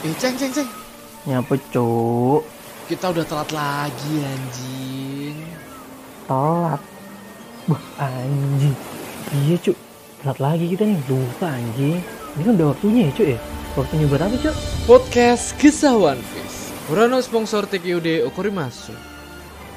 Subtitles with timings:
[0.00, 0.64] Eh, ceng, ceng, ceng.
[1.28, 2.48] Nyapa cuk?
[2.88, 5.36] Kita udah telat lagi anjing.
[6.24, 6.80] Telat.
[7.68, 8.72] Wah anjing.
[9.44, 9.76] Iya cuk.
[10.24, 10.96] Telat lagi kita nih.
[11.04, 12.00] Lupa anjing.
[12.32, 13.38] Ini kan udah waktunya ya cuk ya.
[13.76, 14.56] Waktunya buat apa cuk?
[14.88, 16.72] Podcast Kisah One Piece.
[16.88, 18.96] Urano sponsor TQD Okorimasu.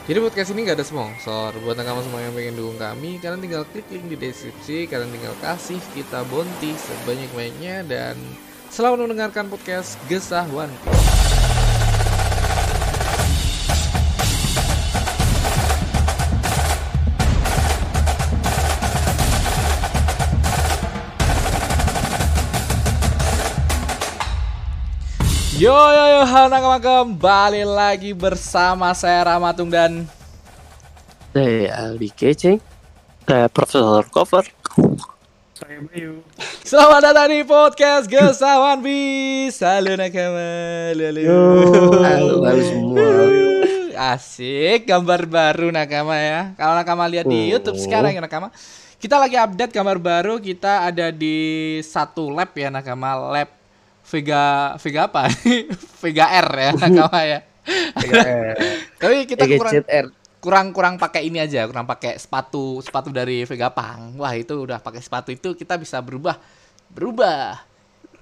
[0.08, 1.52] Jadi podcast ini nggak ada sponsor.
[1.68, 4.88] Buat kamu semua yang pengen dukung kami, kalian tinggal klik link di deskripsi.
[4.88, 8.16] Kalian tinggal kasih kita bonti sebanyak-banyaknya dan
[8.74, 11.06] selamat mendengarkan podcast Gesah One Piece.
[25.62, 30.10] Yo yo yo, halo nakama kembali lagi bersama saya Ramatung dan
[31.30, 32.58] Saya Aldi Keceng
[33.30, 34.50] Saya Profesor Cover
[35.64, 36.20] Saya Bayu.
[36.68, 40.44] Selamat datang di podcast Gesawan Bis Halo nakama
[40.92, 41.24] Halo halo
[42.04, 43.08] Halo, halo semua.
[44.12, 46.52] Asik gambar baru nakama ya?
[46.60, 47.56] Kalau nakama lihat di Oh.
[47.56, 48.52] Youtube sekarang ya nakama
[49.00, 50.36] Kita lagi update gambar baru.
[50.44, 53.48] Kita ada di satu lab ya nakama Lab
[54.04, 55.32] Vega Vega apa?
[56.04, 57.40] Vega R ya nakama ya?
[59.00, 59.80] Tapi kita kurang
[60.44, 64.20] kurang kurang pakai ini aja kurang pakai sepatu sepatu dari Vegapunk.
[64.20, 66.36] Wah itu udah pakai sepatu itu kita bisa berubah
[66.92, 67.64] berubah.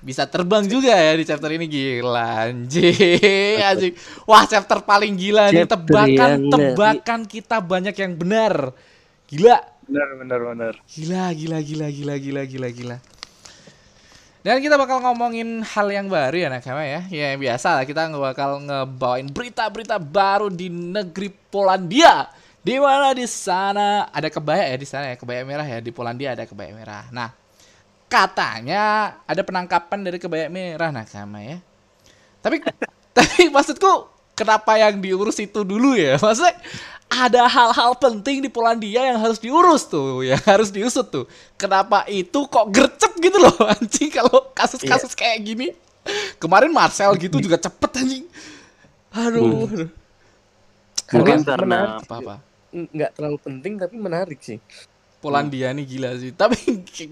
[0.01, 1.65] Bisa terbang juga ya di chapter ini.
[1.65, 3.93] Gila anjing anjing.
[4.29, 5.65] Wah chapter paling gila nih.
[5.65, 8.69] Chapter tebakan yang tebakan kita banyak yang benar.
[9.25, 9.57] Gila.
[9.89, 10.73] Benar benar benar.
[10.85, 12.97] gila gila gila gila gila gila gila
[14.41, 17.05] dan kita bakal ngomongin hal yang baru ya nakama ya.
[17.13, 22.25] Ya biasa lah kita bakal ngebawain berita-berita baru di negeri Polandia.
[22.61, 26.33] Di mana di sana ada kebaya ya di sana ya, kebaya merah ya di Polandia
[26.33, 27.05] ada kebaya merah.
[27.13, 27.33] Nah,
[28.09, 31.61] katanya ada penangkapan dari kebaya merah nakama ya.
[32.41, 32.65] Tapi
[33.17, 36.17] tapi maksudku kenapa yang diurus itu dulu ya?
[36.17, 36.57] Maksudnya
[37.11, 41.27] ada hal-hal penting di Polandia yang harus diurus tuh, yang harus diusut tuh.
[41.59, 45.67] Kenapa itu kok gercep gitu loh anjing kalau kasus-kasus kayak gini.
[46.39, 48.25] Kemarin Marcel gitu juga cepet anjing.
[49.11, 49.67] Aduh.
[49.67, 49.89] aduh.
[51.11, 52.39] Mungkin Karena Apa-apa.
[52.71, 54.57] nggak terlalu penting tapi menarik sih.
[55.21, 56.31] Polandia nih gila sih.
[56.33, 56.57] Tapi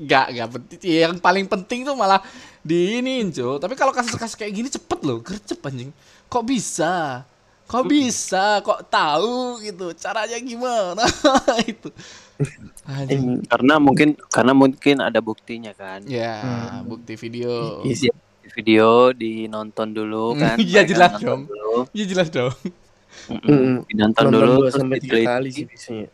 [0.07, 0.79] nggak nggak penting.
[0.81, 2.23] Yang paling penting tuh malah
[2.63, 3.59] di ini Jo.
[3.59, 5.91] Tapi kalau kasus-kasus kayak gini cepet loh, gercep anjing.
[6.31, 7.22] Kok bisa?
[7.69, 8.66] Kok bisa?
[8.66, 9.94] Kok tahu gitu?
[9.94, 11.06] Caranya gimana?
[11.69, 11.94] itu.
[12.88, 13.46] Anjing.
[13.46, 16.40] karena mungkin karena mungkin ada buktinya kan Ya,
[16.81, 17.84] bukti video.
[17.85, 18.09] Iya sih.
[18.41, 21.46] Di video dinonton dulu kan Iya, jelas dong.
[21.94, 22.50] Iya jelas dong.
[23.29, 23.85] Mm-mm.
[23.85, 25.29] Dinonton Nonton dulu dua terus sampai tiga diteliti.
[25.29, 26.08] kali sih biasanya.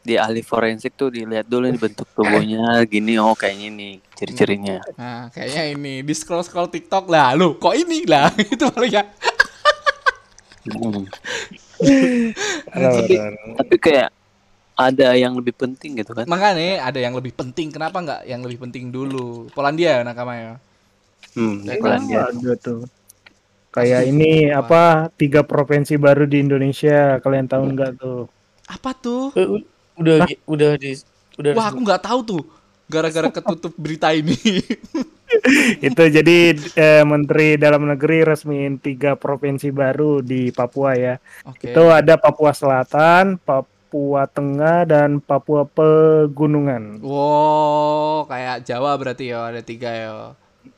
[0.00, 5.26] di ahli forensik tuh dilihat dulu nih bentuk tubuhnya gini oh kayaknya nih ciri-cirinya Nah,
[5.34, 7.34] kayaknya ini di scroll scroll TikTok lah.
[7.34, 8.30] Lu kok ini lah?
[8.54, 9.02] itu paling ya.
[10.66, 11.06] Mm.
[12.74, 13.14] Benar, tapi,
[13.56, 14.08] tapi kayak
[14.76, 17.72] ada yang lebih penting gitu kan Makanya ada yang lebih penting.
[17.72, 19.48] Kenapa nggak yang lebih penting dulu?
[19.56, 20.52] Polandia ya nakama ya.
[21.32, 22.28] hmm, Eh, Polandia.
[22.28, 22.80] Ada tuh.
[23.72, 28.20] Kayak ini apa tiga provinsi baru di Indonesia kalian tahu nggak tuh?
[28.68, 29.36] Apa tuh?
[29.36, 29.68] Eh, u-
[30.00, 30.96] udah udah di
[31.36, 32.42] udah Wah, aku nggak tahu tuh.
[32.88, 34.36] Gara-gara ketutup berita ini.
[35.86, 41.14] Itu jadi eh, Menteri Dalam Negeri resmiin tiga provinsi baru di Papua ya.
[41.44, 41.70] Oke.
[41.72, 47.00] Itu ada Papua Selatan, Papua Tengah, dan Papua Pegunungan.
[47.00, 50.12] Wow, kayak Jawa berarti ya ada tiga ya.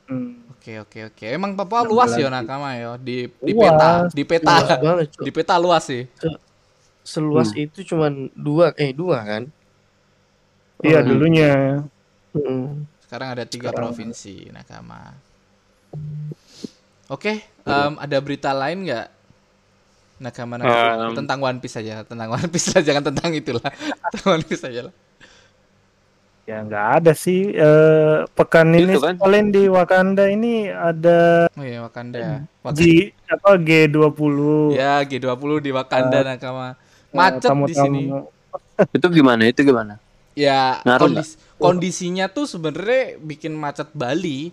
[0.09, 0.49] Hmm.
[0.59, 1.25] Oke oke oke.
[1.25, 3.71] Emang Papua luas ya nakama ya di di Luas.
[3.71, 5.23] peta di peta luas banget, Cok.
[5.23, 6.03] di peta luas sih.
[7.01, 9.43] Seluas itu cuman dua eh dua kan?
[10.83, 11.51] Iya Oh, dulunya.
[12.35, 12.85] Mm-mm.
[13.09, 15.17] Sekarang ada tiga provinsi nakama.
[17.09, 19.07] Oke, em, ada berita lain nggak?
[20.19, 21.17] Nakama, nakama Em.
[21.17, 23.65] tentang One Piece saja, tentang One Piece lah, jangan tentang itulah,
[24.05, 24.93] tentang One Piece saja lah.
[26.45, 27.49] Ya nggak ada sih.
[27.49, 29.17] Eh, pekan ini Itu kan.
[29.17, 32.45] kalian di Wakanda ini ada Oh iya Wakanda.
[32.61, 32.77] Wakanda.
[32.77, 34.37] G apa G20.
[34.73, 36.73] Ya G20 di Wakanda nakama.
[37.09, 37.65] Macet Eh, tamu-tamu.
[37.65, 38.01] di sini.
[38.91, 39.97] itu gimana itu gimana
[40.31, 44.49] Ya Ngaruh kondis- kondisinya tuh sebenarnya bikin macet Bali.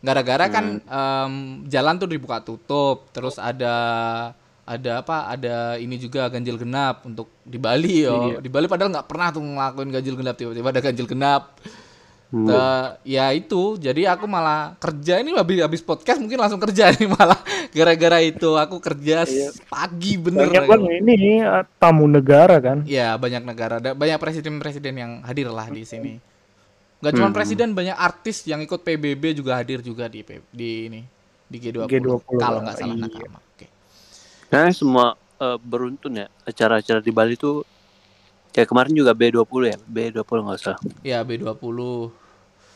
[0.00, 1.32] Gara-gara kan em,
[1.68, 3.74] jalan tuh dibuka tutup terus ada
[4.64, 8.38] ada apa ada ini juga ganjil genap untuk di Bali yo.
[8.38, 11.58] di Bali padahal nggak pernah tuh ngelakuin ganjil genap tiba-tiba ada ganjil genap.
[12.30, 12.46] Hmm.
[12.46, 17.10] Te- ya itu jadi aku malah kerja ini habis habis podcast mungkin langsung kerja nih
[17.10, 17.42] malah.
[17.76, 20.46] Gara-gara itu aku kerja s- pagi bener.
[20.46, 22.86] Banyak kan ini eh, tamu negara kan.
[22.86, 26.22] Ya banyak negara, ada banyak presiden-presiden yang hadir lah di sini.
[27.00, 27.36] Gak cuma Hmm.
[27.36, 30.20] presiden, banyak artis yang ikut PBB juga hadir juga di
[30.52, 31.00] di ini
[31.48, 31.88] di G20.
[31.88, 33.04] G20, kalau nggak salah iya.
[33.08, 33.38] nakama.
[33.40, 33.66] Oke.
[34.52, 35.06] Nah, semua
[35.40, 37.64] eh, beruntun ya acara-acara di Bali tuh
[38.52, 40.76] ya kemarin juga B20 ya, B20 nggak usah.
[41.00, 42.12] Ya B20.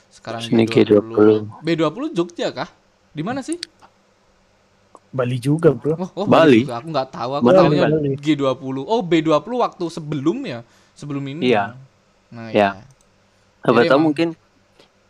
[0.09, 1.05] Sekarang Sini G20.
[1.13, 1.61] G20.
[1.61, 2.71] B20 Jogja kah?
[3.13, 3.61] Di mana sih?
[5.15, 6.67] Bali juga bro Oh, oh Bali.
[6.67, 6.81] juga.
[6.83, 7.31] Aku nggak tahu.
[7.39, 8.11] Aku Bali, tahunya Bali.
[8.19, 8.77] G20.
[8.83, 10.65] Oh, B20 waktu sebelumnya.
[10.97, 11.53] Sebelum ini.
[11.53, 11.75] Iya.
[12.33, 12.71] Nah, Iya.
[12.81, 12.94] iya.
[13.65, 14.37] Apa tahu mungkin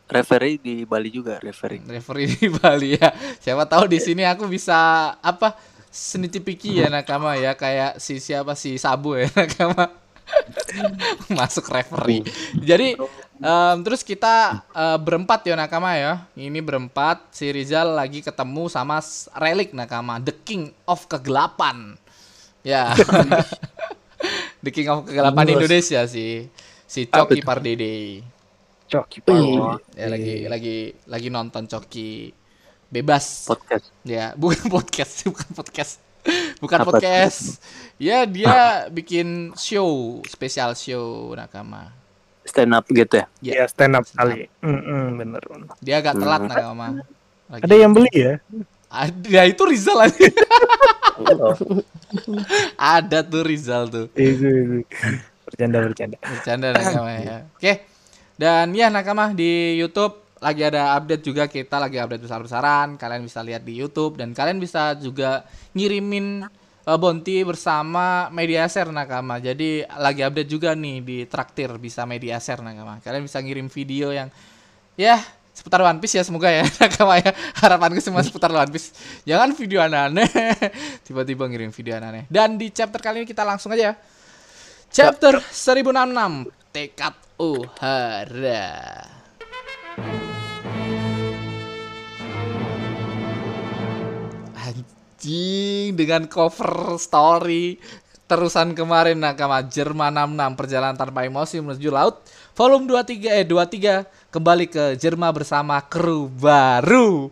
[0.06, 1.83] referee di Bali juga referee.
[1.85, 3.11] referee di Bali ya.
[3.41, 5.56] Siapa tahu di sini aku bisa apa
[5.95, 9.91] senitipiki ya nakama ya kayak si siapa si Sabu ya nakama
[11.31, 12.25] masuk referee.
[12.56, 12.99] Jadi
[13.41, 16.25] em, terus kita eh, berempat ya nakama ya.
[16.37, 19.00] Ini berempat si Rizal lagi ketemu sama
[19.39, 21.97] Relik nakama The King of Kegelapan.
[22.65, 22.93] Ya.
[24.65, 25.45] The King of Kegelapan.
[25.49, 26.49] Indonesia sih.
[26.85, 28.34] Si Coki Pardede.
[28.85, 32.31] Coki Oh, Ya lagi lagi lagi nonton Coki
[32.89, 33.49] bebas.
[33.49, 33.91] Podcast.
[34.03, 35.93] Ya, bukan podcast, bukan podcast.
[36.57, 37.61] Bukan Apa podcast.
[37.97, 38.55] Ya, dia
[38.89, 41.93] bikin show, spesial show Nakama.
[42.45, 43.27] Stand up gitu ya.
[43.41, 45.69] Ya, ya stand up kali Mm-mm, bener bener.
[45.81, 46.51] dia agak telat Hmm.
[46.51, 46.89] Nakama.
[47.49, 48.35] Lagi- ada yang beli ya
[48.89, 50.29] Ada ya, itu Rizal aja.
[52.77, 54.07] Ada tuh Rizal tuh.
[54.15, 54.49] itu itu
[55.45, 57.39] bercanda bercanda Bercanda Nakama ya.
[57.51, 57.73] Oke.
[58.35, 62.99] Dan ya Nakama di YouTube lagi ada update juga kita lagi update besar-besaran.
[62.99, 66.45] Kalian bisa lihat di YouTube dan kalian bisa juga ngirimin
[66.85, 69.41] uh, Bonti bersama Mediaser Nakama.
[69.41, 73.01] Jadi lagi update juga nih di Traktir bisa Mediaser Nakama.
[73.01, 74.29] Kalian bisa ngirim video yang
[74.99, 75.17] ya
[75.55, 77.33] seputar One Piece ya semoga ya Nakama ya.
[77.57, 78.93] Harapanku semua seputar One Piece.
[79.25, 80.29] Jangan video aneh-aneh.
[81.07, 82.29] Tiba-tiba ngirim video aneh-aneh.
[82.29, 83.97] Dan di chapter kali ini kita langsung aja.
[84.93, 89.03] Chapter 1066 Tekad Uhara.
[94.55, 97.83] Anjing dengan cover story
[98.31, 102.23] terusan kemarin Nakama Jerman 66 perjalanan tanpa emosi menuju laut
[102.55, 107.29] volume 23 eh 23 kembali ke Jerman bersama kru baru.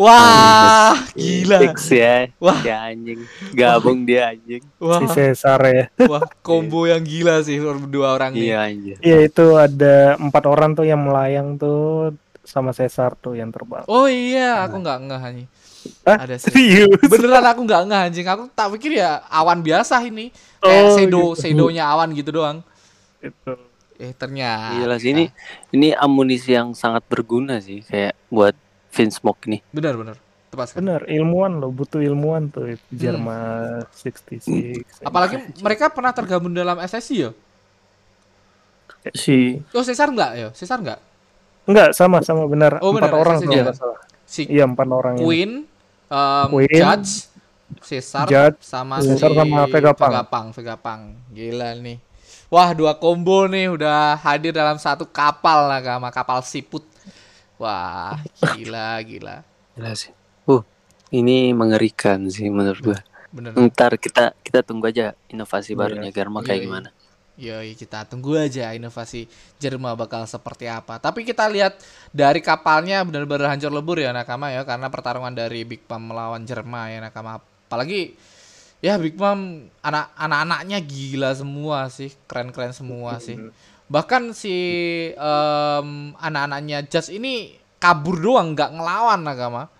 [0.00, 1.60] Wah, gila.
[1.60, 2.32] Fix ya.
[2.40, 2.60] Wah.
[2.64, 3.24] Ya anjing.
[3.52, 4.64] Gabung dia anjing.
[4.80, 8.48] Wah, si Cesar ya wah combo yang gila sih dua orang nih.
[8.48, 8.98] Iya anjing.
[9.04, 13.84] Iya itu ada empat orang tuh yang melayang tuh sama Cesar tuh yang terbang.
[13.86, 15.48] Oh iya, aku nggak ngeh anjing.
[16.06, 16.18] Hah?
[16.26, 16.50] Ada sih.
[16.50, 16.98] Serius?
[17.06, 18.26] Beneran aku nggak ngeh anjing.
[18.26, 20.32] Aku tak pikir ya awan biasa ini.
[20.62, 21.42] Kayak Oh, shadow, gitu.
[21.42, 22.62] shadownya awan gitu doang.
[23.22, 23.71] Itu.
[24.02, 24.98] Eh ternyata.
[24.98, 25.30] Sih ini
[25.70, 28.58] ini amunisi yang sangat berguna sih kayak buat
[28.90, 29.62] Vince Smoke nih.
[29.70, 30.16] Bener bener.
[30.50, 30.82] Tepat sekali.
[30.82, 35.06] Bener ilmuwan loh butuh ilmuwan tuh itu Jerman 66.
[35.06, 37.30] Apalagi mereka pernah tergabung dalam SSI ya.
[39.14, 40.48] si Oh Cesar nggak ya?
[40.50, 40.98] Cesar nggak?
[41.70, 43.62] Enggak sama sama benar Oh, empat benar, orang SSC tuh ya?
[43.64, 43.98] nggak salah.
[44.26, 45.22] Si Iya empat orang ini.
[45.22, 45.50] Queen,
[46.10, 47.12] um, Queen, Judge,
[47.86, 49.70] Cesar, Judge, sama Cesar si sama.
[49.70, 51.02] Vegapunk, Vegapunk.
[51.32, 51.96] Gila nih.
[52.52, 56.84] Wah dua combo nih udah hadir dalam satu kapal lah sama kapal siput.
[57.56, 58.20] Wah
[58.52, 59.40] gila gila.
[59.72, 60.12] Gila sih.
[60.44, 60.60] Uh,
[61.08, 63.00] ini mengerikan sih menurut gua.
[63.32, 63.56] Bener.
[63.56, 65.80] Ntar kita kita tunggu aja inovasi Iya.
[65.80, 66.88] barunya Garma kayak Iya, gimana.
[67.40, 69.24] Yoi kita tunggu aja inovasi
[69.56, 71.00] Jerman bakal seperti apa.
[71.00, 71.80] Tapi kita lihat
[72.12, 76.92] dari kapalnya benar-benar hancur lebur ya Nakama ya karena pertarungan dari Big Mom melawan Jerman
[76.92, 77.40] ya Nakama.
[77.40, 78.12] Apalagi
[78.82, 83.38] ya Big Mom anak anak-anaknya gila semua sih, keren-keren semua sih.
[83.86, 84.56] Bahkan si
[85.14, 89.70] em, anak-anaknya Just ini kabur doang nggak ngelawan Nakama.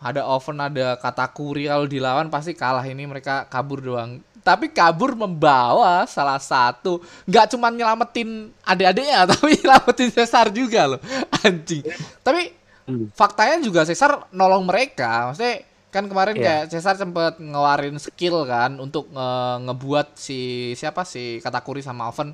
[0.00, 4.24] Ada Oven, ada Katakuri kalau dilawan pasti kalah ini mereka kabur doang.
[4.40, 11.00] Tapi kabur membawa salah satu nggak cuma nyelamatin adik-adiknya tapi nyelamatin Cesar juga loh
[11.44, 11.84] anjing.
[12.20, 13.06] Tapi Hmm.
[13.14, 15.30] faktanya juga Cesar nolong mereka.
[15.30, 16.44] Maksudnya kan kemarin Iya.
[16.62, 20.40] kayak Cesar sempet ngeluarin skill kan untuk nge- ngebuat si
[20.72, 22.30] siapa si Katakuri sama Oven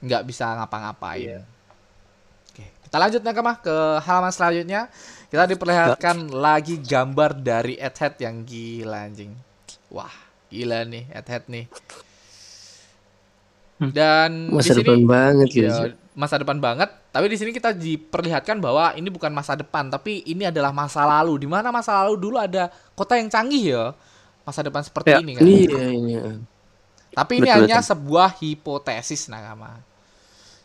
[0.00, 1.28] nggak bisa ngapa-ngapain.
[1.28, 1.40] Iya.
[2.48, 4.88] Oke, kita lanjut Nakama ke halaman selanjutnya.
[5.28, 9.36] Kita diperlihatkan lagi gambar dari Egghead yang gila anjing.
[9.88, 10.14] Wah,
[10.48, 11.68] gila nih Egghead nih.
[13.78, 15.70] Dan masa di sini banget gitu.
[15.70, 16.90] ya, masa depan banget.
[17.14, 21.46] Tapi di sini kita diperlihatkan bahwa ini bukan masa depan, tapi ini adalah masa lalu.
[21.46, 23.84] Di mana masa lalu dulu ada kota yang canggih ya.
[24.42, 25.46] Masa depan seperti Ya, ini kan.
[25.46, 26.14] Iya ini.
[27.14, 27.88] Tapi ini Betul, hanya betul.
[27.90, 29.82] sebuah hipotesis Nakama.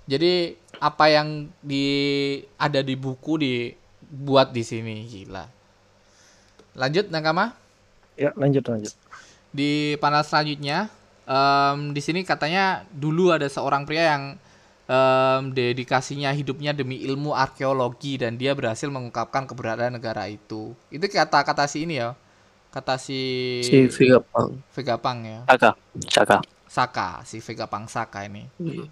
[0.10, 1.86] Jadi apa yang di
[2.60, 5.46] ada di buku dibuat di sini gila.
[6.74, 7.54] Lanjut Nakama
[8.14, 8.94] Ya lanjut lanjut.
[9.54, 10.90] di panel selanjutnya
[11.26, 14.24] em, di sini katanya dulu ada seorang pria yang
[14.94, 20.78] em, dedikasinya hidupnya demi ilmu arkeologi dan dia berhasil mengungkapkan keberadaan negara itu.
[20.94, 22.14] Itu kata-kata si ini ya.
[22.74, 23.22] Kata si,
[23.62, 24.62] Si Vegapunk.
[24.74, 25.40] Vegapunk ya.
[25.46, 25.72] Saka,
[26.10, 26.38] Saka.
[26.66, 28.50] Saka, si Vegapunk Saka ini.
[28.58, 28.86] Iya.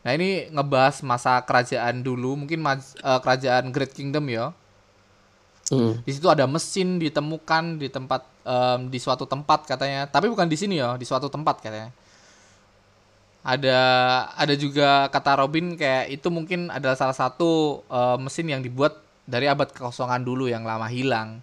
[0.00, 4.50] Nah, ini ngebahas masa kerajaan dulu, mungkin mas- eh, kerajaan Great Kingdom ya.
[5.70, 6.02] Hmm.
[6.02, 10.10] Di situ ada mesin ditemukan di tempat em, di suatu tempat katanya.
[10.10, 11.94] Tapi bukan di sini ya, di suatu tempat katanya.
[13.40, 13.80] Ada
[14.36, 19.48] ada juga kata Robin kayak itu mungkin adalah salah satu eh, mesin yang dibuat dari
[19.48, 21.40] abad kekosongan dulu yang lama hilang.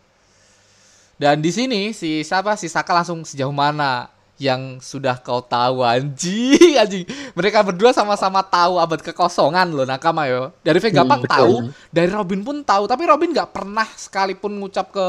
[1.17, 6.77] Dan di sini si siapa si Saka langsung sejauh mana yang sudah kau tahu anjing
[6.81, 7.09] anjing.
[7.33, 10.53] Mereka berdua sama-sama tahu abad kekosongan loh nakama yo.
[10.61, 11.53] Dari Vegapunk Hmm, tahu,
[11.89, 15.07] dari Robin pun tahu, tapi Robin nggak pernah sekalipun ngucap ke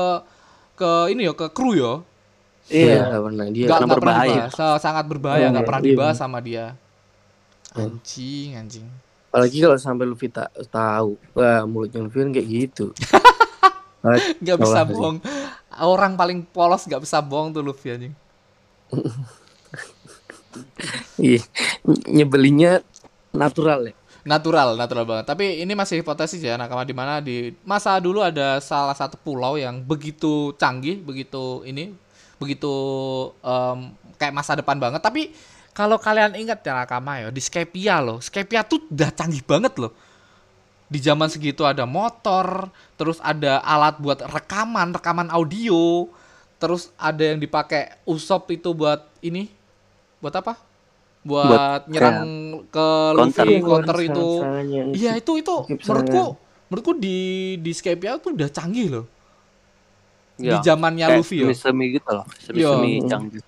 [0.80, 1.92] ke ini yo ke kru yo.
[2.68, 3.66] Iya, nggak pernah dia.
[3.66, 4.78] Nggak nggak pernah berbahaya.
[4.78, 5.88] sangat berbahaya, nggak Hmm, pernah iya.
[5.88, 6.64] dibahas sama dia.
[7.72, 8.86] Anjing, anjing.
[9.28, 12.86] Apalagi kalau sampai Luffy tak tahu, wah mulutnya Luffy kan kayak gitu.
[14.44, 15.20] Nggak bisa bohong.
[15.78, 18.14] Orang paling polos nggak bisa bohong tuh Luffy anjing.
[21.18, 21.42] Iya,
[22.08, 22.82] nyebelinnya
[23.34, 23.94] natural ya.
[24.26, 25.24] Natural, natural banget.
[25.24, 29.56] Tapi ini masih hipotesis ya, nakama di mana di masa dulu ada salah satu pulau
[29.56, 31.94] yang begitu canggih, begitu ini,
[32.38, 32.72] begitu
[33.42, 35.02] em, kayak masa depan banget.
[35.02, 35.30] Tapi
[35.74, 38.18] kalau kalian ingat ya nakama ya, di Skypia loh.
[38.18, 39.94] Skypia tuh udah canggih banget loh.
[40.88, 46.08] Di zaman segitu ada motor, terus ada alat buat rekaman, rekaman audio,
[46.56, 49.52] terus ada yang dipakai Usop itu buat ini,
[50.18, 50.56] buat apa?
[51.22, 52.18] Buat, Buat nyerang
[52.72, 52.88] ke.
[53.14, 54.28] Luffy, counter itu.
[54.40, 54.96] Serangan-serangan.
[54.96, 56.24] Iya itu itu menurutku
[56.68, 57.18] menurutku di
[57.60, 59.06] di Skypia tuh udah canggih loh.
[60.38, 61.50] Ya, Di zamannya Luffy ya.
[61.50, 62.26] Semi-semi gitu loh.
[62.38, 63.08] Semi-semi Iya.
[63.10, 63.42] canggih.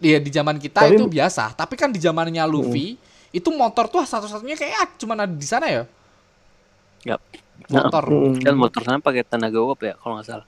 [0.00, 2.94] Iya di zaman kita Tapi- itu biasa, tapi kan di zamannya Luffy
[3.30, 5.82] itu motor tuh satu-satunya kayak cuma ada di sana ya.
[7.04, 7.20] Yap.
[7.68, 8.04] Motor.
[8.08, 8.40] Mm.
[8.40, 10.46] Kan motor sana pakai tenaga uap ya kalau nggak salah.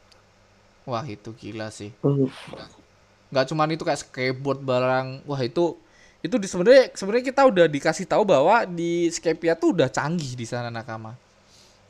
[0.83, 1.93] Wah, itu gila sih.
[2.01, 2.31] Mm.
[3.33, 5.73] nggak cuman itu kayak skateboard barang wah itu
[6.21, 10.45] itu di sebenarnya sebenarnya kita udah dikasih tahu bahwa di Skypia tuh udah canggih di
[10.45, 11.17] sana nakama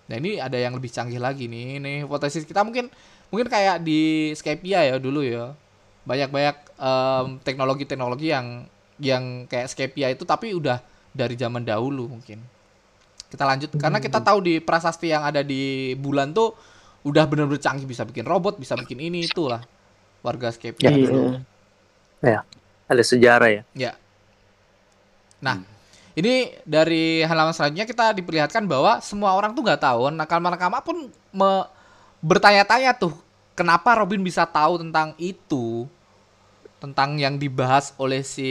[0.06, 2.86] nah ini ada yang lebih canggih lagi nih nih hipotesis kita mungkin
[3.32, 5.56] mungkin kayak di Skypia ya dulu ya
[6.04, 6.56] banyak banyak
[7.40, 8.68] teknologi teknologi yang
[9.00, 12.44] yang kayak Skypia itu tapi udah dari zaman dahulu mungkin
[13.32, 16.52] kita lanjut karena kita tahu di prasasti yang ada di bulan tuh
[17.08, 19.64] udah bener-bener canggih bisa bikin robot bisa bikin ini itulah
[20.22, 21.08] warga Skypia Iya.
[21.08, 21.24] dulu.
[22.86, 23.62] Ada sejarah ya.
[23.74, 23.92] Ya.
[25.42, 25.64] Nah,
[26.14, 31.68] ini dari halaman selanjutnya kita diperlihatkan bahwa semua orang tuh nggak tahu, nakama-nakama pun me-
[32.22, 33.12] bertanya-tanya tuh,
[33.58, 35.90] kenapa Robin bisa tahu tentang itu,
[36.78, 38.48] tentang yang dibahas oleh si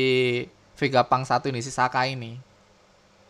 [0.75, 2.37] Vegapunk satu ini, si Saka ini.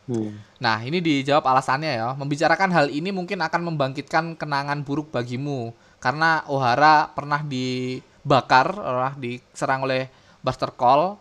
[0.09, 0.33] Hmm.
[0.57, 2.11] Nah, ini dijawab alasannya ya.
[2.17, 5.71] Membicarakan hal ini mungkin akan membangkitkan kenangan buruk bagimu.
[6.01, 10.09] Karena Ohara pernah dibakar, pernah diserang oleh
[10.41, 11.15] Buster Call.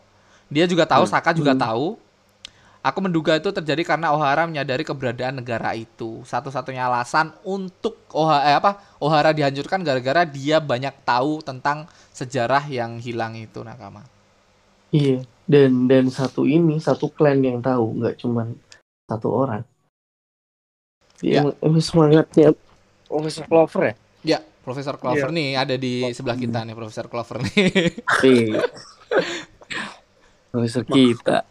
[0.49, 2.01] Dia juga tahu, Saka juga tahu.
[2.81, 6.25] Aku menduga itu terjadi karena Ohara menyadari keberadaan negara itu.
[6.25, 11.85] Satu-satunya alasan untuk Ohara, eh, apa, Ohara dihancurkan gara-gara dia banyak tahu tentang
[12.17, 14.09] sejarah yang hilang itu, Nakama.
[14.97, 15.29] Iya.
[15.45, 18.57] Dan dan satu ini satu klan yang tahu, nggak cuman
[19.05, 19.63] satu orang.
[21.21, 21.45] Ya.
[21.45, 22.57] Emang, emang semangatnya
[23.05, 23.95] Profesor Clover ya?
[24.21, 27.93] Ya, Profesor Clover nih ada di sebelah kita nih, Profesor Clover nih.
[28.25, 28.65] Iya.
[30.49, 31.45] Profesor kita.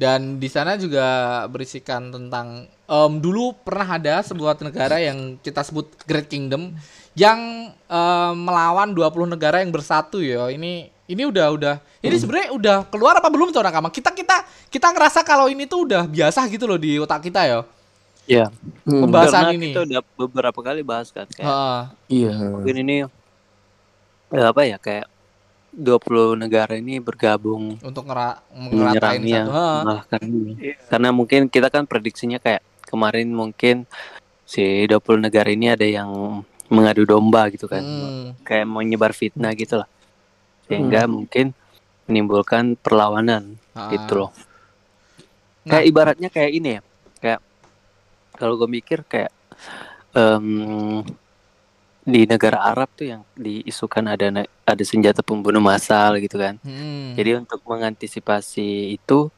[0.00, 1.04] Dan di sana juga
[1.52, 6.72] berisikan tentang em, dulu pernah ada sebuah negara yang kita sebut Great Kingdom
[7.12, 10.48] yang em, melawan 20 negara yang bersatu ya.
[10.48, 13.92] Ini ini udah udah ini sebenarnya udah keluar apa belum tuh nakama?
[13.92, 14.40] Kita kita
[14.72, 17.60] kita ngerasa kalau ini tuh udah biasa gitu loh di otak kita ya.
[18.24, 18.46] Iya.
[18.88, 19.04] Hmm.
[19.04, 19.66] Pembahasan Karena ini.
[19.68, 21.80] kita udah beberapa kali bahas kan kayak Heeh.
[22.08, 22.32] Iya.
[22.56, 22.96] mungkin ini
[24.32, 25.10] eh, apa ya kayak
[25.70, 29.52] 20 negara ini bergabung untuk ngera ngeratain menyerangnya satu.
[29.54, 29.78] Heeh.
[29.80, 30.52] mengalahkan ini.
[30.90, 33.86] Karena mungkin kita kan prediksinya kayak kemarin mungkin
[34.42, 37.82] si 20 negara ini ada yang mengadu domba gitu kan.
[37.82, 38.26] Hmm.
[38.42, 39.88] Kayak menyebar fitnah gitu lah.
[40.66, 41.54] Sehingga mungkin
[42.10, 43.90] menimbulkan perlawanan Heeh.
[43.94, 44.30] gitu loh.
[45.62, 45.78] Nah.
[45.78, 46.80] Kayak ibaratnya kayak ini ya.
[47.22, 47.40] Kayak
[48.34, 49.30] kalau gue mikir kayak
[50.18, 51.06] em,
[52.00, 56.56] di negara Arab tuh yang diisukan ada ne- ada senjata pembunuh massal gitu kan.
[56.64, 57.12] Hmm.
[57.14, 59.28] Jadi untuk mengantisipasi itu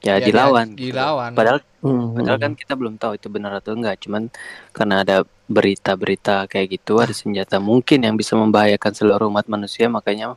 [0.00, 0.78] ya, Ya, dilawan.
[0.78, 0.94] gitu.
[0.94, 1.34] dilawan.
[1.34, 2.14] Padahal Hmm.
[2.18, 3.98] padahal kan kita belum tahu itu benar atau enggak.
[4.02, 4.30] Cuman
[4.70, 5.16] karena ada
[5.48, 10.36] berita-berita kayak gitu ada senjata mungkin yang bisa membahayakan seluruh umat manusia makanya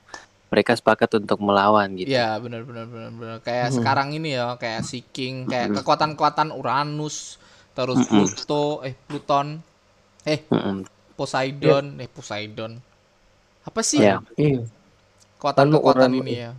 [0.51, 2.11] mereka sepakat untuk melawan gitu.
[2.11, 3.37] Iya, benar benar benar benar.
[3.41, 3.75] Kayak Hmm.
[3.79, 5.77] sekarang ini ya, kayak si King, kayak Mm-mm.
[5.79, 7.39] kekuatan-kekuatan Uranus,
[7.71, 8.27] terus Mm-mm.
[8.27, 9.47] Pluto, eh Pluton,
[10.27, 10.83] eh Mm-mm.
[11.21, 12.81] Poseidon, eh Poseidon.
[13.61, 14.17] Apa sih Iya.
[14.33, 14.65] Iya.
[15.37, 16.51] kekuatan-kekuatan ini ya?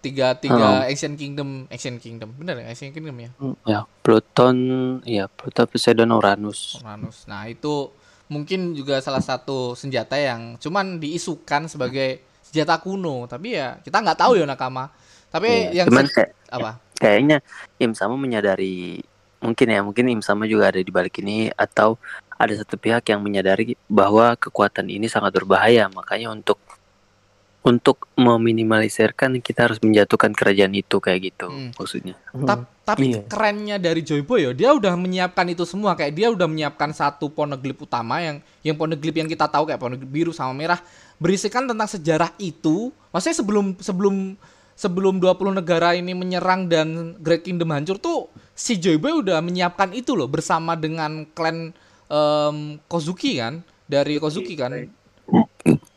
[0.00, 3.30] Tiga tiga Ancient Kingdom, Ancient Kingdom, benar ya Ancient Kingdom ya?
[3.64, 4.56] Ya, Pluton,
[5.04, 6.80] ya Pluto, Poseidon, Uranus.
[6.80, 7.28] Uranus.
[7.28, 7.92] Nah itu
[8.28, 14.18] mungkin juga salah satu senjata yang cuman diisukan sebagai senjata kuno, tapi ya kita nggak
[14.20, 14.88] tahu ya nakama.
[15.28, 16.70] Tapi Iya, yang Cuman kayak apa?
[16.96, 17.36] kayaknya
[17.76, 19.04] Im sama menyadari
[19.40, 22.00] mungkin ya mungkin Im sama juga ada di balik ini atau
[22.40, 26.56] ada satu pihak yang menyadari bahwa kekuatan ini sangat berbahaya makanya untuk
[27.60, 31.76] untuk meminimalisirkan kita harus menjatuhkan kerajaan itu kayak gitu Hmm.
[31.76, 32.16] maksudnya
[32.48, 32.64] Ta-
[32.96, 33.28] tapi Iya.
[33.28, 35.94] kerennya dari Joy Boy ya, dia udah menyiapkan itu semua.
[35.94, 40.10] Kayak dia udah menyiapkan satu poneglyph utama yang yang poneglyph yang kita tahu kayak poneglyph
[40.10, 40.80] biru sama merah
[41.22, 42.90] berisikan tentang sejarah itu.
[43.14, 44.34] Maksudnya sebelum sebelum
[44.74, 49.94] sebelum 20 negara ini menyerang dan Great Kingdom hancur tuh si Joy Boy udah menyiapkan
[49.94, 51.70] itu loh bersama dengan klan
[52.10, 54.74] em, Kozuki kan dari Kozuki kan.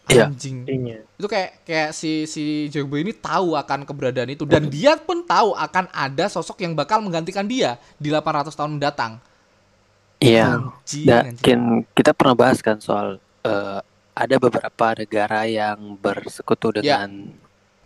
[0.06, 0.30] Iya.
[0.30, 1.02] Anjing Iya.
[1.18, 5.26] itu kayak kayak si si Joy Boy ini tahu akan keberadaan itu dan dia pun
[5.26, 9.18] tahu akan ada sosok yang bakal menggantikan dia di 800 tahun mendatang.
[10.20, 11.62] iya Anjing, dan anjing.
[11.92, 13.80] kita pernah bahas kan soal eh,
[14.14, 17.34] ada beberapa negara yang bersekutu Ya, dengan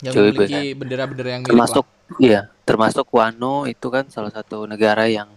[0.04, 1.86] yang Joy Boy, memiliki bendera-bendera yang mirip termasuk
[2.18, 5.32] iya termasuk Wano itu kan salah satu negara yang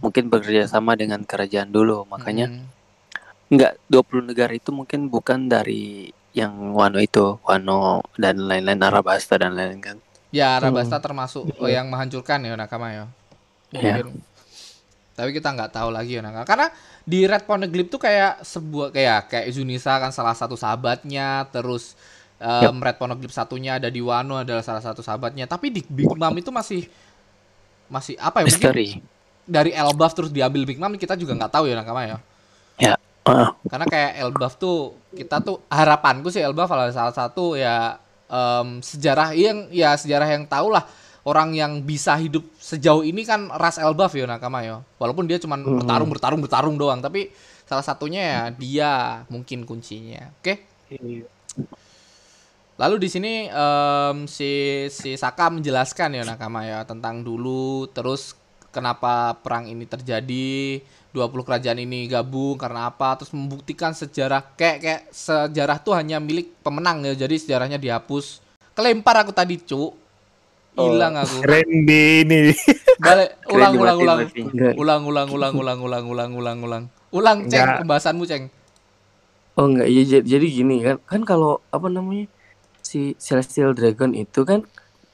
[0.00, 2.66] mungkin bekerja sama dengan kerajaan dulu makanya Hmm.
[3.50, 9.58] Enggak, 20 negara itu mungkin bukan dari yang Wano itu, Wano dan lain-lain Arabasta dan
[9.58, 9.96] lain-lain kan.
[10.30, 13.04] ya Arabasta termasuk oh, yang menghancurkan ya Nakama ya.
[13.74, 14.06] Iya.
[14.06, 14.22] Mungkin.
[15.18, 16.46] Tapi kita nggak tahu lagi ya Nakama.
[16.46, 16.70] Karena
[17.02, 21.98] di Red Poneglyph tuh kayak sebuah kayak kayak Zunisa kan salah satu sahabatnya, terus
[22.38, 25.50] em, Red Poneglyph satunya ada di Wano adalah salah satu sahabatnya.
[25.50, 26.86] Tapi di Big Mom itu masih
[27.90, 28.46] masih apa ya?
[28.46, 28.88] Mungkin Misteri.
[29.50, 32.18] Dari Elbaf terus diambil Big Mom kita juga nggak tahu ya Nakama ya.
[33.28, 38.80] Ah, Karena kayak Elbaf tuh kita tuh harapanku sih Elbaf adalah salah satu ya em,
[38.80, 40.88] sejarah yang ya sejarah yang tahu lah
[41.28, 44.80] orang yang bisa hidup sejauh ini kan ras Elbaf ya Nakama ya.
[44.96, 45.84] Walaupun dia cuma Hmm.
[45.84, 47.28] bertarung bertarung bertarung doang tapi
[47.68, 48.90] salah satunya ya dia
[49.28, 50.32] mungkin kuncinya.
[50.40, 50.64] Oke.
[50.88, 51.28] Iya.
[52.80, 54.50] Lalu di sini em, si
[54.88, 58.32] si Saka menjelaskan ya Nakama ya tentang dulu terus
[58.70, 60.80] kenapa perang ini terjadi,
[61.10, 66.54] 20 kerajaan ini gabung karena apa, terus membuktikan sejarah kayak kayak sejarah tuh hanya milik
[66.62, 67.14] pemenang ya.
[67.14, 68.42] Jadi sejarahnya dihapus.
[68.74, 69.92] Kelempar aku tadi, Cuk.
[70.78, 71.42] Hilang aku.
[71.42, 71.90] Keren B
[72.24, 72.54] ini.
[73.04, 74.18] Balik ulang ulang ulang.
[74.78, 76.84] Ulang ulang ulang ulang ulang ulang ulang ulang.
[77.10, 77.78] Ulang, Ceng, Enggak.
[77.82, 78.44] pembahasanmu, Ceng.
[79.58, 82.30] Oh enggak, iya jadi, jadi gini kan, kan kalau apa namanya
[82.80, 84.62] si Celestial Dragon itu kan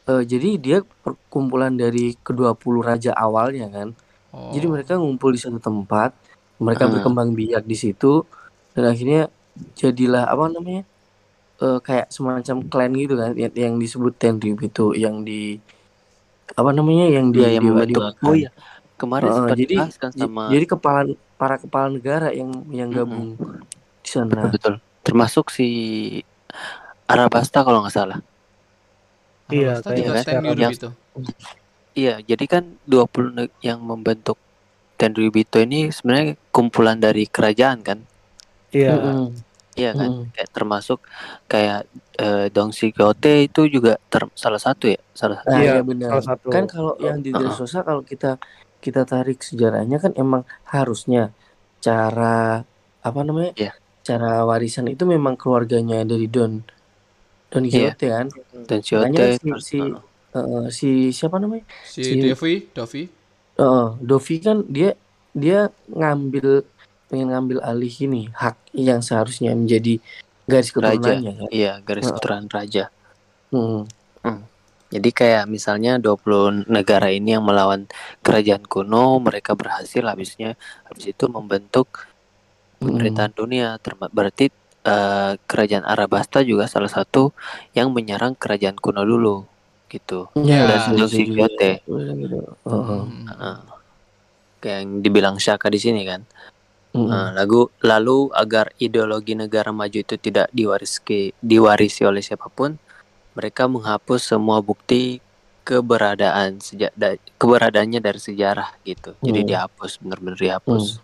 [0.07, 3.89] eh, jadi dia perkumpulan dari kedua puluh raja awalnya kan.
[4.33, 4.53] Oh.
[4.55, 6.15] Jadi mereka ngumpul di satu tempat,
[6.63, 6.93] mereka Hmm.
[6.99, 8.23] berkembang biak di situ
[8.77, 9.29] dan akhirnya
[9.77, 10.85] jadilah apa namanya
[11.61, 15.57] eh, kayak semacam clan gitu kan yang, yang disebut Tenryub itu yang di
[16.53, 18.23] apa namanya yang di Iya, yang dewakan.
[18.23, 18.51] Oh iya,
[19.01, 19.77] kemarin sempat jadi
[20.13, 21.01] sama jadi kepala
[21.37, 23.01] para kepala negara yang yang Mm-mm.
[23.03, 23.29] gabung
[24.05, 24.53] di sana.
[24.53, 24.75] betul.
[25.03, 25.69] Termasuk si
[27.07, 28.19] Arabasta kalau nggak salah.
[29.49, 30.89] Iya, kayak juga sekarang Tenryub yang- itu.
[31.97, 34.37] Iya, jadi kan 20 neg- yang membentuk
[34.97, 37.99] Tenryubito ini sebenarnya kumpulan dari kerajaan kan?
[38.73, 38.97] Iya.
[38.97, 39.29] Mm-mm.
[39.77, 40.09] Iya kan?
[40.09, 40.25] Mm-mm.
[40.33, 40.99] Kayak termasuk
[41.47, 41.85] kayak
[42.17, 46.17] eh, Dongsi Kyote itu juga ter- salah satu ya, salah Nah, Iya, benar.
[46.17, 46.49] salah satu.
[46.49, 47.45] Kan kalau yang di Heeh.
[47.45, 48.41] Dressrosa kalau kita
[48.81, 51.33] kita tarik sejarahnya kan emang harusnya
[51.79, 52.65] cara
[53.01, 53.53] apa namanya?
[53.55, 53.73] Iya.
[54.01, 56.65] Cara warisan itu memang keluarganya dari Don
[57.47, 57.95] Don Iya.
[57.95, 58.27] Quixote kan.
[58.67, 59.79] dan Makanya Kyote si
[60.37, 61.65] eh, si siapa namanya?
[61.83, 63.03] Si Si- Devi, Dovi.
[63.57, 64.93] Eh, Dovi kan dia
[65.31, 66.65] dia ngambil
[67.07, 70.03] pengen ngambil alih ini hak yang seharusnya menjadi
[70.45, 71.49] garis keturunannya kan.
[71.51, 72.91] iya garis keturunan raja.
[73.49, 73.87] Hmm.
[74.87, 77.91] Jadi kayak misalnya 20 negara ini yang melawan
[78.23, 80.55] kerajaan kuno, mereka berhasil habisnya
[80.85, 82.07] habis itu membentuk
[82.79, 83.79] pemerintahan dunia.
[83.79, 84.47] Terma- berarti
[84.87, 87.35] eh, kerajaan Arabasta juga salah satu
[87.75, 89.43] yang menyerang kerajaan kuno dulu
[89.91, 90.31] gitu.
[90.39, 91.11] Ya, Dan.
[91.11, 91.83] Kyote.
[91.83, 92.39] Bisa gitu.
[92.67, 93.03] Heeh.
[93.03, 93.27] Hmm.
[93.27, 93.59] Heeh.
[94.63, 96.23] Kayak yang dibilang Shaka di sini kan.
[96.97, 97.13] Mm-mm.
[97.13, 102.81] Nah, lalu lalu agar ideologi negara maju itu tidak diwarisi diwarisi oleh siapa pun,
[103.37, 105.21] mereka menghapus semua bukti
[105.67, 109.13] keberadaan sejak da- keberadaannya dari sejarah gitu.
[109.21, 109.49] Jadi Hmm.
[109.51, 111.03] dihapus, benar-benar dihapus.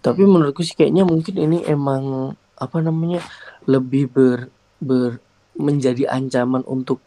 [0.00, 3.24] Tapi menurutku sih kayaknya mungkin ini emang apa namanya
[3.64, 4.38] lebih ber
[4.76, 5.18] ber
[5.56, 7.00] menjadi ancaman untuk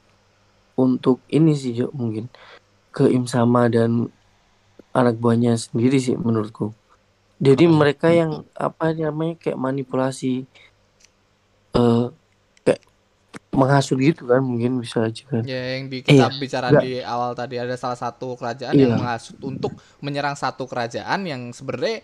[0.74, 2.26] untuk ini sih Jo mungkin
[2.90, 4.10] ke Im Sama dan
[4.92, 6.74] anak buahnya sendiri sih menurutku.
[7.38, 10.46] Jadi mereka yang apa namanya kayak manipulasi
[11.74, 12.06] eh
[12.64, 12.82] kayak
[13.52, 15.42] menghasut gitu kan mungkin bisa aja kan.
[15.44, 18.86] Ya yang di kita Iya, bicara nggak- di awal tadi ada salah satu kerajaan Iya.
[18.88, 22.02] yang menghasut untuk menyerang satu kerajaan yang sebenarnya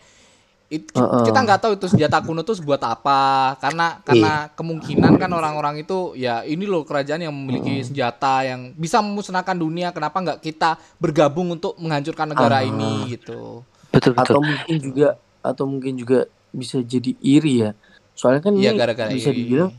[0.69, 1.25] it- Heeh.
[1.25, 3.19] kita nggak tahu itu senjata kuno itu buat apa
[3.57, 9.01] karena karena kemungkinan kan orang-orang itu ya ini loh kerajaan yang memiliki senjata yang bisa
[9.01, 12.63] memusnahkan dunia kenapa nggak kita bergabung untuk menghancurkan negara Ah.
[12.63, 14.37] ini gitu Betul betul.
[14.37, 15.07] Atau mungkin juga
[15.41, 16.19] atau mungkin juga
[16.51, 17.71] bisa jadi iri ya.
[18.13, 19.37] Soalnya kan Iya ini gara-gara bisa ini.
[19.41, 19.71] dibilang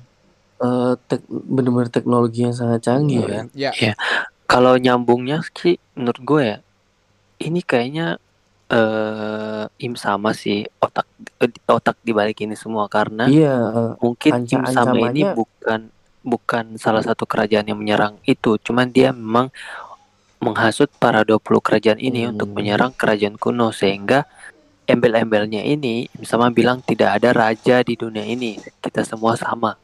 [0.58, 3.46] eh tek, benar-benar teknologi yang sangat canggih kan.
[3.54, 3.70] ya
[4.44, 6.58] Kalau nyambungnya sih menurut gue ya
[7.38, 8.18] ini kayaknya
[8.70, 11.04] eh Im sama sih otak
[11.66, 15.80] otak dibalik ini semua karena Iya, eh, mungkin Anca- Im sama ini bukan
[16.20, 19.48] bukan salah satu kerajaan yang menyerang itu, cuman dia memang
[20.38, 22.36] menghasut para 20 kerajaan ini Hmm.
[22.36, 23.72] untuk menyerang kerajaan kuno.
[23.72, 24.24] Sehingga
[24.84, 29.76] embel-embelnya ini Im sama bilang tidak ada raja di dunia ini, kita semua sama.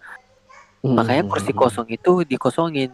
[0.83, 2.93] Makanya mm, kursi kosong itu dikosongin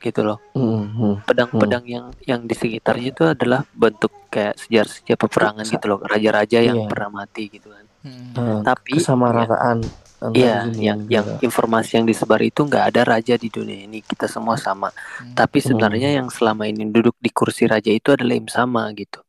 [0.00, 0.38] gitu loh.
[0.52, 1.14] mm, mm.
[1.22, 6.58] Pedang-pedang yang yang di sekitarnya itu adalah bentuk kayak sejarah-sejarah peperangan Sa- gitu loh, raja-raja
[6.58, 6.88] yang Iya.
[6.88, 7.84] pernah mati gitu kan.
[8.00, 8.32] Hmm.
[8.32, 9.78] Eh, Tapi kesamarataan
[10.18, 11.40] antar Iya, dunia yang yang negara.
[11.42, 14.88] informasi yang disebar itu nggak ada raja di dunia ini, kita semua sama.
[14.88, 15.32] Hmm.
[15.34, 19.20] Tapi sebenarnya yang selama ini duduk di kursi raja itu adalah Im sama gitu.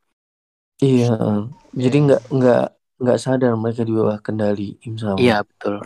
[0.78, 1.44] Iya, eh.
[1.74, 2.66] jadi nggak nggak
[2.98, 5.18] nggak sadar mereka di bawah kendali Im Sama.
[5.18, 5.82] Iya betul.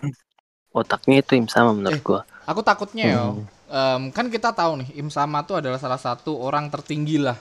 [0.71, 2.03] Otaknya itu Im sama menurut Eh.
[2.03, 2.21] gua.
[2.45, 3.41] aku takutnya yo Hmm.
[3.75, 7.35] Em, kan kita tahu nih Im Sama itu adalah salah satu orang tertinggi lah.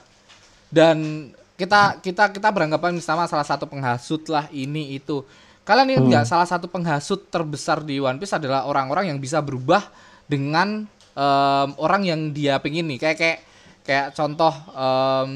[0.68, 5.22] Dan kita kita kita beranggapan Im Sama salah satu penghasut lah ini itu.
[5.64, 6.10] Kalian ingat Hmm.
[6.12, 9.86] nggak salah satu penghasut terbesar di One Piece adalah orang-orang yang bisa berubah
[10.26, 12.98] dengan em, orang yang dia pengen nih.
[13.00, 13.38] Kayak kayak
[13.86, 15.32] kayak contoh em,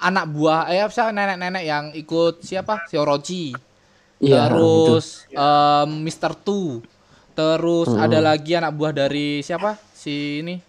[0.00, 2.86] anak buah eh siapa nenek-nenek yang ikut siapa?
[2.88, 3.52] Si Orochi
[4.22, 4.46] Iya,
[4.86, 6.32] terus em, Mr.
[6.38, 6.78] Two
[7.32, 8.04] terus Hmm.
[8.04, 9.76] ada lagi anak buah dari siapa?
[9.92, 10.60] Si ini.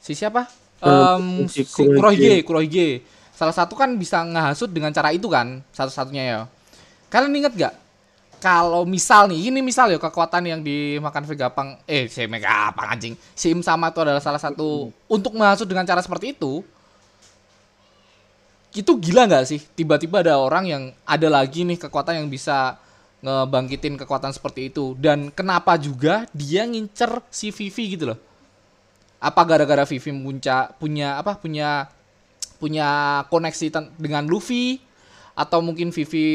[0.00, 0.48] Si siapa?
[0.80, 3.02] Em, si Kurohige Kurohige.
[3.34, 6.40] Salah satu kan bisa ngehasut dengan cara itu kan satu-satunya ya.
[7.12, 7.74] Kalian inget gak
[8.38, 13.14] kalau misal nih ini misal ya kekuatan yang dimakan Vegapunk eh si Megapunk anjing.
[13.34, 16.62] Si Im sama itu adalah salah satu untuk menghasut dengan cara seperti itu
[18.70, 19.58] itu gila nggak sih?
[19.74, 22.78] Tiba-tiba ada orang yang ada lagi nih kekuatan yang bisa
[23.22, 24.94] ngebangkitin kekuatan seperti itu.
[24.98, 28.18] Dan kenapa juga dia ngincer si Vivi gitu loh?
[29.18, 31.90] Apa gara-gara Vivi punya punya apa punya
[32.62, 32.88] punya
[33.30, 34.82] koneksi dengan Luffy?
[35.38, 36.26] Atau mungkin Vivi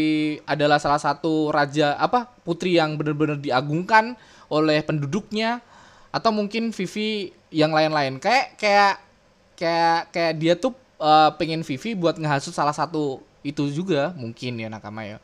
[0.48, 4.16] adalah salah satu raja apa putri yang benar-benar diagungkan
[4.48, 5.60] oleh penduduknya?
[6.14, 8.20] Atau mungkin Vivi yang lain-lain?
[8.20, 8.96] Kayak kayak
[9.60, 14.72] kayak kayak dia tuh eh, pengen Vivi buat ngehasut salah satu itu juga mungkin ya
[14.72, 15.20] nakama ya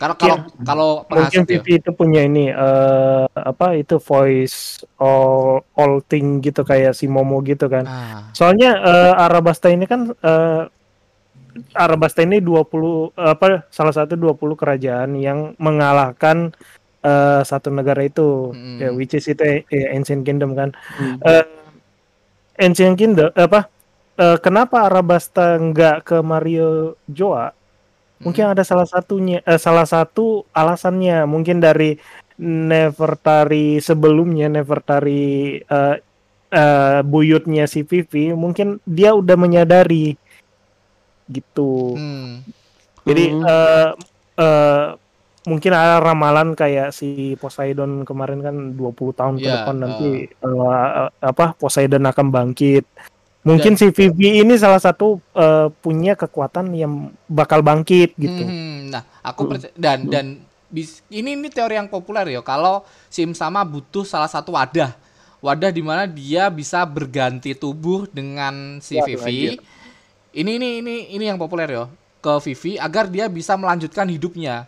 [0.00, 6.00] kalau kalau kalau Mungkin penghasut ya itu punya ini eh apa itu voice all, all
[6.00, 7.84] thing gitu kayak si Momo gitu kan.
[7.84, 10.62] ah, Soalnya eh, Arabasta ini kan eh,
[11.76, 16.56] Arabasta ini 20 eh, apa salah satu 20 kerajaan yang mengalahkan
[17.04, 18.78] eh, satu negara itu Mm.
[18.80, 20.72] ya which is itu eh, Ancient Kingdom kan.
[20.96, 21.20] Hmm.
[21.20, 21.44] Eh,
[22.64, 23.68] Ancient Kingdom apa
[24.16, 27.52] eh, kenapa Arabasta nggak ke Mario Joa?
[28.16, 31.96] Mungkin ada salah satunya eh, salah satu alasannya mungkin dari
[32.36, 35.96] Nefertari sebelumnya Nefertari eh,
[36.52, 40.16] eh, buyutnya si Vivi mungkin dia udah menyadari
[41.28, 41.96] gitu.
[41.96, 42.44] hmm.
[43.06, 43.42] Jadi Hmm.
[43.46, 43.90] eh,
[44.40, 44.86] eh,
[45.46, 51.06] mungkin ada ramalan kayak si Poseidon kemarin kan 20 tahun ke Iya, depan nanti eh,
[51.22, 52.84] apa Poseidon akan bangkit.
[53.46, 56.92] Mungkin Dan- si Vivi ini salah satu eh, punya kekuatan yang
[57.24, 58.42] bakal bangkit gitu.
[58.42, 60.26] Hmm, nah, aku percaya dan dan
[60.66, 62.42] bis- ini ini teori yang populer ya.
[62.42, 64.90] Kalau Sim sama butuh salah satu wadah,
[65.38, 69.62] wadah di mana dia bisa berganti tubuh dengan si Waduh, Vivi.
[70.34, 71.86] Ini ini ini ini yang populer ya
[72.18, 74.66] ke Vivi agar dia bisa melanjutkan hidupnya.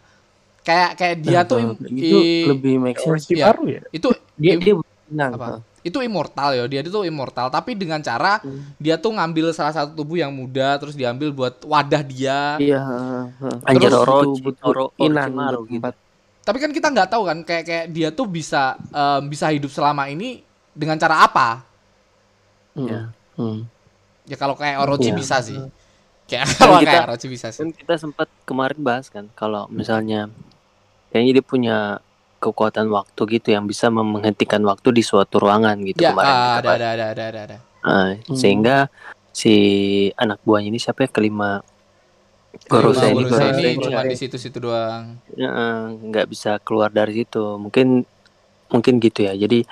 [0.63, 3.27] Kayak kayak dia tuh im- itu i- lebih make sense.
[3.27, 3.51] Iya.
[3.51, 3.81] baru ya.
[3.91, 4.75] itu Dia dia
[5.11, 5.31] menang.
[5.35, 5.47] apa?
[5.81, 8.75] Itu immortal ya dia itu immortal tapi dengan cara Hmm.
[8.77, 13.23] dia tuh ngambil salah satu tubuh yang muda terus diambil buat wadah dia Iya, heeh,
[13.39, 13.57] heeh.
[13.65, 14.35] Anjir Oro-
[14.93, 15.91] Orochimaru buat gitu.
[16.43, 20.07] tapi kan kita nggak tahu kan kayak kayak dia tuh bisa em, bisa hidup selama
[20.07, 21.63] ini dengan cara apa
[22.75, 23.11] Iya.
[23.35, 23.67] Hmm.
[24.25, 25.17] ya kalau kayak Orochi Iya.
[25.17, 25.59] bisa sih
[26.25, 30.27] kayak kalau kita- kayak Orochi bisa sih Kan kita sempat kemarin bahas kan kalau misalnya
[31.09, 31.77] kayaknya dia punya
[32.39, 36.59] kekuatan waktu gitu yang bisa menghentikan waktu di suatu ruangan gitu Ya, kemarin ah, kita
[36.59, 36.79] ada, bahas.
[36.79, 37.57] ada, ada, ada, ada, ada.
[37.79, 38.77] Nah, sehingga
[39.31, 39.55] si
[40.19, 41.63] anak buahnya ini siapa ya kelima
[42.67, 45.15] Gorosa ini cuma di situ-situ doang.
[45.39, 45.53] ya,
[45.95, 48.03] nggak bisa keluar dari situ mungkin
[48.69, 49.63] mungkin gitu ya jadi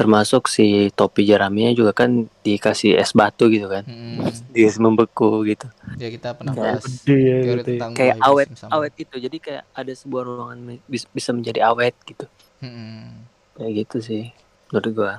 [0.00, 3.84] termasuk si topi jeraminya juga kan dikasih es batu gitu kan.
[3.84, 4.24] Hmm,
[4.56, 5.68] dia membeku gitu.
[6.00, 7.64] Ya kita pernah Kayak bahas ya teori gitu ya.
[7.68, 8.70] tentang kayak awet sama.
[8.80, 9.16] awet itu.
[9.20, 10.58] Jadi kayak ada sebuah ruangan
[10.88, 12.24] bis- bisa menjadi awet gitu.
[12.64, 13.28] Hmm.
[13.60, 14.22] kayak gitu sih
[14.72, 15.12] menurut gua.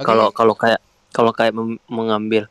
[0.00, 0.80] Kalau kalau kayak
[1.12, 1.52] kalau kayak
[1.84, 2.48] mengambil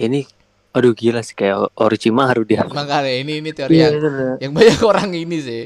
[0.00, 0.24] ini
[0.72, 2.64] aduh gila sih kayak Orochimaru dia.
[2.64, 5.62] Makanya ini ini teori Iya, yang, yang banyak orang ini sih.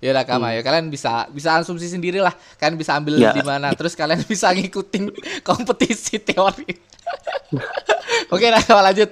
[0.00, 0.40] Ya lah Hmm.
[0.40, 2.32] Kama ya kalian bisa bisa asumsi sendiri lah.
[2.56, 3.36] Kalian bisa ambil Ya.
[3.36, 5.12] di mana terus kalian bisa ngikutin
[5.48, 6.72] kompetisi teori.
[8.32, 9.10] Oke, nah lanjut.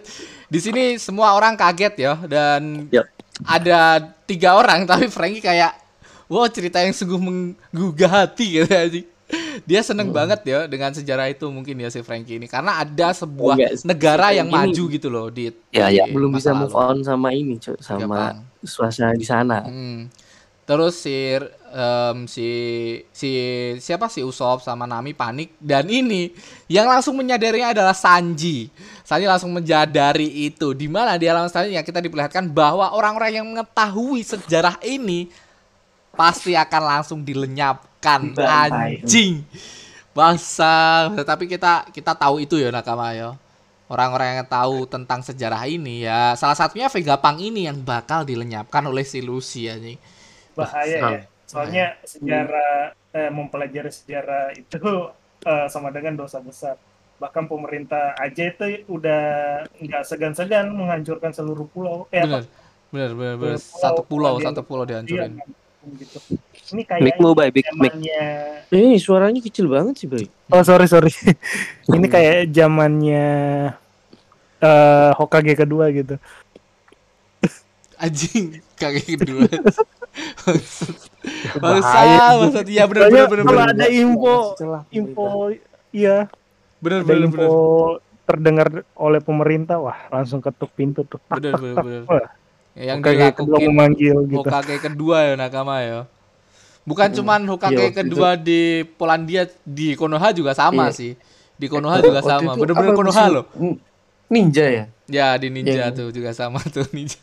[0.48, 3.05] Di sini semua orang kaget ya dan Yap.
[3.44, 3.81] ada
[4.24, 5.77] tiga orang tapi Frankie kayak
[6.24, 9.01] wow cerita yang sungguh menggugah hati gitu aja.
[9.68, 13.61] Dia seneng banget ya dengan sejarah itu mungkin ya si Frankie ini karena ada sebuah
[13.61, 16.09] Enggak, si negara yang ini maju gitu loh di Ya, di ya.
[16.09, 20.09] belum bisa move on sama ini Cuk, sama suasana di sana Hmm.
[20.68, 21.33] Terus si
[21.72, 22.48] em, si
[23.09, 23.31] si
[23.81, 26.28] siapa si Usop sama Nami panik dan ini
[26.68, 28.68] yang langsung menyadarinya adalah Sanji.
[29.00, 30.76] Sanji langsung menyadari itu.
[30.76, 35.33] Di mana di alam selanjutnya kita diperlihatkan bahwa orang-orang yang mengetahui sejarah ini
[36.12, 39.40] pasti akan langsung dilenyapkan anjing.
[40.12, 43.40] Bangsa, tapi kita kita tahu itu ya Nakama ya.
[43.88, 49.00] Orang-orang yang tahu tentang sejarah ini ya salah satunya Vegapunk ini yang bakal dilenyapkan oleh
[49.00, 49.96] si Lucy anjing.
[50.58, 51.20] Bahaya ya.
[51.46, 52.72] Soalnya sejarah
[53.14, 54.76] eh, mempelajari sejarah itu
[55.50, 56.74] eh, sama dengan dosa besar.
[57.18, 59.22] Bahkan pemerintah aja itu udah
[59.74, 62.06] nggak segan-segan menghancurkan seluruh pulau.
[62.10, 62.50] Eh Bener, apa
[62.90, 63.58] bener, bener, bener.
[63.58, 65.34] Pulau- Satu pulau, pulau satu pulau dihancurin.
[65.34, 65.46] iya,
[65.96, 66.18] gitu.
[66.68, 67.92] ini kayak Bay, mic.
[68.68, 70.28] ini suaranya kecil banget sih Bay.
[70.52, 71.08] Oh sorry sorry.
[71.88, 73.26] Ini kayak zamannya
[74.58, 76.20] eh Hokage kedua gitu.
[77.96, 79.48] Anjing, kaki kedua.
[81.59, 82.24] Bangsa, Bahaya.
[82.40, 82.61] bangsa.
[82.64, 83.74] Iya bener, Soalnya bener, bener, kalau bener.
[83.74, 84.35] ada info
[84.90, 85.26] info
[85.90, 86.16] iya
[86.78, 88.00] bener, info bener.
[88.24, 91.40] terdengar oleh pemerintah wah langsung ketuk pintu tuh tak.
[91.40, 92.04] bener.
[92.04, 92.28] Wah,
[92.72, 96.00] Yang dilakuin memanggil gitu Hokage kedua ya Nakama ya.
[96.83, 100.94] Bukan cuman Hokage Iya, kedua di Polandia, di Konoha juga sama Iya.
[100.94, 101.12] sih.
[101.52, 102.54] Di Konoha juga Waktu sama.
[102.54, 103.44] Bener-bener Konoha loh.
[104.28, 107.18] Ninja ya Ya di Ninja Yang- tuh juga sama tuh Ninja.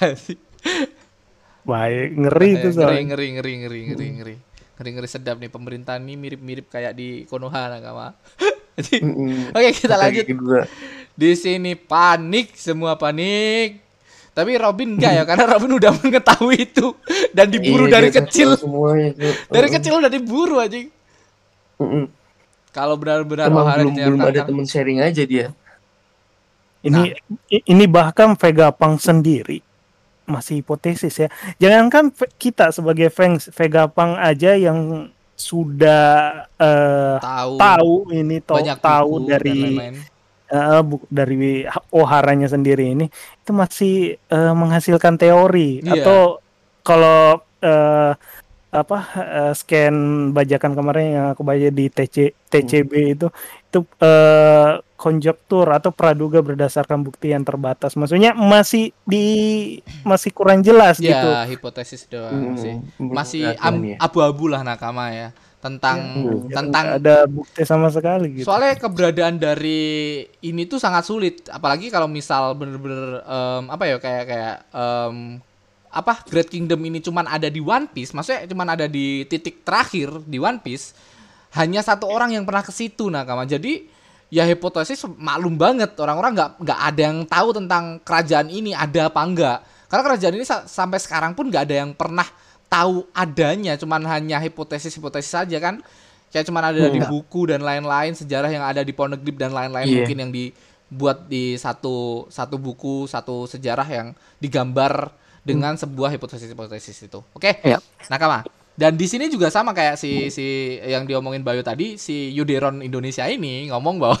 [1.66, 4.34] Baik ngeri itu ngeri, soalnya ngeri, ngeri, ngeri, ngeri, ngeri,
[4.78, 8.14] ngeri, ngeri sedap nih pemerintahan ini mirip-mirip kayak di Konoha Nakama.
[8.76, 9.02] Jadi,
[9.50, 10.24] Oke kita lanjut.
[10.28, 10.62] kedua
[11.16, 13.82] Di sini panik, semua panik.
[14.30, 16.94] Tapi Robin enggak ya, karena Robin udah mengetahui itu
[17.32, 18.54] dan diburu Iya, dari kecil.
[18.54, 19.10] semuanya.
[19.48, 20.76] Dari kecil udah diburu aja.
[20.76, 22.04] Heeh.
[22.70, 25.48] Kalau benar-benar Ohara belum belum ada temen sharing aja dia
[26.84, 27.16] ini
[27.48, 29.64] i- ini bahkan Vegapunk sendiri
[30.26, 36.04] masih hipotesis ya jangankan kita sebagai fans Vegapunk aja yang sudah
[36.56, 39.96] eh, tahu, tahu ini banyak tahu buku dan dari lain-lain.
[40.48, 41.36] eh, bu- dari
[41.92, 43.06] Oharanya sendiri ini
[43.40, 45.92] itu masih eh, menghasilkan teori Iya.
[46.02, 46.20] atau
[46.80, 48.12] kalau eh,
[48.72, 49.94] apa eh, scan
[50.36, 52.16] bajakan kemarin yang aku baca di TC,
[52.50, 53.26] TCB itu
[53.66, 59.24] itu eh, konjektur atau praduga berdasarkan bukti yang terbatas maksudnya masih di
[60.02, 62.74] masih kurang jelas Ya, gitu hipotesis doang Hmm, sih.
[62.96, 63.42] belum Masih
[63.76, 63.98] nih ya.
[64.00, 65.28] abu-abu lah nakama ya
[65.60, 66.48] tentang Hmm.
[66.48, 69.80] tentang Nggak ada bukti sama sekali gitu Soalnya keberadaan dari
[70.40, 75.16] ini tuh sangat sulit, apalagi kalau misal bener-bener em, apa ya kayak kayak em,
[75.90, 80.22] apa Great Kingdom ini cuman ada di One Piece, maksudnya cuman ada di titik terakhir
[80.28, 80.92] di One Piece,
[81.56, 83.48] hanya satu orang yang pernah ke situ nakama.
[83.48, 83.88] Jadi
[84.28, 85.94] ya hipotesis maklum banget.
[85.96, 89.58] Orang-orang nggak nggak ada yang tahu tentang kerajaan ini ada apa enggak.
[89.86, 92.26] Karena kerajaan ini sa- sampai sekarang pun nggak ada yang pernah
[92.66, 95.78] tahu adanya, cuman hanya hipotesis-hipotesis saja kan.
[96.26, 99.96] Kayak cuman ada di buku dan lain-lain sejarah yang ada di Poneglyph dan lain-lain Iya.
[100.02, 105.14] mungkin yang dibuat di satu satu buku satu sejarah yang digambar
[105.46, 107.22] dengan sebuah hipotesis-hipotesis itu.
[107.30, 107.62] Oke?
[107.62, 107.78] Iya.
[108.10, 108.42] nakama
[108.76, 110.46] dan di sini juga sama kayak si si
[110.78, 114.16] yang diomongin Bayu tadi si Yuderon Indonesia ini ngomong bahwa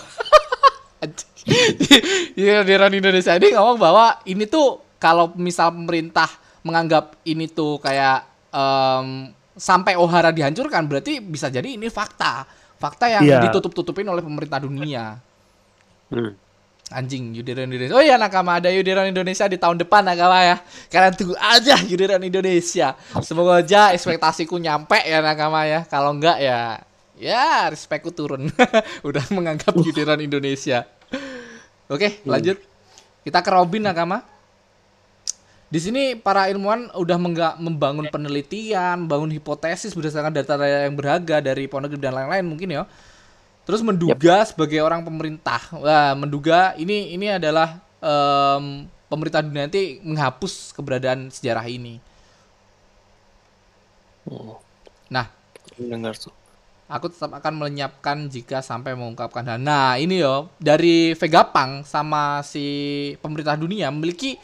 [2.36, 6.26] Yuderon Indonesia ini ngomong bahwa ini tuh kalau misal pemerintah
[6.64, 12.44] menganggap ini tuh kayak em, sampai Ohara dihancurkan berarti bisa jadi ini fakta
[12.76, 13.38] fakta yang Iya.
[13.48, 15.20] ditutup-tutupin oleh pemerintah dunia
[16.06, 16.38] Hmm.
[16.86, 17.98] Anjing Yudiran Indonesia.
[17.98, 20.56] Oh iya nakama ada Yudiran Indonesia di tahun depan nakama ya.
[20.86, 22.94] Kalian tunggu aja Yudiran Indonesia.
[23.26, 25.82] Semoga aja ekspektasiku nyampe ya nakama ya.
[25.90, 26.78] Kalau enggak ya
[27.18, 28.46] ya respekku turun.
[29.08, 30.86] Udah menganggap Yudiran Indonesia.
[31.90, 32.62] Oke, lanjut.
[33.26, 34.22] Kita ke Robin nakama.
[35.66, 37.18] Di sini para ilmuwan udah
[37.58, 42.86] membangun penelitian, bangun hipotesis berdasarkan data yang berharga dari Poneglyph dan lain-lain mungkin ya.
[43.66, 50.70] Terus menduga sebagai orang pemerintah, wah menduga ini ini adalah em, pemerintah dunia nanti menghapus
[50.70, 51.98] keberadaan sejarah ini.
[55.10, 55.26] Nah,
[55.76, 56.32] Dengar tuh.
[56.86, 59.58] aku tetap akan melenyapkan jika sampai mengungkapkan hal.
[59.58, 62.66] Nah, ini yo dari Vegapunk sama si
[63.22, 64.38] pemerintah dunia memiliki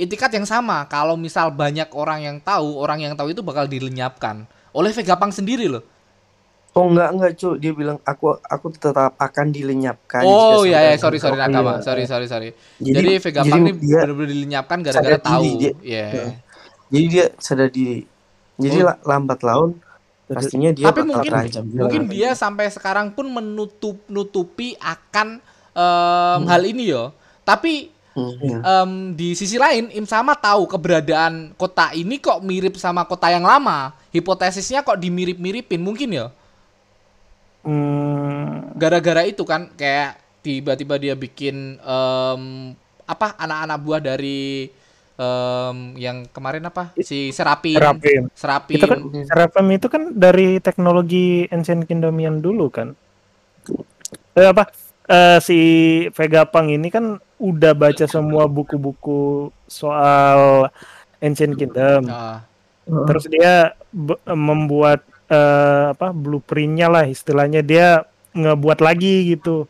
[0.00, 0.84] itikat yang sama.
[0.88, 5.68] Kalau misal banyak orang yang tahu, orang yang tahu itu bakal dilenyapkan oleh Vegapunk sendiri
[5.68, 5.84] loh.
[6.74, 10.26] Oh enggak enggak cu, dia bilang aku aku tetap akan dilenyapkan.
[10.26, 11.86] Oh iya ya, sorry sorry nakama, Iya.
[11.86, 12.48] sorry sorry sorry.
[12.76, 15.42] Jadi, Jadi, Vegapunk ini dia, benar-benar dilenyapkan gara-gara tahu.
[15.54, 16.06] dia- Iya.
[16.90, 18.02] jadi dia sadar diri.
[18.54, 18.86] Jadi Oh.
[18.86, 19.78] la- lambat laun
[20.24, 21.62] pastinya dia Tapi bakal mungkin terancam.
[21.68, 25.38] mungkin dia sampai sekarang pun menutup nutupi akan
[25.70, 27.14] em, hal ini yo.
[27.42, 33.02] Tapi Hmm, em, di sisi lain Im sama tahu keberadaan kota ini kok mirip sama
[33.02, 33.90] kota yang lama.
[34.10, 36.26] Hipotesisnya kok dimirip-miripin mungkin ya.
[37.64, 42.42] Hmm, Gara-gara itu kan kayak tiba-tiba dia bikin em,
[43.08, 44.68] apa anak-anak buah dari
[45.16, 47.80] em, yang kemarin apa si Serapin.
[47.80, 48.22] Serapin.
[48.36, 48.76] Serapin.
[48.76, 52.92] Itu kan Seraphim itu kan dari teknologi Ancient Kingdom yang dulu kan.
[54.36, 54.68] Eh, apa?
[55.04, 55.58] Eh, si
[56.12, 60.68] Vegapunk ini kan udah baca semua buku-buku soal
[61.24, 62.08] Ancient Kingdom.
[62.12, 62.44] Ah,
[62.84, 63.72] Terus dia
[64.28, 69.64] membuat eh, apa blueprintnya lah istilahnya dia ngebuat lagi gitu.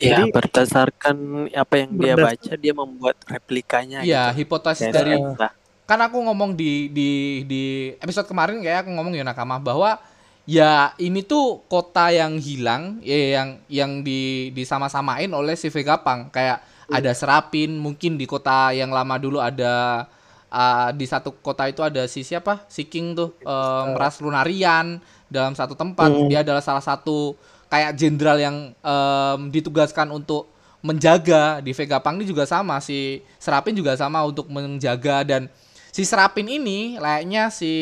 [0.00, 1.16] Ya, Jadi- berdasarkan
[1.52, 4.48] apa yang dia baca, dia membuat replikanya Iya, gitu.
[4.48, 5.52] hipotesis Kayak dari entah.
[5.84, 7.10] kan aku ngomong di di
[7.44, 7.62] di
[8.00, 10.00] episode kemarin kayak aku ngomong ya nakama bahwa
[10.48, 16.64] ya ini tuh kota yang hilang ya yang yang di disama-samain oleh si Vegapunk kayak
[16.88, 20.06] ada Serapin mungkin di kota yang lama dulu ada
[20.50, 22.66] ah, di satu kota itu ada si siapa?
[22.66, 24.98] Si King tuh em, Ras Lunarian
[25.30, 26.10] dalam satu tempat.
[26.26, 27.38] Dia adalah salah satu
[27.70, 33.94] kayak jenderal yang em, ditugaskan untuk menjaga di Vegapunk ini juga sama si Serapin juga
[33.94, 35.22] sama untuk menjaga.
[35.22, 35.46] Dan
[35.94, 37.72] si Serapin ini layaknya si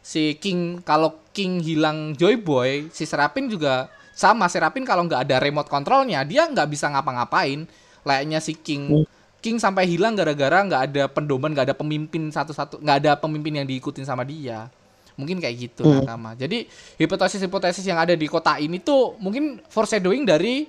[0.00, 4.46] si King kalau King hilang Joy Boy si Serapin juga sama.
[4.46, 7.66] Serapin kalau nggak ada remote controlnya dia nggak bisa ngapa-ngapain.
[8.00, 9.04] Layaknya si King
[9.40, 13.66] King sampai hilang gara-gara nggak ada pendoman nggak ada pemimpin satu-satu nggak ada pemimpin yang
[13.66, 14.68] diikutin sama dia.
[15.16, 16.04] Mungkin kayak gitu Hmm.
[16.04, 16.32] nakama.
[16.32, 16.64] Jadi
[16.96, 20.68] hipotesis-hipotesis yang ada di kota ini tuh mungkin foreshadowing dari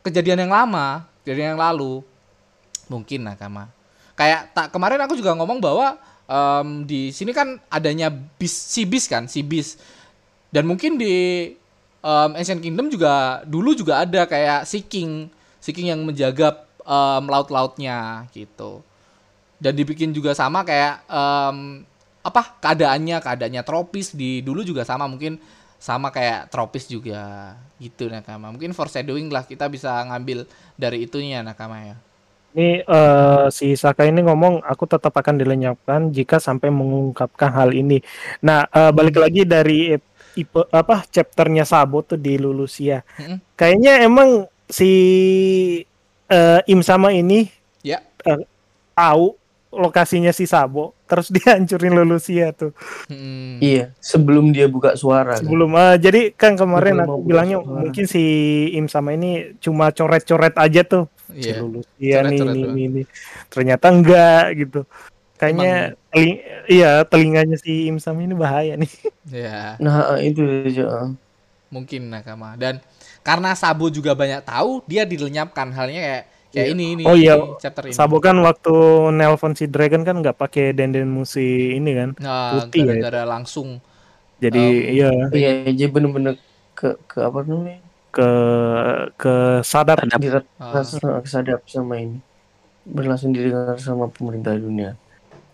[0.00, 2.00] kejadian yang lama kejadian yang lalu.
[2.88, 3.72] Mungkin nakama.
[4.12, 5.96] Kayak tak kemarin aku juga ngomong bahwa
[6.28, 9.80] em, di sini kan adanya bis si bis kan si bis.
[10.52, 11.48] Dan mungkin di
[12.00, 17.24] em, Ancient Kingdom juga dulu juga ada kayak si king si king yang menjaga em,
[17.28, 18.82] laut-lautnya gitu
[19.62, 21.58] dan dibikin juga sama kayak em,
[22.22, 25.38] apa keadaannya keadaannya tropis di dulu juga sama mungkin
[25.82, 30.46] sama kayak tropis juga gitu nakama mungkin foreshadowing lah kita bisa ngambil
[30.78, 31.96] dari itunya nakama ya
[32.52, 38.04] Ini eh, si Saka ini ngomong aku tetap akan dilenyapkan jika sampai mengungkapkan hal ini.
[38.44, 39.96] Nah, eh, balik lagi dari
[40.36, 43.00] ipe- apa chapternya Sabo tuh di Lulusia.
[43.18, 43.40] Mm-mm.
[43.58, 44.30] Kayaknya emang
[44.68, 44.86] si
[46.32, 48.40] eh, Im sama ini ya eh,
[48.92, 49.36] tahu
[49.70, 52.76] lokasinya si Sabo, terus dia hancurin Lulusia tuh.
[53.08, 53.56] Mm.
[53.58, 55.32] Iya, sebelum dia buka suara.
[55.32, 55.40] kan.
[55.40, 57.80] Sebelum eh, jadi kan kemarin Sebelum aku bilangnya suara.
[57.80, 58.24] mungkin si
[58.72, 61.04] Im sama ini cuma coret-coret aja tuh.
[61.30, 61.64] Si Iya.
[61.64, 63.02] Lulusia nih ini, ini, ini.
[63.48, 64.84] Ternyata enggak gitu.
[65.34, 65.72] Kayaknya
[66.08, 68.92] teling- iya telinganya si Im sama ini bahaya nih.
[69.26, 71.08] Ya, Nah, itu aja.
[71.66, 72.54] mungkin nakama.
[72.54, 72.84] Dan
[73.22, 76.74] karena Sabo juga banyak tahu, dia dilenyapkan halnya kayak kayak Iya.
[76.76, 77.94] ini ini Oh iya, ini, chapter ini.
[77.96, 78.74] Sabo kan waktu
[79.16, 82.10] nelpon si Dragon kan nggak pakai denden musi ini kan.
[82.20, 82.86] Nah, putih ya.
[82.98, 83.80] gara-gara langsung
[84.42, 86.34] Jadi Um, iya Iya, dia bener-bener
[86.74, 87.78] ke ke apa namanya?
[88.12, 88.28] ke
[89.16, 90.44] ke sadap Sadap.
[90.60, 92.18] Ah, kesadap sama ini.
[92.84, 94.98] Berlangsung didengar sama pemerintah dunia.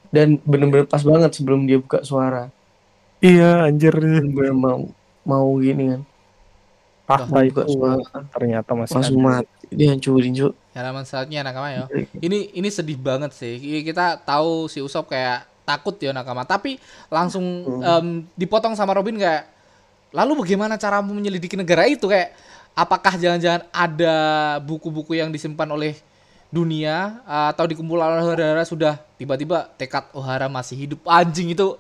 [0.08, 2.48] Dan bener-bener pas banget sebelum dia buka suara.
[3.20, 4.78] Iya anjir Bener-bener mau
[5.28, 6.00] mau gini kan.
[7.08, 7.64] Fakta itu buka
[8.04, 8.20] suara.
[8.28, 9.28] ternyata masih Langsung ada.
[9.40, 9.64] mati.
[9.68, 10.52] Dia hancurin, Cuk.
[10.72, 11.84] halaman selanjutnya nakama ya.
[12.14, 13.56] Ini ini sedih banget sih.
[13.56, 16.76] Ini Kita tahu si Usop kayak takut ya nakama, tapi
[17.08, 17.82] langsung Hmm.
[17.82, 19.48] em, dipotong sama Robin kayak
[20.08, 22.32] lalu bagaimana caramu menyelidiki negara itu kayak
[22.72, 24.16] apakah jangan-jangan ada
[24.62, 25.92] buku-buku yang disimpan oleh
[26.48, 31.76] dunia atau dikumpulkan oleh Ohara sudah tiba-tiba tekad Ohara masih hidup anjing itu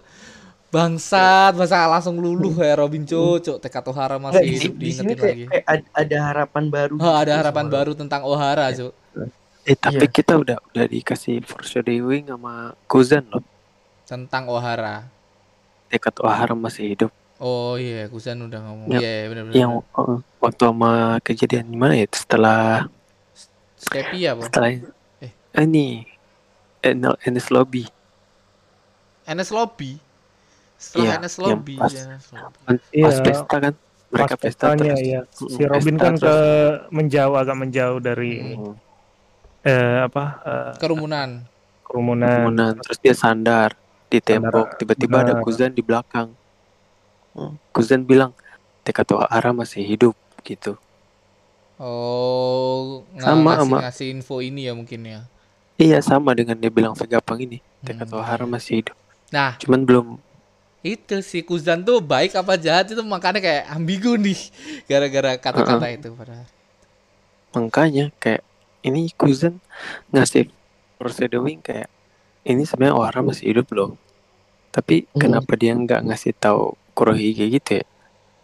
[0.68, 5.12] bangsat masa langsung luluh ya Robin Cocok tekad Ohara masih Nggak, di, hidup di sini
[5.12, 5.64] diingetin kayak, lagi kayak
[5.96, 6.94] ada harapan baru.
[6.96, 8.92] Oh, ada gitu harapan baru tentang Ohara Cok
[9.64, 10.08] Eh tapi Iya.
[10.08, 13.44] kita udah udah dikasih foreshadowing sama Kuzan loh.
[14.04, 15.04] tentang Ohara.
[15.88, 17.12] Dekat Ohara masih hidup.
[17.38, 18.88] oh iya Kusan udah ngomong.
[18.92, 20.90] Yang- iya iya, benar-benar Yang uh, waktu sama
[21.20, 22.06] kejadian gimana ya?
[22.10, 22.88] Setelah
[23.76, 24.80] Stepi ya setelah Eh.
[25.22, 25.32] eh.
[25.60, 26.04] ini.
[26.80, 27.84] Enel Enes Lobby.
[29.24, 30.00] NS Lobby
[30.78, 32.06] setelah Iya, NS yang Lobby pas- ya,
[32.62, 33.18] pas Iya.
[33.20, 33.74] pesta kan
[34.08, 35.20] mereka Pas pesta pestanya terus ya.
[35.20, 36.88] Mm, Si Robin pesta kan ke terus.
[36.88, 38.74] menjauh agak menjauh dari Hmm,
[39.60, 41.28] eh, apa eh, kerumunan
[41.82, 42.24] kerumunan.
[42.24, 42.72] kerumunan.
[42.78, 43.74] terus dia sandar
[44.06, 45.34] di tembok tiba-tiba ada.
[45.38, 46.32] Kuzan di belakang
[47.30, 48.32] Hmm, Kuzan bilang
[48.80, 50.74] Dekat Ohara masih hidup gitu
[51.78, 53.76] oh Sama, ngasih, sama.
[53.84, 55.20] ngasih info ini ya mungkin ya
[55.76, 58.18] iya sama dengan dia bilang Vegapunk ini Dekat Hmm.
[58.18, 58.96] Ohara masih hidup
[59.28, 60.06] nah cuman belum
[60.80, 64.38] itu si Kuzan tuh baik apa jahat itu makanya kayak ambigu nih
[64.86, 66.46] gara-gara kata-kata itu padahal.
[67.50, 68.42] Makanya kayak
[68.84, 69.58] ini Kuzan
[70.10, 70.46] ngasih
[70.96, 71.90] foreshadowing kayak
[72.44, 73.98] ini sebenarnya Ohara masih hidup loh.
[74.70, 75.18] Tapi Hmm.
[75.18, 77.86] kenapa dia nggak ngasih tahu Kurohige gitu ya?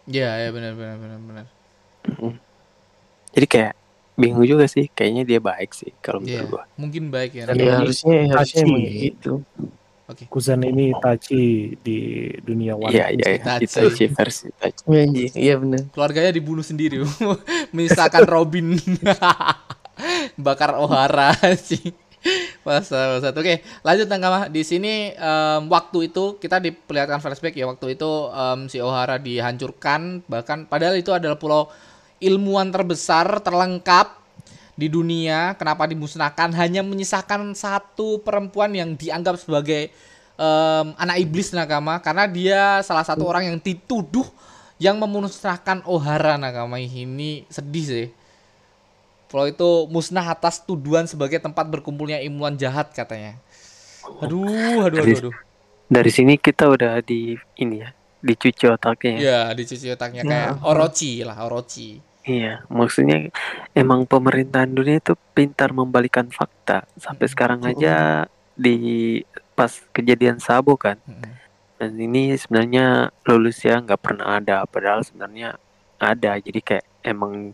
[0.05, 1.45] Iya ya benar benar benar benar.
[2.05, 2.37] Mm.
[3.33, 3.73] jadi kayak
[4.13, 6.63] bingung juga sih kayaknya dia baik sih kalau menurut gua.
[6.77, 9.33] mungkin baik ya Dan Ya harusnya harusnya emang gitu.
[10.05, 11.97] Kuzan ini Tachi di
[12.39, 13.17] dunia One iya Piece.
[13.17, 13.37] iya iya.
[13.41, 13.65] Itachi.
[13.65, 14.81] Itachi versi Itachi.
[14.85, 15.55] Anjir, Iya.
[15.57, 15.81] Benar.
[15.89, 17.01] keluarganya dibunuh sendiri
[17.73, 18.77] misalkan Robin.
[20.37, 21.89] Bakar Ohara sih.
[22.61, 23.29] Masa masa.
[23.31, 27.65] Oke lanjut Nangkama di sini em, waktu itu kita diperlihatkan flashback ya.
[27.65, 31.69] Waktu itu em, si Ohara dihancurkan bahkan padahal itu adalah pulau
[32.17, 34.24] ilmuwan terbesar terlengkap
[34.75, 39.89] di dunia kenapa dimusnahkan hanya menyisakan satu perempuan yang dianggap sebagai
[40.35, 44.27] em, anak iblis nakama karena dia salah satu orang yang dituduh
[44.75, 48.07] yang memusnahkan Ohara nakama ini sedih sih
[49.25, 53.35] Pulau itu musnah atas tuduhan sebagai tempat berkumpulnya ilmuwan jahat katanya.
[54.21, 55.35] Aduh, aduh, aduh, aduh.
[55.89, 57.89] dari sini kita udah di ini ya
[58.21, 59.19] dicuci otaknya ya.
[59.19, 61.99] Ya, dicuci otaknya kayak Orochi lah, Orochi.
[62.25, 63.29] Iya, maksudnya
[63.77, 66.89] emang pemerintahan dunia itu pintar membalikan fakta.
[66.97, 68.25] Sampai sekarang aja
[68.57, 69.21] di
[69.53, 70.97] pas kejadian Sabo kan.
[71.05, 71.31] Mm-mm.
[71.77, 75.61] Dan ini sebenarnya lulus ya nggak pernah ada, padahal sebenarnya
[76.01, 76.31] ada.
[76.41, 77.53] Jadi kayak emang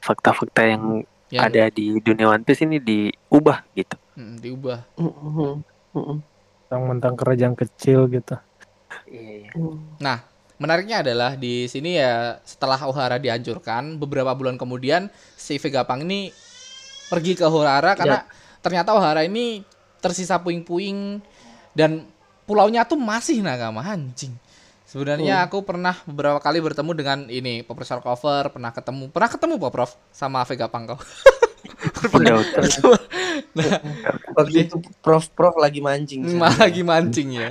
[0.00, 4.00] fakta-fakta yang Yang ada di dunia One Piece ini diubah gitu.
[4.16, 4.80] mm, diubah.
[5.92, 8.40] Mentang-mentang kerajaan kecil gitu.
[9.04, 9.52] Iya.
[10.00, 10.24] Nah,
[10.58, 16.34] menariknya adalah di sini ya setelah Ohara dihancurkan, beberapa bulan kemudian si Vegapunk ini
[17.08, 18.26] pergi ke Ohara karena
[18.60, 19.62] ternyata Ohara ini
[20.02, 21.22] tersisa puing-puing
[21.74, 22.06] dan
[22.44, 24.34] pulaunya tuh masih Nagama anjing.
[24.88, 29.70] Sebenarnya aku pernah beberapa kali bertemu dengan ini Profesor Cover, pernah ketemu, pernah ketemu Pak
[29.72, 30.98] Prof sama Vegapunk kau.
[32.14, 33.78] Udah, udah.
[34.34, 36.26] Waktu itu prof-prof lagi mancing.
[36.38, 37.48] Malah lagi mancing ya.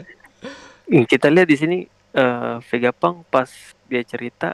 [0.88, 1.78] Kita lihat di sini
[2.12, 3.50] eh Vegapunk pas
[3.86, 4.54] dia cerita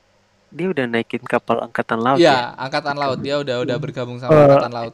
[0.49, 2.29] dia udah naikin kapal angkatan laut ya.
[2.29, 4.93] Ya, angkatan laut dia udah udah bergabung sama Eh, angkatan laut.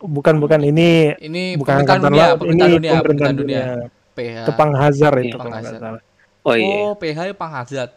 [0.00, 3.62] Bukan bukan ini Ini bukan angkatan dunia, laut, ini dunia, pemerintahan dunia.
[3.64, 3.88] dunia.
[4.14, 4.36] PH.
[4.46, 5.76] Tepang Hazar itu Tepang Hazar.
[5.76, 6.02] salah.
[6.40, 7.90] Oh iya, Oh, PH ya Panghazat.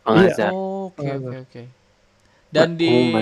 [0.00, 0.50] Pengazar.
[0.50, 1.62] Oh, Oke, oke, oke.
[2.48, 3.20] Dan di Oh,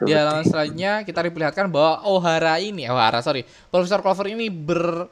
[0.00, 5.10] di halaman selanjutnya kita diperlihatkan bahwa Ohara ini, Ohara sorry, Profesor Clover ini ber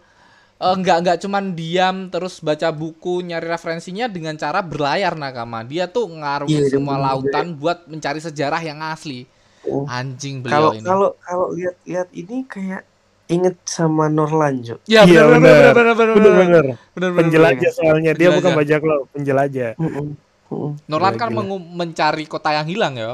[0.61, 5.65] eh, nggak nggak cuman diam terus baca buku nyari referensinya dengan cara berlayar nakama.
[5.65, 9.25] Dia tuh ngaruh Iya, dia semua lautan buat mencari sejarah yang asli.
[9.61, 9.85] Oh.
[9.85, 10.87] Anjing Kalau beliau ini.
[10.87, 12.83] kalau kalau lihat-lihat ini kayak
[13.29, 14.77] inget sama Norlan, Jo.
[14.85, 15.73] Ya Iya, benar benar benar.
[15.73, 16.41] benar benar Bener benar.
[16.41, 16.65] bener.
[16.65, 19.71] Benar, benar, Penjelajah soalnya dia bukan bajak laut, penjelajah.
[19.77, 20.17] Mhm,
[20.49, 20.71] mhm.
[20.85, 21.57] Norlan Gila, kan gila.
[21.77, 23.13] mencari kota yang hilang ya.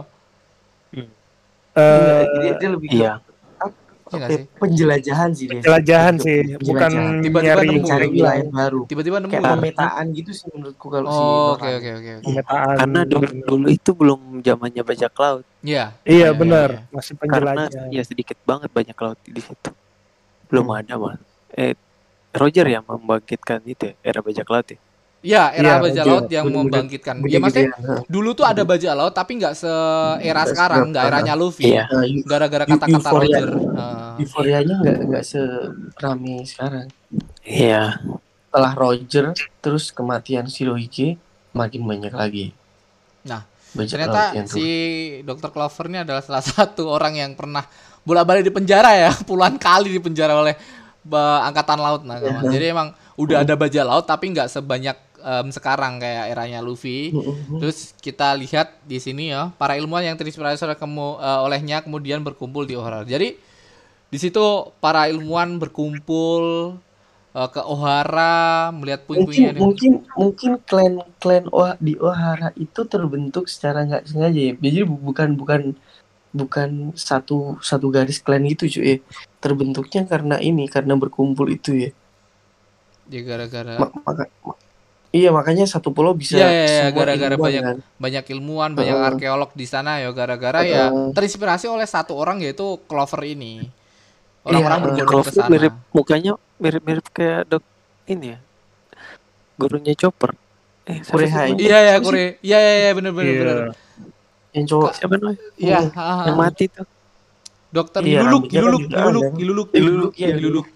[1.77, 3.21] Eh, dia, dia lebih Iya.
[4.09, 4.45] Iya ya, sih?
[4.57, 5.53] penjelajahan sih dia.
[5.57, 7.19] penjelajahan sih, bukan penjelajahan.
[7.19, 7.75] Tiba-tiba nyari nemu.
[7.77, 8.81] mencari wilayah baru.
[8.87, 9.31] Tiba-tiba nemu.
[9.31, 9.53] Kayak ya?
[9.53, 11.51] pemetaan gitu sih menurutku kalau si Oh, Norlan.
[11.53, 12.75] oke oke oke pemetaan.
[12.77, 15.45] Karena dulu, dulu itu belum zamannya bajak laut.
[15.61, 15.85] Iya.
[16.01, 16.81] Iya iya, benar, iya.
[16.89, 17.85] masih Karena penjelajah.
[17.91, 19.71] ya sedikit banget bajak laut di situ.
[20.47, 20.79] Belum Hmm.
[20.79, 21.21] ada malah.
[21.51, 21.75] Eh
[22.31, 24.79] Roger ya membangkitkan itu ya, era bajak laut ya.
[25.25, 26.71] Iya, era Iya, bajak laut yang Bener-bener.
[26.71, 27.15] membangkitkan.
[27.27, 28.05] Ya maksudnya Gede-gedean.
[28.07, 31.73] dulu tuh ada bajak laut tapi nggak se-era Nggak sekarang, nggak eranya Luffy.
[31.73, 31.85] Iya.
[31.91, 33.27] Nah, Gara-gara kata-kata euforia.
[33.27, 33.49] Roger.
[33.51, 34.11] Heeh.
[34.23, 36.87] euforianya nggak nggak serame sekarang.
[37.43, 37.83] Iya.
[38.47, 39.25] Setelah Roger,
[39.61, 41.19] terus kematian Shirohige
[41.53, 42.47] makin banyak lagi.
[43.77, 44.67] bajak Ternyata laut yang si
[45.21, 45.53] Dr.
[45.53, 47.61] Clover ini adalah salah satu orang yang pernah
[48.09, 50.57] bolak-balik di penjara ya, puluhan kali di penjara oleh
[51.45, 52.17] angkatan laut nah.
[52.17, 52.49] Kawan.
[52.49, 52.89] Jadi emang
[53.21, 54.97] udah ada bajak laut tapi nggak sebanyak
[55.27, 57.11] em, sekarang kayak eranya Luffy.
[57.11, 57.59] Mhm.
[57.59, 62.23] Terus kita lihat di sini ya, para ilmuwan yang terinspirasi oleh kemu- eh, olehnya kemudian
[62.23, 63.03] berkumpul di Ohara.
[63.03, 63.35] Jadi
[64.07, 64.45] di situ
[64.79, 66.45] para ilmuwan berkumpul
[67.37, 69.61] eh, ke Ohara melihat mungkin puing-puingnya.
[69.61, 75.03] mungkin mungkin klan klan oh, di Ohara itu terbentuk secara nggak sengaja ya jadi bu-
[75.11, 75.63] bukan bukan
[76.33, 79.01] bukan satu satu garis klan gitu cuy
[79.41, 81.91] terbentuknya karena ini karena berkumpul itu ya
[83.07, 83.87] Ya gara-gara
[85.17, 87.77] iya makanya satu pulau bisa Iya, iya, iya, semua gara-gara banyak kan.
[87.97, 89.09] banyak ilmuwan, banyak Heeh.
[89.11, 91.11] arkeolog di sana ya gara-gara ya Heeh.
[91.11, 93.65] terinspirasi oleh satu orang yaitu Clover ini.
[94.43, 95.49] Orang-orang Iya, Clover ke sana.
[95.49, 97.65] mirip mukanya mirip-mirip kayak dok
[98.07, 98.39] ini ya.
[99.57, 100.37] Gurunya Chopper.
[100.85, 101.57] Eh, Kurehai.
[101.57, 101.65] namanya?
[101.65, 101.95] Iya ya?
[101.99, 102.27] Kure.
[102.41, 103.41] Iya iya iya benar benar Iya.
[103.43, 103.59] benar.
[104.55, 105.39] yang cowok Siapa namanya?
[105.59, 106.25] Iya, ha, ha.
[106.25, 106.87] Yang mati tuh.
[107.69, 108.53] Dokter Iya, Hiluluk, ada.
[108.55, 110.67] Hiluluk, Hiluluk, iya, Hiluluk.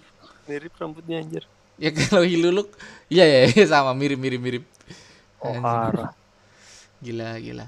[0.44, 1.44] Mirip rambutnya anjir.
[1.80, 2.68] Ya kalau Hiluluk,
[3.08, 4.64] iya ya iya, sama mirip mirip mirip.
[5.40, 6.12] Ohara.
[7.00, 7.66] Gila gila.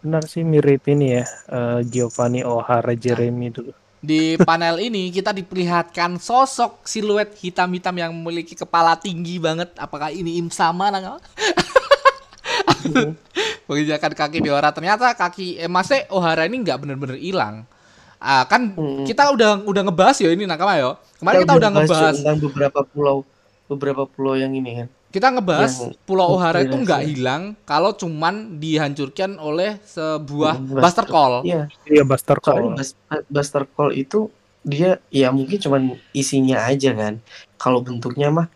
[0.00, 3.72] Benar sih mirip ini ya, eh, Giovanni O'Hara Jeremy dulu.
[4.00, 9.72] Di panel ini kita diperlihatkan sosok siluet hitam-hitam yang memiliki kepala tinggi banget.
[9.76, 11.20] Apakah ini Im sama nggak?
[13.68, 14.72] Menginjakan kaki di Ohara.
[14.76, 17.64] Ternyata kaki eh, Mase Ohara ini nggak bener-bener hilang.
[18.20, 19.04] Ah, kan Hmm.
[19.04, 20.96] kita udah udah ngebahas ya ini nakama yo.
[21.20, 22.14] Kemarin kita, udah bahas ngebahas.
[22.20, 23.24] tentang beberapa pulau
[23.74, 24.88] beberapa pulau yang ini kan?
[25.10, 31.06] Kita ngebahas Yang Pulau Ohara itu nggak hilang kalau cuman dihancurkan oleh sebuah Hmm, Buster
[31.06, 31.46] Call.
[31.46, 31.70] iya.
[31.86, 32.78] Iya Buster soalnya Call.
[32.78, 32.98] Bas-
[33.30, 34.26] Buster Call itu
[34.66, 37.22] dia ya mungkin cuman isinya aja kan?
[37.54, 38.46] Kalau bentuknya mah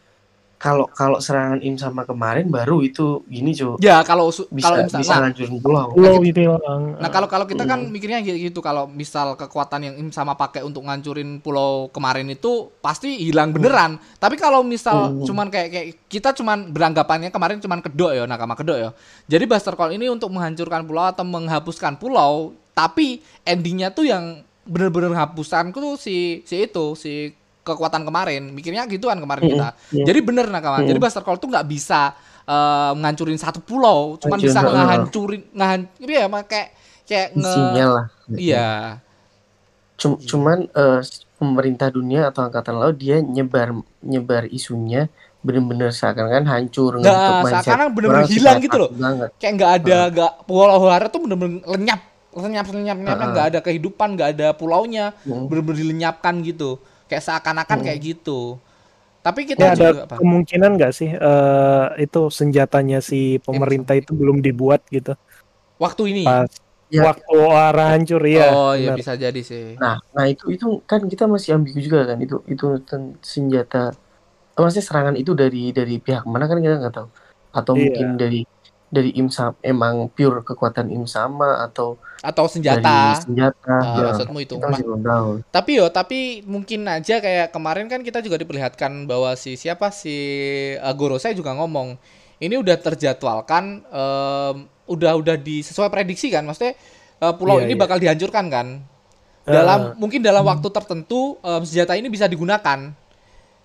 [0.59, 4.99] kalau kalau serangan im sama kemarin baru itu gini cuy Ya kalau bisa kalau misal,
[4.99, 6.83] bisa nah, ngancurin pulau Pulau itu hilang.
[6.99, 7.95] Nah kalau kalau kita kan Hmm.
[7.95, 12.75] mikirnya gitu, gitu kalau misal kekuatan yang Im sama pakai untuk ngancurin pulau kemarin itu
[12.83, 14.03] pasti hilang beneran.
[14.19, 15.23] Tapi kalau misal Hmm.
[15.23, 18.91] cuman kayak kayak kita cuman beranggapannya kemarin cuman kedok ya nakama kedok ya.
[19.31, 25.17] Jadi Buster Call ini untuk menghancurkan pulau atau menghapuskan pulau, tapi endingnya tuh yang bener-bener
[25.17, 27.33] hapuskan tuh si si itu si
[27.69, 28.49] kekuatan kemarin.
[28.49, 29.69] Mikirnya gitu kan kemarin Hmm, kita.
[29.93, 30.05] iya.
[30.07, 30.81] Jadi bener nakama.
[30.81, 30.87] Hmm.
[30.87, 35.81] Jadi Buster Call tuh nggak bisa eh, ngancurin satu pulau, cuman Hancur, bisa ngehancurin ngahan
[36.01, 36.69] iya emang kayak
[37.05, 38.69] kayak nge lah iya
[39.95, 41.01] Cum- cuman eh,
[41.35, 47.59] pemerintah dunia atau angkatan laut dia nyebar nyebar isunya bener-bener seakan-akan hancur Nggak, ngebentuk mindset
[47.61, 48.91] seakan-akan bener-bener hilang gitu loh.
[48.93, 49.29] banget.
[49.37, 52.01] kayak nggak ada nggak pulau Ohara tuh bener-bener lenyap
[52.31, 55.47] lenyap lenyap lenyap nggak ada kehidupan nggak ada pulaunya Hmm.
[55.47, 56.79] bener-bener dilenyapkan gitu
[57.09, 57.87] kayak seakan-akan Hmm.
[57.87, 58.41] kayak gitu
[59.25, 64.39] tapi kita ada juga apa kemungkinan nggak sih eh, itu senjatanya si pemerintah itu belum
[64.47, 65.13] dibuat gitu
[65.79, 66.51] waktu ini pas
[66.89, 67.05] Ya.
[67.05, 68.49] waktu Ohara hancur ya.
[68.49, 68.99] oh iya benar.
[69.05, 72.65] bisa jadi sih Nah, nah itu itu kan kita masih ambigu juga kan itu itu
[73.21, 73.93] senjata
[74.57, 77.09] maksudnya serangan itu dari dari pihak mana kan kita nggak tahu
[77.53, 77.81] atau Iya.
[77.85, 78.41] mungkin dari
[78.89, 84.05] dari im Sam- emang pure kekuatan im sama atau atau dari senjata senjata Ah, ya,
[84.11, 84.57] maksudmu itu.
[84.57, 89.05] Kita masih belum tahu Tapi yo, tapi mungkin aja kayak kemarin kan kita juga diperlihatkan
[89.05, 89.93] bahwa si siapa?
[89.93, 90.17] Si
[90.81, 92.01] uh, Goro saya juga ngomong
[92.39, 94.57] ini udah terjadwalkan em,
[94.89, 96.49] udah udah di sesuai prediksi kan?
[96.49, 96.75] Maksudnya
[97.21, 97.81] uh, pulau Iya, ini iya.
[97.81, 98.69] bakal dihancurkan kan?
[99.49, 102.93] Dalam mungkin dalam waktu tertentu em, senjata ini bisa digunakan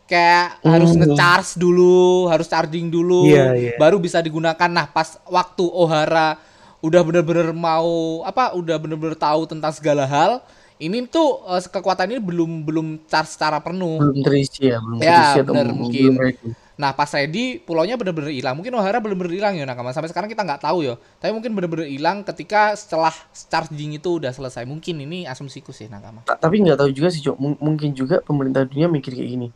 [0.03, 0.71] kayak Hmm.
[0.75, 3.71] harus nge-charge dulu harus charging dulu Iya, iya.
[3.75, 6.35] baru bisa digunakan nah pas waktu Ohara
[6.79, 10.43] udah bener-bener mau apa udah bener-bener tahu tentang segala hal
[10.75, 15.15] ini tuh eh, kekuatan ini belum belum charge secara penuh belum terisi ya belum Ya,
[15.23, 16.11] terisi atau benar, belum mungkin.
[16.19, 16.49] ready.
[16.73, 20.43] nah pas ready pulaunya bener-bener hilang mungkin Ohara bener-bener hilang ya nakama sampai sekarang kita
[20.43, 25.23] nggak tahu ya tapi mungkin bener-bener hilang ketika setelah charging itu udah selesai mungkin ini
[25.23, 27.37] asumsiku sih nakama Ta- tapi nggak tahu juga sih Cok.
[27.39, 29.47] Mungkin juga pemerintah dunia mikir kayak gini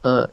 [0.00, 0.26] Eh,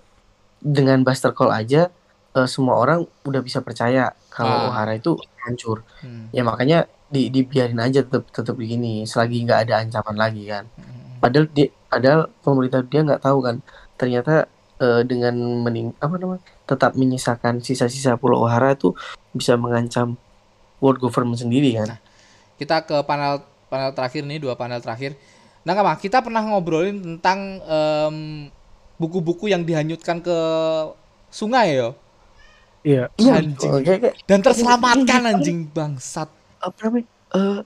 [0.61, 1.89] dengan Buster Call aja
[2.31, 4.69] eh, semua orang udah bisa percaya kalau Ah.
[4.69, 6.29] Ohara itu hancur Hmm.
[6.29, 11.17] ya makanya di dibiarin aja tetap tetap begini selagi nggak ada ancaman lagi kan Hmm.
[11.17, 13.55] padahal dia padahal pemerintah dia nggak tahu kan
[13.95, 14.45] ternyata
[14.75, 18.91] eh, dengan mening apa namanya tetap menyisakan sisa-sisa Pulau Ohara itu
[19.31, 20.17] bisa mengancam
[20.77, 21.95] world government sendiri kan
[22.55, 25.15] kita ke panel panel terakhir nih dua panel terakhir
[25.63, 28.17] nakama kita pernah ngobrolin tentang em,
[28.95, 30.37] buku-buku yang dihanyutkan ke
[31.27, 31.91] sungai yo
[32.81, 33.09] Iya.
[33.17, 33.71] Anjing.
[33.71, 33.81] oh,
[34.23, 36.29] dan terselamatkan anjing bangsat
[36.61, 37.59] apa namanya eh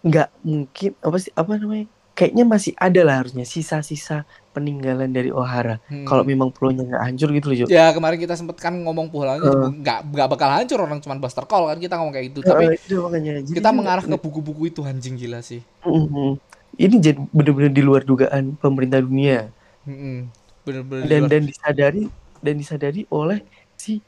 [0.00, 4.22] nggak mungkin apa sih apa namanya kayaknya masih ada lah harusnya sisa-sisa
[4.54, 5.82] peninggalan dari Ohara.
[5.84, 6.06] Hmm.
[6.06, 7.66] Kalau memang pulau-nya nggak hancur gitu loh, Jo.
[7.66, 9.68] Ya kemarin kita sempet kan ngomong pulaunya Eh.
[9.82, 12.40] nggak nggak bakal hancur orang cuma Buster Call kan kita ngomong kayak gitu.
[12.40, 13.42] Tapi Eh, itu makanya.
[13.42, 15.60] Jadi kita juga- mengarah ke buku-buku itu anjing gila sih.
[15.82, 16.38] Mm-mm.
[16.72, 19.50] Ini jadi benar-benar di luar dugaan pemerintah dunia
[19.84, 20.30] Mm-mm.
[20.64, 22.08] Bener-bener dan dan disadari
[22.40, 23.44] dan disadari oleh
[23.76, 24.00] si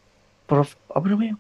[0.49, 1.37] Prof apa namanya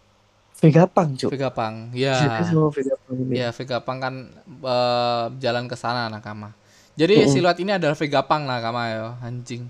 [0.56, 1.28] Vegapunk, Jo.
[1.28, 1.92] Vegapunk.
[1.92, 2.48] Disadari Ya.
[2.48, 3.32] sama Vegapunk ini.
[3.36, 4.14] Ya Vegapunk kan
[4.48, 6.56] eh, jalan ke sana nakama.
[6.96, 7.32] Jadi Mm-mm.
[7.32, 9.68] siluet ini adalah Vegapunk nakama ya anjing.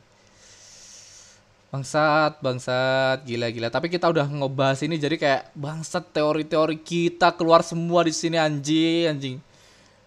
[1.75, 3.67] Bangsat, bangsat, gila-gila.
[3.67, 9.11] Tapi kita udah ngebahas ini jadi kayak bangsat teori-teori kita keluar semua di sini anjing,
[9.11, 9.37] anjing.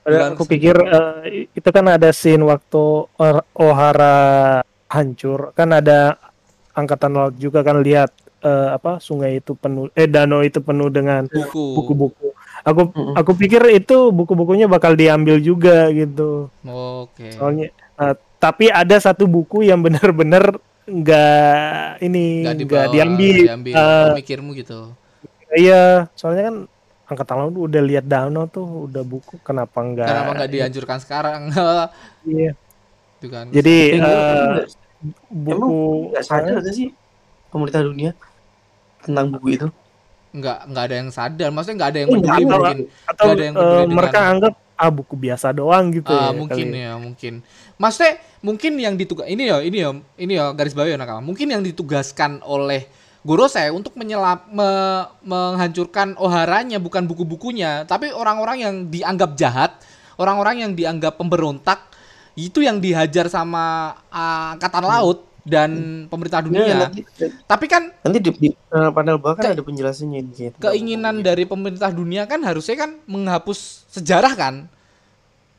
[0.08, 2.84] Aku pikir eh, itu kan ada scene waktu
[3.20, 6.18] Or- Ohara hancur kan ada
[6.74, 8.10] angkatan laut juga kan lihat
[8.42, 11.66] eh, apa sungai itu penuh eh danau itu penuh dengan buku.
[11.78, 12.28] buku-buku.
[12.66, 13.16] Aku Mm-mm.
[13.16, 16.50] aku pikir itu buku-bukunya bakal diambil juga gitu.
[16.66, 17.30] Oke.
[17.36, 17.68] Soalnya
[18.02, 20.56] eh, tapi ada satu buku yang benar-benar
[20.90, 23.36] nggak ini Nggak diambil.
[23.46, 23.76] diambil.
[23.78, 24.80] Eh, Pemikirmu gitu.
[25.50, 26.56] Iya, soalnya kan
[27.10, 30.10] angkatan laut udah lihat danau tuh udah buku kenapa nggak?
[30.10, 31.42] Kenapa nggak dianjurkan sekarang?
[32.30, 32.52] Iya.
[33.20, 33.46] Itu kan.
[33.52, 33.78] Jadi
[35.02, 35.70] eh, buku
[36.12, 36.90] nggak sadar nggak sih
[37.48, 38.12] pemerintah dunia
[39.00, 39.68] tentang buku itu?
[40.30, 41.50] nggak nggak ada yang sadar.
[41.50, 42.78] Maksudnya nggak ada yang Eh, peduli atau- mungkin.
[43.04, 46.30] atau nggak ada yang eh, peduli dengan- mereka anggap ah buku biasa doang gitu Ah,
[46.30, 46.32] ya.
[46.32, 46.80] mungkin kali.
[46.80, 47.34] ya, mungkin.
[47.76, 51.20] Maksudnya mungkin yang ditugas ini ya, ini ya, ini ya garis bawah ya nakama.
[51.20, 52.86] Mungkin yang ditugaskan oleh
[53.20, 59.76] Gorosei untuk menyelap me- menghancurkan Oharanya bukan buku-bukunya, tapi orang-orang yang dianggap jahat,
[60.16, 61.89] orang-orang yang dianggap pemberontak
[62.48, 66.88] itu yang dihajar sama ah, angkatan laut dan pemerintah dunia.
[66.88, 67.02] nanti,
[67.48, 70.54] Tapi kan nanti di, di eh, panel bawah kan Ke- ada penjelasannya sih.
[70.62, 74.56] keinginan dari pemerintah dunia kan harusnya kan menghapus sejarah kan.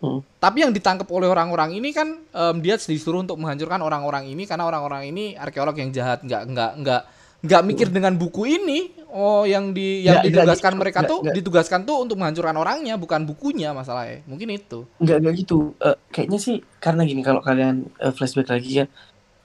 [0.01, 0.25] Hmm.
[0.41, 4.65] Tapi yang ditangkap oleh orang-orang ini kan em, dia disuruh untuk menghancurkan orang-orang ini karena
[4.65, 7.03] orang-orang ini arkeolog yang jahat, nggak nggak nggak
[7.41, 8.81] nggak mikir dengan buku ini.
[9.11, 10.81] Oh, yang di yang nggak ditugaskan gitu.
[10.87, 11.35] mereka Nggak, tuh nggak.
[11.43, 14.23] ditugaskan tuh untuk menghancurkan orangnya, bukan bukunya masalahnya.
[14.31, 14.87] Mungkin itu.
[15.03, 15.75] Nggak nggak gitu.
[15.83, 18.89] Eh, kayaknya sih karena gini kalau kalian eh, flashback lagi kan.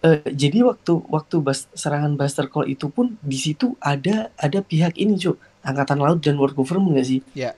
[0.05, 5.01] eh, jadi waktu waktu bas, serangan Buster Call itu pun di situ ada ada pihak
[5.01, 5.33] ini cuy
[5.65, 7.19] angkatan laut dan world government nggak sih?
[7.33, 7.57] Ya.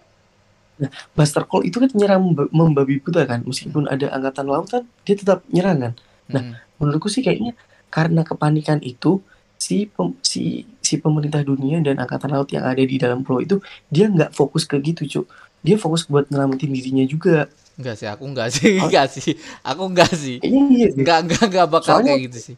[0.79, 4.87] Nah, Buster Call itu kan nyerang memba- membabi buta kan, meskipun ada angkatan laut kan
[5.03, 5.93] dia tetap nyerang kan.
[6.31, 6.53] Nah, Mm.
[6.79, 7.51] menurutku sih kayaknya
[7.91, 9.19] karena kepanikan itu
[9.67, 10.43] si pem- si
[10.79, 14.63] si pemerintah dunia dan angkatan laut yang ada di dalam pulau itu dia nggak fokus
[14.63, 15.25] ke gitu cuy
[15.59, 18.89] dia fokus buat nyelamatin dirinya juga Enggak sih, aku enggak sih, Oh.
[18.89, 19.31] enggak sih.
[19.61, 20.41] Aku enggak sih.
[20.41, 20.97] kayaknya iya deh.
[20.97, 22.55] Enggak enggak enggak bakal Soalnya- kayak gitu sih.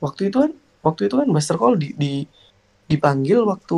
[0.00, 0.50] waktu itu kan
[0.80, 2.12] waktu itu kan Buster Call di, di
[2.86, 3.76] dipanggil waktu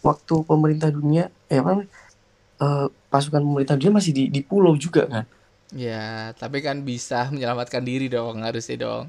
[0.00, 1.90] waktu pemerintah dunia eh apa namanya,
[2.58, 5.26] eh, pasukan pemerintah dunia masih di di pulau juga kan
[5.68, 9.04] Ya, tapi kan bisa menyelamatkan diri dong, harusnya dong.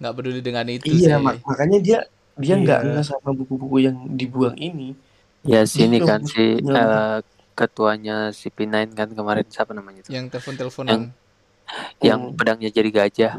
[0.00, 1.24] Nggak peduli dengan itu iya sih.
[1.24, 1.98] mak- makanya dia
[2.40, 2.90] dia nggak Iya.
[2.90, 4.96] nggak sama buku-buku yang dibuang ini
[5.44, 7.16] Ya sini kan si eh,
[7.56, 10.10] ketuanya si P9 kan kemarin siapa namanya itu?
[10.12, 11.00] Yang telepon-teleponan.
[12.02, 13.32] Yang Hmm, pedangnya jadi gajah,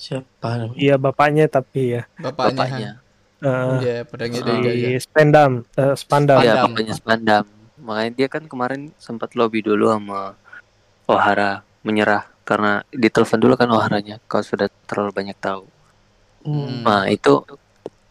[0.00, 2.02] siapa namanya Iya bapaknya tapi ya.
[2.18, 2.58] Bapaknya.
[2.58, 2.90] bapaknya.
[3.44, 4.90] Eh, Ya, pedangnya dari gajah.
[4.94, 6.38] di Spandam, eh, Spandam.
[6.40, 6.56] Spandam.
[6.56, 7.44] Ya, bapaknya Spandam.
[7.76, 10.34] Makanya dia kan kemarin sempat lobby dulu sama
[11.06, 15.66] Ohara menyerah karena ditelepon dulu kan Oharanya kau sudah terlalu banyak tahu.
[16.46, 16.86] Hmm.
[16.86, 17.42] Nah, itu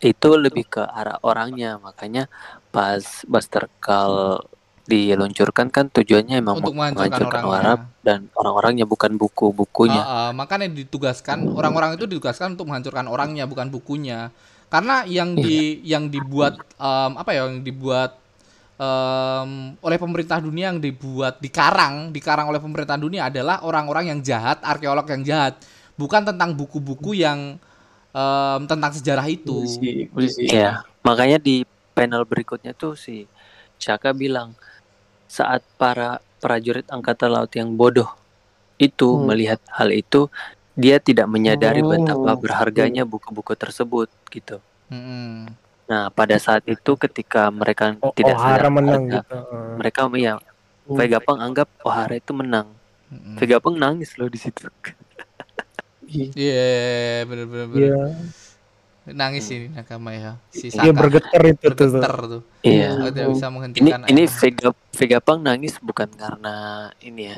[0.03, 1.79] itu lebih ke arah orangnya.
[1.79, 2.27] Makanya
[2.69, 4.43] pas Buster Call
[4.85, 7.41] diluncurkan kan tujuannya emang Untuk menghancurkan.
[7.47, 10.03] Arab dan orang-orangnya bukan buku-bukunya.
[10.03, 14.29] Ah, ah, makanya ditugaskan orang-orang itu ditugaskan untuk menghancurkan orangnya bukan bukunya.
[14.69, 18.19] Karena yang di yang dibuat em, apa ya yang dibuat
[18.75, 19.49] em,
[19.79, 25.07] oleh pemerintah dunia yang dibuat dikarang dikarang oleh pemerintah dunia adalah orang-orang yang jahat, arkeolog
[25.07, 25.53] yang jahat,
[25.95, 27.55] bukan tentang buku-buku yang
[28.11, 29.55] em, tentang sejarah itu.
[29.55, 31.63] polisi polisi Iya, makanya di
[31.95, 33.23] panel berikutnya tuh si
[33.79, 34.55] Shaka bilang
[35.27, 38.07] saat para prajurit angkatan laut yang bodoh
[38.75, 39.27] itu Hmm.
[39.31, 40.27] melihat hal itu,
[40.75, 44.59] dia tidak menyadari Oh, betapa berharganya buku-buku tersebut gitu.
[44.91, 45.64] Mm-mm.
[45.85, 49.35] Nah, pada saat itu ketika mereka Oh, tidak Ohara sadar menang gitu.
[49.37, 50.33] Eh, mereka ya
[50.85, 51.01] Hmm.
[51.01, 52.69] Vegapunk anggap Ohara itu menang.
[53.09, 53.41] Mm-mm.
[53.41, 54.69] Vegapunk nangis loh di situ.
[56.05, 56.29] Iya.
[56.37, 58.01] Iya, bener-bener Iya,
[59.09, 60.37] nangis ini nakama ya.
[60.53, 61.73] Si dia Saka bergetar itu tuh.
[61.73, 62.41] bergetar tuh.
[62.61, 62.89] Iya.
[63.01, 64.33] Oh, tidak bisa Ini menghentikan ini air.
[64.37, 66.55] Vega Vegapunk nangis bukan karena
[67.01, 67.37] ini ya.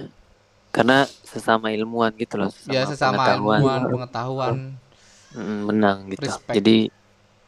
[0.75, 3.59] Karena sesama ilmuwan gitu loh, ya sesama pengetahuan.
[3.63, 4.55] ilmuwan pengetahuan
[5.27, 6.23] Mm, menang gitu.
[6.23, 6.55] Respect.
[6.55, 6.77] Jadi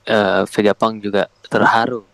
[0.06, 2.06] eh, Vegapunk juga terharu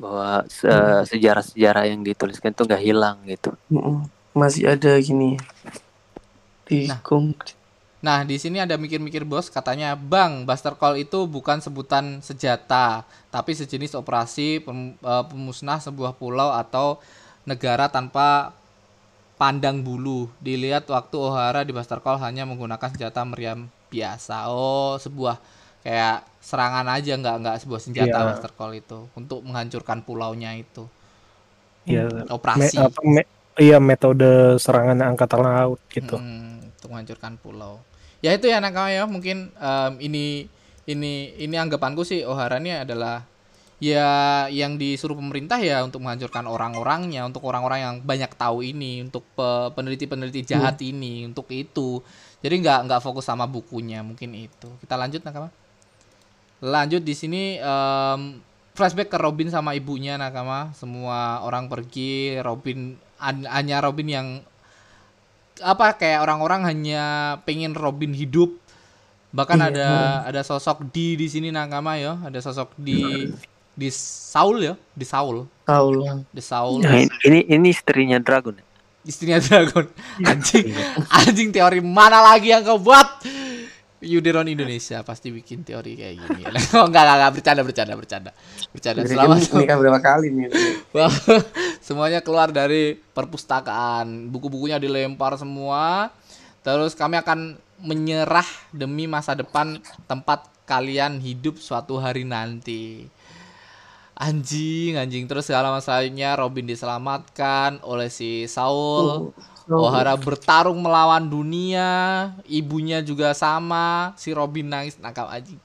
[0.00, 3.52] bahwa se- sejarah-sejarah yang dituliskan itu nggak hilang gitu.
[4.32, 5.36] Masih ada gini
[6.70, 7.02] di Nah.
[8.00, 13.52] Nah, di sini ada mikir-mikir bos katanya, "Bang, Buster Call itu bukan sebutan senjata, tapi
[13.52, 16.96] sejenis operasi pem- eh, pemusnah sebuah pulau atau
[17.44, 18.56] negara tanpa
[19.36, 20.32] pandang bulu.
[20.40, 24.48] Dilihat waktu O'Hara di Buster Call hanya menggunakan senjata meriam biasa.
[24.48, 25.36] Oh, sebuah
[25.84, 28.26] kayak serangan aja nggak nggak sebuah senjata Iya.
[28.32, 30.88] Buster Call itu untuk menghancurkan pulaunya itu.
[31.84, 32.28] Iya.
[32.28, 32.76] Operasi.
[32.76, 33.30] Me- apa, me-
[33.60, 36.16] iya metode serangan angkatan laut gitu.
[36.16, 37.80] Mm, untuk menghancurkan pulau.
[38.20, 40.48] Ya itu ya nakama ya mungkin em, ini
[40.84, 43.24] ini ini anggapanku sih Ohara ini adalah
[43.80, 49.24] ya yang disuruh pemerintah ya untuk menghancurkan orang-orangnya, untuk orang-orang yang banyak tahu ini, untuk
[49.32, 52.04] pe- peneliti-peneliti jahat ini, untuk itu.
[52.44, 54.68] Jadi nggak nggak fokus sama bukunya mungkin itu.
[54.84, 55.48] Kita lanjut nakama.
[56.60, 58.20] Lanjut di sini em,
[58.72, 60.72] flashback ke Robin sama ibunya nakama.
[60.72, 64.28] Semua orang pergi, Robin han- hanya Robin yang
[65.60, 67.04] apa kayak orang-orang hanya
[67.44, 68.56] pengen Robin hidup.
[69.30, 69.68] Bahkan Iya.
[69.70, 69.88] ada
[70.26, 73.28] ada sosok di di sini nakama ya ada sosok di
[73.70, 75.46] di Saul ya di Saul.
[75.62, 75.88] Tahu
[76.28, 76.82] di Saul.
[76.82, 78.56] Nah, ini- ini istrinya Dragon.
[78.56, 78.64] ya?
[79.00, 79.86] istrinya Dragon.
[80.20, 80.76] Anjing.
[81.08, 83.22] Anjing teori mana lagi yang kau buat
[84.00, 86.42] Yuderon Indonesia pasti bikin teori kayak gini
[86.76, 88.30] oh, enggak enggak enggak bercanda bercanda bercanda
[88.72, 90.48] bercanda selamat Ini kan berapa kali nih?
[91.86, 94.30] Semuanya keluar dari perpustakaan.
[94.30, 96.12] Buku-bukunya dilempar semua.
[96.60, 103.08] Terus kami akan menyerah demi masa depan tempat kalian hidup suatu hari nanti.
[104.20, 105.24] Anjing, anjing.
[105.24, 109.32] Terus segala masalahnya Robin diselamatkan oleh si Saul.
[109.70, 111.88] Ohara bertarung melawan dunia.
[112.44, 114.10] Ibunya juga sama.
[114.18, 115.62] Si Robin nangis nakal anjing.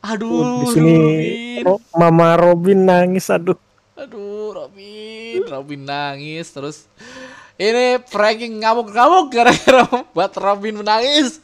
[0.00, 1.64] Aduh, di sini Robin.
[1.66, 3.58] Ro- Mama Robin nangis aduh.
[3.98, 6.86] Aduh, Robin, Robin nangis terus.
[7.58, 9.82] Ini pranking ngamuk-ngamuk gara-gara
[10.14, 11.42] buat Robin menangis.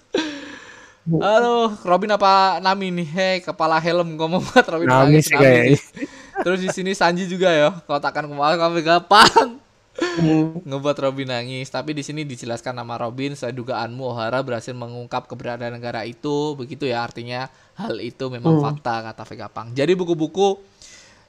[1.04, 3.08] Aduh, Robin apa Nami nih?
[3.10, 5.26] Hei, kepala helm ngomong buat Robin Nami menangis.
[5.26, 6.06] sih sih.
[6.46, 9.58] Terus di sini Sanji juga ya, kotakan kepala kami gampang.
[10.66, 15.78] Ngebuat Robin nangis, tapi di sini dijelaskan nama Robin sesuai dugaanmu O'Hara berhasil mengungkap keberadaan
[15.78, 16.58] negara itu.
[16.58, 17.46] Begitu ya artinya
[17.78, 19.70] hal itu memang fakta kata Vegapunk.
[19.78, 20.58] Jadi buku-buku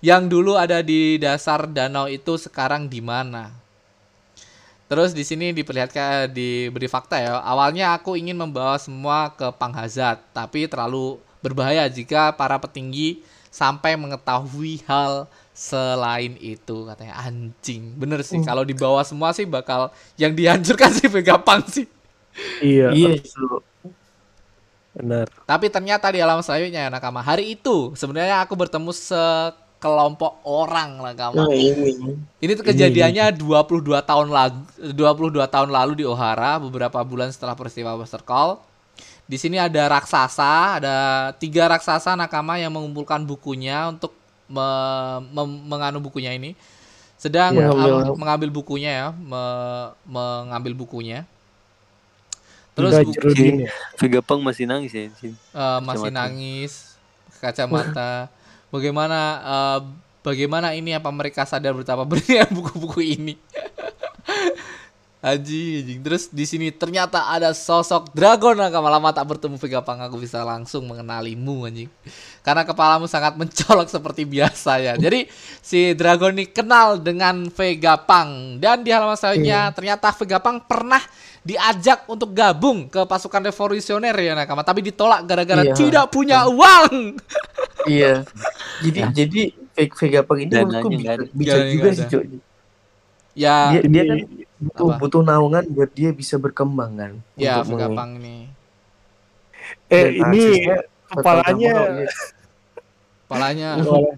[0.02, 3.54] yang dulu ada di dasar danau itu sekarang di mana?
[4.86, 7.42] Terus di sini diperlihatkan diberi fakta ya.
[7.42, 14.86] Awalnya aku ingin membawa semua ke Panghazat, tapi terlalu berbahaya jika para petinggi sampai mengetahui
[14.86, 17.96] hal selain itu katanya anjing.
[17.96, 19.88] Bener sih kalau dibawa semua sih bakal
[20.20, 21.88] yang dihancurkan sih Vegapunk sih.
[22.60, 23.64] Iya, Iya, so,
[24.92, 25.32] benar.
[25.48, 27.24] Tapi ternyata di alam selanjutnya ya Nakama.
[27.24, 31.48] Hari itu sebenarnya aku bertemu sekelompok orang Nakama.
[31.48, 32.20] nah ini.
[32.44, 34.60] Ini tuh kejadiannya 22 tahun lalu
[34.92, 38.60] 22 tahun lalu di Ohara, beberapa bulan setelah peristiwa Buster Call.
[39.26, 40.96] Di sini ada raksasa, ada
[41.40, 44.12] tiga raksasa nakama yang mengumpulkan bukunya untuk
[44.46, 46.54] me- mem- menganu bukunya ini.
[47.16, 48.14] Sedang Ya, am- ya.
[48.14, 51.24] mengambil bukunya ya, me- mengambil bukunya.
[52.76, 53.72] Terus buku, Jerudin ya.
[53.96, 55.10] Vegapunk masih nangis ya eh,
[55.80, 56.12] masih Kacamata.
[56.12, 56.74] nangis,
[57.40, 58.12] kacamata.
[58.68, 59.80] Bagaimana eh,
[60.20, 63.40] bagaimana ini apa mereka sadar betapa berlian buku-buku ini?
[65.26, 66.00] Anjing, anjing.
[66.00, 70.86] Terus di sini ternyata ada sosok dragon nakama lama tak bertemu Vegapunk aku bisa langsung
[70.86, 71.90] mengenalimu anjing.
[72.40, 74.94] Karena kepalamu sangat mencolok seperti biasa ya.
[74.94, 75.26] Jadi
[75.60, 81.02] si dragon ini kenal dengan Vegapunk dan di halaman selanjutnya ternyata Vegapunk pernah
[81.42, 85.74] diajak untuk gabung ke pasukan revolusioner ya nakama tapi ditolak gara-gara Iya.
[85.74, 87.18] tidak punya uang.
[87.86, 88.26] Iya.
[88.82, 89.42] Jadi jadi
[89.74, 91.26] Ve- Vegapunk ini menurutku ada.
[91.30, 92.06] bijak Dananya juga sih.
[93.36, 94.18] Ya, Dia, dia kan
[94.58, 94.98] butuh Apa?
[94.98, 97.12] butuh naungan buat dia bisa berkembang kan.
[97.36, 98.38] ya Vegapunk ini.
[99.88, 100.44] Eh dan ini
[101.08, 102.08] kepalanya iya.
[103.26, 103.70] Kepalanya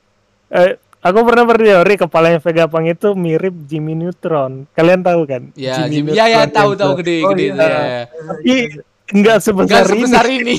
[0.58, 4.70] eh, aku pernah berteori kepalanya Vegapunk itu mirip Jimmy Neutron.
[4.72, 5.44] Kalian tahu kan?
[5.54, 7.66] ya Jimmy Jimmy, ya ya tahu tahu gede Oh, gede iya.
[7.66, 8.04] ya.
[8.06, 8.54] Tapi
[9.10, 10.58] enggak sebesar, Gak sebesar ini.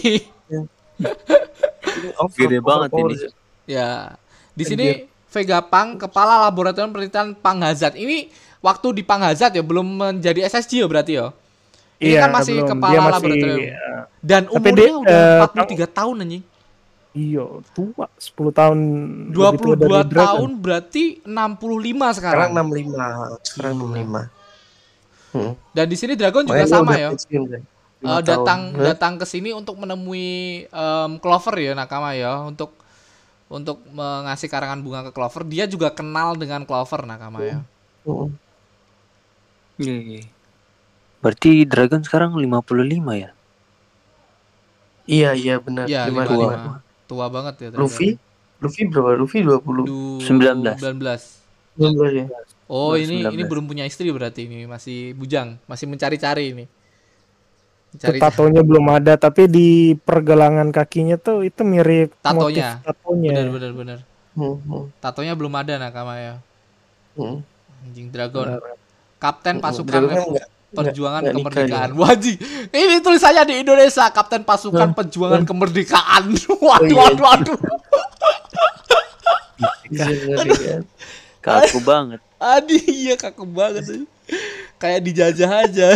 [1.89, 3.15] Ini over- Gede banget ini.
[3.65, 4.17] Ya,
[4.53, 4.87] di sini
[5.29, 7.93] Vegapunk, kepala laboratorium penelitian Panghazat.
[7.93, 11.27] Ini waktu di Panghazat ya, belum menjadi SSG ya berarti ya.
[11.99, 12.69] Ini Iya, kan masih belum.
[12.71, 13.59] kepala Dia masih, laboratorium.
[13.59, 13.75] eh,
[14.21, 16.45] Dan Tapi umurnya dia, udah eh, 43 tahun anjing.
[17.11, 18.79] Iya, tua 10 tahun.
[19.35, 22.49] lebih tua 22 dari tahun berarti 65 Sekarang sekarang.
[22.55, 23.43] 65.
[23.43, 24.23] Sekarang 65.
[25.29, 25.53] Hmm.
[25.71, 27.11] Dan di sini Dragon juga sama ya.
[27.11, 27.19] kan.
[27.19, 27.63] Eh,
[27.99, 28.85] Lima datang tahun.
[28.87, 30.29] Datang ke sini untuk menemui
[30.65, 32.79] em, Clover ya nakama ya untuk
[33.49, 35.43] untuk mengasih karangan bunga ke Clover.
[35.43, 37.59] Dia juga kenal dengan Clover nakama ya.
[38.07, 38.31] Hmm.
[39.79, 40.23] Iya, iya.
[41.19, 43.31] Berarti Dragon sekarang 55 ya?
[45.09, 45.89] Iya iya benar.
[45.89, 46.35] Iya, lima 55.
[46.37, 46.75] lima.
[47.09, 47.67] Tua banget ya.
[47.73, 47.81] ternyata.
[47.81, 48.09] Luffy
[48.59, 49.15] Luffy berapa?
[49.17, 50.77] Luffy 20 Du- 19.
[50.77, 51.23] 19.
[51.79, 52.27] 19 ya.
[52.69, 53.49] Oh, Baru ini ini 19.
[53.49, 56.65] belum punya istri berarti ini, masih bujang, masih mencari-cari ini.
[57.97, 62.37] Tatonya belum ada tapi di pergelangan kakinya tuh itu mirip Tatonya.
[62.37, 63.33] motif tatonya.
[63.33, 63.99] bener bener bener.
[64.37, 66.35] Hmm, hmm, Tatonya belum ada nakama ya.
[67.17, 67.41] hmm.
[67.89, 68.61] Anjing Dragon.
[68.61, 68.77] Benar.
[69.19, 71.91] Kapten pasukan kan enggak- perjuangan nggak nikah kemerdekaan.
[71.97, 72.37] Wajib.
[72.71, 76.25] Ini tulisannya di Indonesia, Kapten pasukan perjuangan kemerdekaan.
[76.69, 76.97] Waduh, iya.
[77.03, 77.59] waduh, waduh.
[81.41, 81.65] Kan.
[81.65, 82.21] Kaku banget.
[82.39, 84.05] Aduh, iya kaku banget.
[84.79, 85.89] Kayak dijajah aja.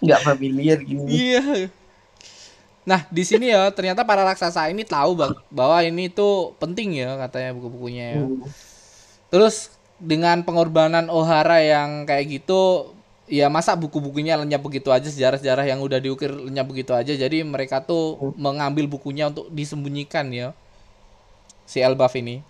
[0.00, 1.04] Nggak familiar gini.
[1.10, 1.68] Iya.
[2.86, 5.18] Nah, di sini ya ternyata para raksasa ini tahu
[5.52, 8.20] bahwa ini tuh penting ya katanya buku-bukunya ya.
[8.24, 8.46] Hmm.
[9.28, 9.68] Terus
[10.00, 12.90] dengan pengorbanan Ohara yang kayak gitu,
[13.28, 17.12] ya masa buku-bukunya lenyap begitu aja sejarah-sejarah yang udah diukir lenyap begitu aja.
[17.14, 20.56] Jadi mereka tuh mengambil bukunya untuk disembunyikan ya.
[21.68, 22.42] Si Elbaf ini.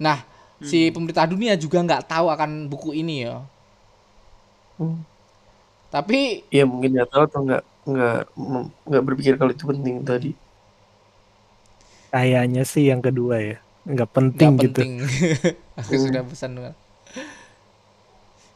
[0.00, 0.24] Nah,
[0.58, 3.38] si pemerintah dunia juga nggak tahu akan buku ini ya.
[4.78, 5.02] Hmm.
[5.88, 8.20] Tapi Iya mungkin nggak tahu atau nggak nggak
[8.88, 10.30] nggak berpikir kalau itu penting tadi.
[12.08, 13.58] Kayaknya sih yang kedua ya.
[13.88, 14.78] Nggak penting nggak gitu.
[14.78, 14.92] penting.
[15.80, 16.74] Aku sudah pesan dengan.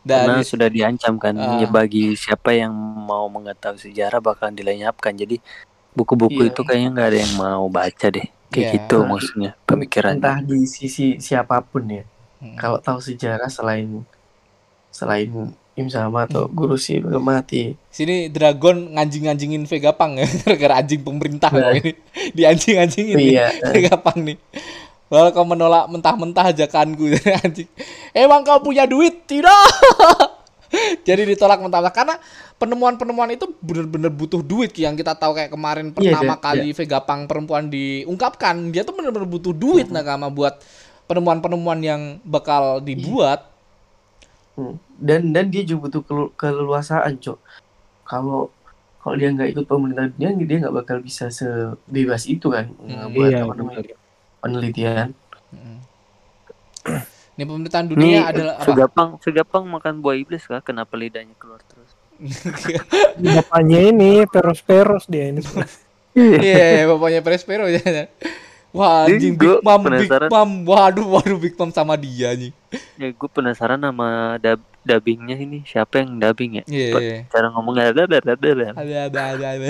[0.03, 2.75] Karena Dan sudah diancam kan ya bagi siapa yang
[3.07, 5.15] mau mengetahui sejarah bakalan dilenyapkan.
[5.15, 5.39] Jadi
[5.93, 6.51] buku-buku Iya.
[6.51, 8.27] itu kayaknya nggak ada yang mau baca deh.
[8.51, 8.73] Kayak Iya.
[8.77, 10.19] gitu maksudnya pemikirannya.
[10.21, 12.05] Entah di sisi siapa pun ya.
[12.43, 12.59] Hmm.
[12.59, 14.03] Kalau tahu sejarah selain
[14.91, 15.31] selain
[15.73, 17.73] Im sama atau Guru sih mati.
[17.89, 21.73] Sini Dragon nganjing-nganjingin Vegapunk ya, gara-gara anjing pemerintah Nah.
[21.73, 21.97] loh ini.
[22.37, 23.47] Dianjing-anjingin nih, Iya.
[23.73, 24.37] Vegapunk nih.
[25.13, 27.13] Walau kau menolak mentah-mentah ajakanku
[27.45, 27.69] anjing.
[28.17, 29.29] Emang kau punya duit?
[29.29, 29.69] Tidak.
[31.07, 32.15] Jadi ditolak mentah-mentah karena
[32.57, 37.29] penemuan-penemuan itu bener-bener butuh duit yang kita tahu kayak kemarin Iya, pertama iya, kali Vegapunk
[37.29, 40.65] perempuan diungkapkan dia tuh bener-bener butuh duit nakama buat
[41.05, 43.53] penemuan-penemuan yang bakal dibuat.
[44.57, 44.81] Hmm.
[44.97, 47.37] Dan dan dia juga butuh kelu- keleluasaan, Cok.
[48.09, 48.49] Kalau
[49.05, 53.45] kalau dia nggak ikut pemerintah dunia, dia nggak bakal bisa sebebas itu kan ngebuat Iya,
[53.45, 53.97] apa namanya.
[54.43, 55.15] Penelitian.
[55.55, 55.79] Mm.
[57.33, 58.67] Ini pemerintahan dunia Nih adalah apa?
[58.69, 60.61] Vegapunk, Vegapunk makan buah iblis kah?
[60.61, 61.91] Kenapa lidahnya keluar terus?
[63.25, 65.43] Bapaknya ini peros-peros dia ini.
[66.13, 67.81] Iya, yeah, bapaknya Prespero ya.
[68.73, 70.09] Wah, anjing Big Mom, Big.
[70.33, 70.51] Mom.
[70.65, 72.57] Waduh, waduh Big Mom sama dia nih.
[72.97, 76.65] Ya gue penasaran sama dub dubbingnya ini siapa yang dubbing ya?
[76.67, 76.93] Iya.
[77.29, 78.69] Pa- Cara ngomongnya ada ada ada ada.
[78.75, 79.47] Ada ada ada.
[79.61, 79.69] ada.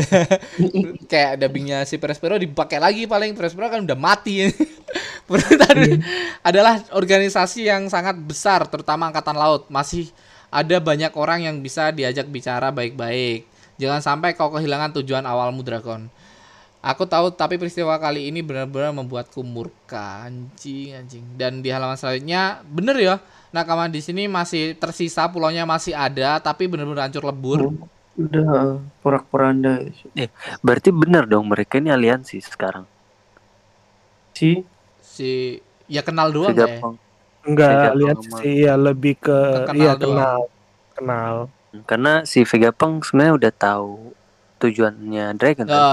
[1.11, 4.49] Kayak dubbingnya si Prespero dipakai lagi paling Prespero kan udah mati.
[5.27, 5.99] Pemerintahan dunia
[6.47, 9.67] adalah organisasi yang sangat besar terutama angkatan laut.
[9.67, 10.15] Masih
[10.47, 13.51] ada banyak orang yang bisa diajak bicara baik-baik.
[13.83, 16.07] Jangan sampai kau kehilangan tujuan awalmu Dragon.
[16.83, 21.25] Aku tahu tapi peristiwa kali ini benar-benar membuatku murka anjing anjing.
[21.39, 23.15] Dan di halaman selanjutnya bener ya.
[23.55, 27.61] Nakama di sini masih tersisa pulaunya masih ada tapi benar-benar hancur lebur.
[28.19, 29.89] Udah porak-poranda
[30.61, 32.85] Berarti benar dong mereka ini aliansi sekarang.
[34.37, 34.65] sih.
[35.03, 36.85] Si ya kenal doang ya.
[36.85, 36.97] Vegapunk.
[37.47, 37.99] Enggak
[38.39, 40.01] sih ya lebih ke Ke kenal iya doang.
[40.17, 40.41] kenal.
[40.97, 41.35] Kenal.
[41.89, 43.91] Karena si Vegapunk sebenarnya udah tahu
[44.61, 45.91] tujuannya Dragon kan.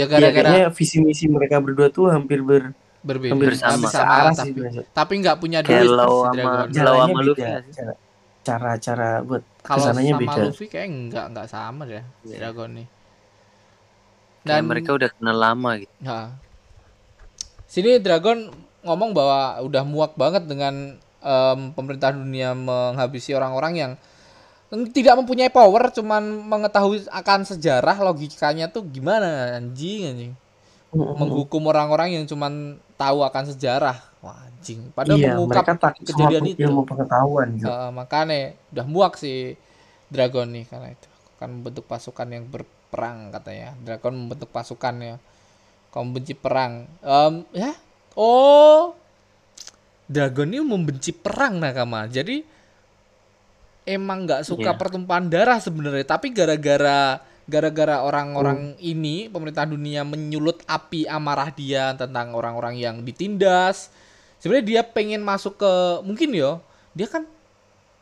[0.00, 4.32] Ya Ya, gara-gara kayaknya visi misi mereka berdua tuh hampir ber berbeda hampir sama searah
[4.32, 4.84] sih tapi, sebenarnya.
[4.90, 6.56] tapi nggak punya Kayak duit Lau si sama- Dragon.
[6.56, 7.46] Lau Jalannya sama Luffy beda.
[7.46, 7.72] nggak sih?
[7.74, 7.98] Cara-
[8.40, 10.40] Cara-cara buat Kalau sama beda.
[10.42, 12.36] Luffy kayak nggak nggak sama deh si Iya.
[12.40, 12.86] Dragon nih.
[14.40, 15.92] Kayak Dan mereka udah kenal lama gitu.
[16.00, 16.20] Ya.
[17.66, 18.38] Sini Dragon
[18.80, 23.92] ngomong bahwa udah muak banget dengan em, pemerintah dunia menghabisi orang-orang yang
[24.70, 30.32] tidak mempunyai power, cuman mengetahui akan sejarah logikanya tuh gimana anjing anjing.
[30.94, 33.98] Menghukum orang-orang yang cuman tahu akan sejarah.
[34.22, 34.94] Wah, anjing.
[34.94, 36.66] Padahal iya, mengungkap mereka tak kejadian itu.
[36.66, 37.66] ilmu pengetahuan gitu.
[37.66, 39.58] Heeh, makanya udah muak si
[40.10, 41.08] Dragon nih karena itu
[41.38, 43.74] akan membentuk pasukan yang berperang katanya.
[43.82, 45.16] Dragon membentuk pasukan ya.
[45.90, 46.86] Kau membenci perang.
[47.02, 47.74] Em, ya.
[48.14, 48.94] Oh.
[50.10, 52.06] Dragon ini membenci perang nakama.
[52.06, 52.42] Jadi
[53.84, 54.78] emang nggak suka Iya.
[54.78, 62.30] pertumpahan darah sebenarnya, tapi gara-gara gara-gara orang-orang ini pemerintah dunia menyulut api amarah dia tentang
[62.30, 63.90] orang-orang yang ditindas.
[64.38, 66.62] Sebenarnya dia pengen masuk ke mungkin yo,
[66.92, 67.26] dia kan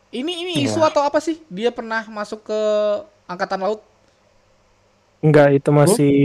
[0.09, 1.41] ini ini isu atau apa sih?
[1.49, 2.59] Dia pernah masuk ke
[3.25, 3.81] angkatan laut
[5.19, 6.15] Enggak itu masih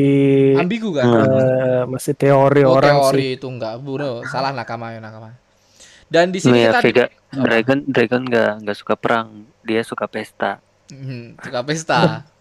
[0.55, 1.03] ambigu kan?
[1.11, 3.37] Eh, masih teori Oh, orang teori sih.
[3.37, 4.23] itu enggak, bro.
[4.23, 5.35] Salah nakama ya nakama.
[6.09, 7.43] Dan di sini ya, kita Vega, Apa?
[7.49, 10.61] Dragon Dragon nggak nggak suka perang, dia suka pesta.
[10.93, 12.01] Mhm, suka pesta.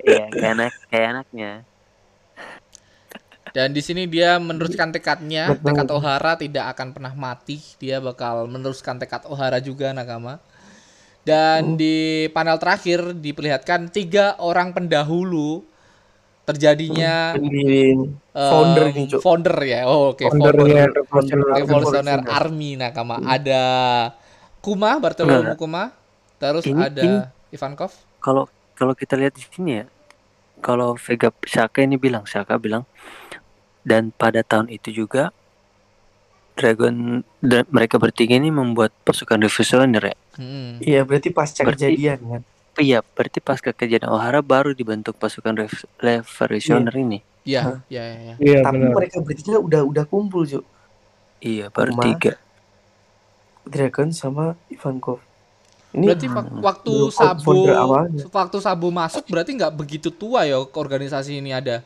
[0.00, 1.52] Iya, kayak anak kayak anaknya.
[3.52, 7.60] Dan di sini dia meneruskan tekadnya, tekad Ohara tidak akan pernah mati.
[7.76, 10.40] Dia bakal meneruskan tekad Ohara juga Nakama.
[11.20, 15.68] Dan di panel terakhir diperlihatkan tiga orang pendahulu
[16.50, 17.14] terjadinya
[18.32, 19.20] founder ini, Cuk.
[19.20, 19.80] founder ya.
[19.86, 22.26] Oh, oke, founder Revolutionary Revolutionary Revolutionary.
[22.28, 23.16] Army Nakama.
[23.22, 23.62] Ada
[24.60, 25.56] Kuma, Bartolomeu Enggak.
[25.56, 25.82] Kuma,
[26.36, 27.92] terus Ini- ada ini- Ivankov.
[28.18, 29.84] Kalau kalau kita lihat di sini ya,
[30.60, 32.84] kalau Vega Shaka ini bilang, Shaka bilang,
[33.82, 35.32] dan pada tahun itu juga
[36.50, 40.16] Dragon dan mereka bertiga ini membuat pasukan revolusioner ya.
[40.36, 40.76] Hmm.
[40.78, 42.42] Iya, berarti pasca Berarti- kejadian kan.
[42.78, 47.18] Iya, berarti pas kejadian Ohara baru dibentuk pasukan rev- revolusioner ini.
[47.42, 48.34] Ya, ya, ya, ya.
[48.38, 48.94] Iya Tapi benar.
[48.94, 50.62] mereka bertiga udah udah kumpul, Cuk.
[51.40, 52.04] Iya, baru Kuma.
[52.04, 52.32] tiga.
[53.64, 55.18] Dragon sama Ivankov.
[55.90, 56.62] Ini Berarti Hmm.
[56.62, 56.92] waktu
[57.74, 58.24] awalnya.
[58.30, 61.82] waktu Sabo masuk berarti nggak begitu tua ya ke organisasi ini ada.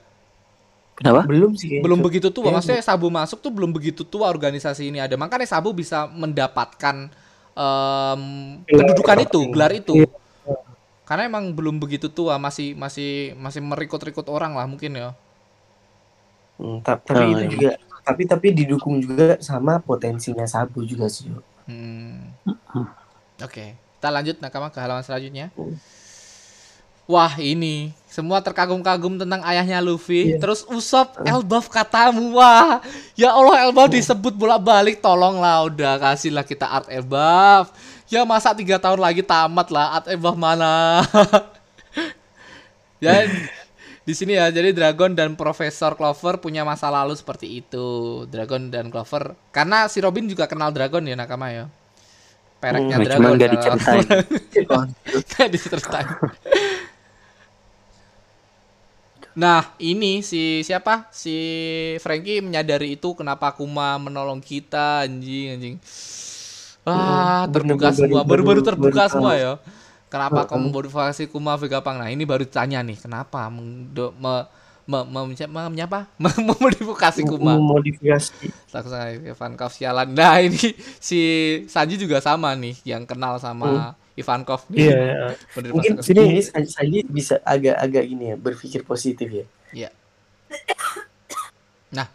[0.95, 1.27] Kenapa?
[1.27, 2.07] belum sih Belum Cuk.
[2.13, 2.53] begitu tua.
[2.53, 5.17] Kayaknya Maksudnya Sabo masuk tuh belum begitu tua organisasi ini ada.
[5.17, 7.09] Makanya Sabo bisa mendapatkan
[7.55, 8.23] em,
[8.69, 9.95] kedudukan itu, gelar itu.
[10.05, 10.11] Iya.
[11.05, 15.11] Karena emang belum begitu tua, masih masih masih merikut-rikut orang lah mungkin ya.
[16.59, 17.51] Hmm, ta- tapi Oh, itu iya.
[17.51, 17.71] juga
[18.05, 21.29] tapi tapi didukung juga sama potensinya Sabu juga sih.
[21.67, 22.31] Hmm.
[23.43, 25.49] Oke, kita lanjut nakama ke halaman selanjutnya.
[25.57, 25.77] Hmm.
[27.05, 30.33] Wah ini semua terkagum-kagum tentang ayahnya Luffy.
[30.33, 30.41] Iya.
[30.41, 32.81] Terus Usop Elbaf katamu wah
[33.13, 37.77] ya Allah Elbaf disebut bolak-balik tolonglah udah kasihlah kita art Elbaf.
[38.15, 41.03] Ya masa tiga tahun lagi tamat lah art Elbaf mana?
[43.03, 43.27] Dan
[44.07, 47.87] di sini ya jadi Dragon dan Profesor Clover punya masa lalu seperti itu.
[48.31, 51.67] Dragon dan Clover karena si Robin juga kenal Dragon ya nakama ya.
[52.63, 53.19] Pereknya Hmm, Dragon.
[53.19, 54.07] cuman nggak kalau- diceritain.
[55.35, 56.09] Nggak diceritain.
[59.35, 61.11] Nah, ini si siapa?
[61.11, 61.35] Si
[61.99, 65.77] Frankie menyadari itu kenapa Kuma menolong kita anjing anjing.
[66.85, 69.53] Wah, Hmm, terbuka semua, baru- baru-baru baru- terbuka semua ya.
[70.07, 70.49] Kenapa Heeh.
[70.53, 71.97] kamu modifikasi Kuma Vegapunk?
[71.97, 74.45] Nah, ini baru tanya nih, kenapa mendo- me,
[74.85, 76.07] me, me, me, apa?
[76.23, 77.57] Memodifikasi Kuma.
[77.57, 78.47] Modifikasi.
[78.71, 80.13] Langsung Ivankov sialan.
[80.13, 81.21] Nah, ini si
[81.67, 84.87] Sanji juga sama nih yang kenal sama Ivankov nih.
[84.87, 85.27] Iya, iya.
[85.51, 89.47] Bener Mungkin Sini- ini saya bisa agak-agak gini ya berpikir positif ya.
[89.73, 89.91] Iya.
[91.91, 92.07] Nah,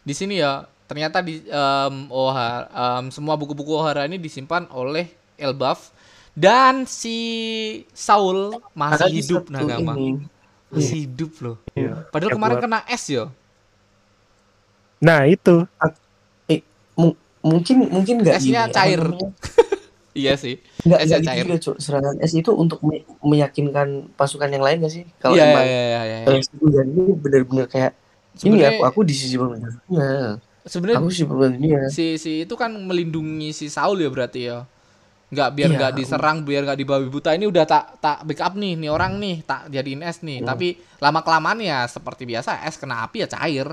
[0.00, 2.66] di sini ya ternyata di em, Ohara
[2.98, 5.92] em, semua buku-buku Ohara ini disimpan oleh Elbaf
[6.32, 7.18] dan si
[7.92, 9.92] Saul masih Ada hidup Nagama.
[9.94, 10.24] ini.
[10.68, 11.56] Masih hidup loh.
[11.72, 12.08] Iya.
[12.08, 13.28] Padahal Ya, kemarin kena es yo.
[14.98, 15.62] Nah itu
[16.98, 19.02] Mu- mungkin mungkin nggak Esnya gini, apa cair.
[20.18, 20.58] Iya sih.
[20.82, 21.44] Nggak Esnya gitu cair.
[21.46, 21.76] juga, Cuk.
[21.78, 25.04] Serangan es itu untuk me- meyakinkan pasukan yang lain gak sih?
[25.22, 26.00] Kalau Iya iya emang iya iya.
[26.02, 26.18] iya.
[26.26, 30.42] kalau Sudan ini benar-benar kayak ini Sebenarnya aku aku di sisi pemerintah dunia.
[30.68, 31.88] Sebenarnya Aku dunia.
[31.88, 34.64] si si itu kan melindungi si Saul ya berarti ya
[35.28, 35.76] nggak biar Iya.
[35.76, 39.42] nggak diserang biar nggak dibabi buta ini udah tak tak backup nih nih orang nih
[39.42, 40.48] tak jadiin es nih Hmm.
[40.48, 43.68] tapi lama kelamaan ya seperti biasa es kena api ya cair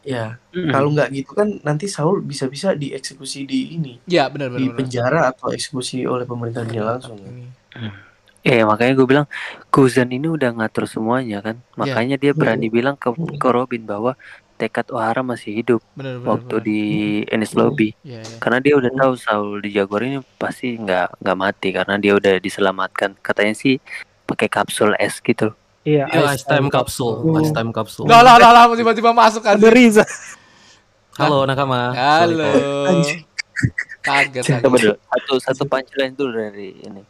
[0.00, 0.72] Ya, Hmm.
[0.72, 4.76] kalau nggak gitu kan nanti Saul bisa-bisa dieksekusi di ini, ya benar di benar benar.
[4.80, 7.20] penjara atau eksekusi oleh pemerintah dunia langsung.
[7.20, 7.44] Ini.
[8.40, 9.26] Iya, makanya gue bilang
[9.68, 11.60] Kuzan ini udah ngatur semuanya kan.
[11.76, 14.16] Makanya dia berani bilang ke, ke Robin bahwa
[14.60, 16.66] tekad Ohara masih hidup benar benar waktu benar.
[16.68, 16.80] di
[17.26, 17.96] Ennis Lobby.
[18.04, 18.36] Iya, iya.
[18.36, 22.36] Karena dia udah tahu Saul di Jaguar ini pasti nggak nggak mati karena dia udah
[22.36, 23.16] diselamatkan.
[23.18, 23.80] Katanya sih
[24.28, 25.56] pakai kapsul es gitu.
[25.80, 26.04] iya.
[26.06, 28.04] Iya, ice time capsule, ice time capsule.
[28.04, 29.56] Lah lah lah lah tiba-tiba masuk kan.
[29.56, 30.04] Ada Riza.
[31.16, 31.90] Halo nakama.
[31.90, 32.52] Halo.
[34.00, 34.80] Kaget Coba kaget.
[34.80, 37.02] dulu satu satu punchline dulu dari ini.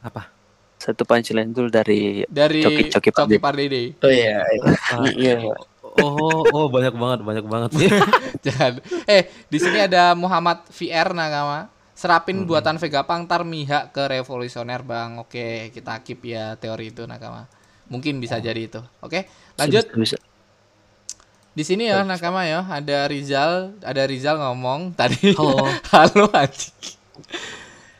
[0.00, 0.30] Apa?
[0.78, 3.38] Satu punchline dulu dari Dari Coki- Coki Coki Pardede.
[3.38, 3.82] Pardede.
[4.00, 4.38] Oh iya,
[5.18, 5.54] iya.
[5.96, 6.04] Iya.
[6.04, 7.88] Oh, oh banyak banget, banyak banget sih.
[8.46, 8.78] Jangan.
[9.08, 11.70] Eh, di sini ada Muhammad VR Nagama.
[12.00, 15.20] Serapin buatan Vegapunk tar mihak ke revolusioner, Bang.
[15.20, 17.44] Oke, kita keep ya teori itu Nakama.
[17.92, 18.80] Mungkin bisa jadi itu.
[19.04, 19.28] Oke,
[19.60, 19.84] lanjut.
[19.92, 20.16] Bisa.
[21.52, 25.36] Di sini ya Nakama ya, ada Rizal, ada Rizal ngomong tadi.
[25.36, 25.68] Halo.
[25.92, 26.72] Halo anjing.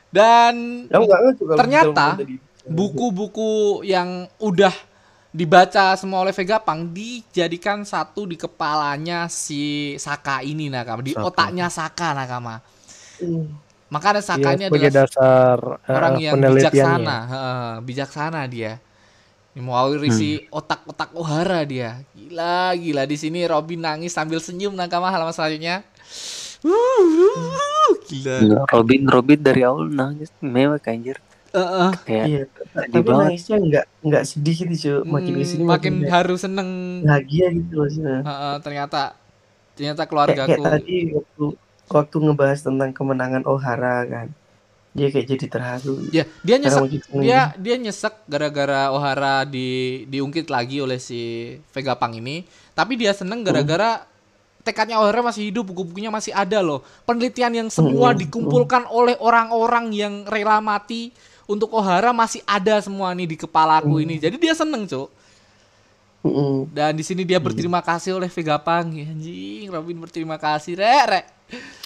[0.09, 2.17] Dan kalau Ternyata,
[2.65, 4.73] buku-buku yang udah
[5.31, 11.27] dibaca semua oleh Vegapunk dijadikan satu di kepalanya si Saka ini Nakama, di Saka.
[11.31, 12.59] otaknya Saka Nakama.
[13.23, 13.47] Hmm.
[13.91, 18.79] Maka ada Saka Iya, ini adalah dasar eh, orang yang bijaksana, Heeh, bijaksana dia.
[19.51, 22.01] Mewakili otak-otak Ohara dia.
[22.15, 25.83] Gila, gila di sini Robin nangis sambil senyum Nakama halaman selanjutnya.
[26.63, 28.63] Wuh, gila.
[28.71, 31.19] Robin Robin dari awal nangis mewek anjir.
[31.55, 31.91] Heeh.
[32.07, 32.41] kayak Iya,
[32.95, 33.19] tapi banget.
[33.21, 34.95] nangisnya nggak nggak sedih gitu cuy.
[35.05, 36.71] Makin Mm, ke sini makin makin harus seneng.
[37.01, 38.19] bahagia gitu maksudnya.
[38.27, 38.99] Heeh, ternyata
[39.77, 40.47] ternyata Kayak, keluargaku.
[40.47, 41.45] kayak tadi waktu
[41.89, 44.27] waktu ngebahas tentang kemenangan O'Hara kan,
[44.97, 45.95] dia kayak jadi terharu.
[46.11, 47.27] Ya, dia nyesek makin seneng.
[47.27, 49.69] dia dia nyesek gara-gara O'Hara di
[50.07, 51.21] diungkit lagi oleh si
[51.75, 52.45] Vega Pang ini.
[52.75, 54.07] Tapi dia seneng gara-gara
[54.63, 56.85] tekadnya O'Hara masih hidup, buku-bukunya masih ada loh.
[57.09, 61.11] Penelitian yang semua Mm, dikumpulkan oleh orang-orang yang rela mati
[61.51, 64.23] untuk O'Hara masih ada semua nih di kepalaku ini.
[64.23, 65.11] Jadi dia seneng, Cuk.
[66.21, 66.69] Mm-mm.
[66.71, 68.93] Dan di sini dia berterima kasih oleh Vega Pang.
[68.95, 71.27] Ya, anjing, Robin berterima kasih, Rek, Rek.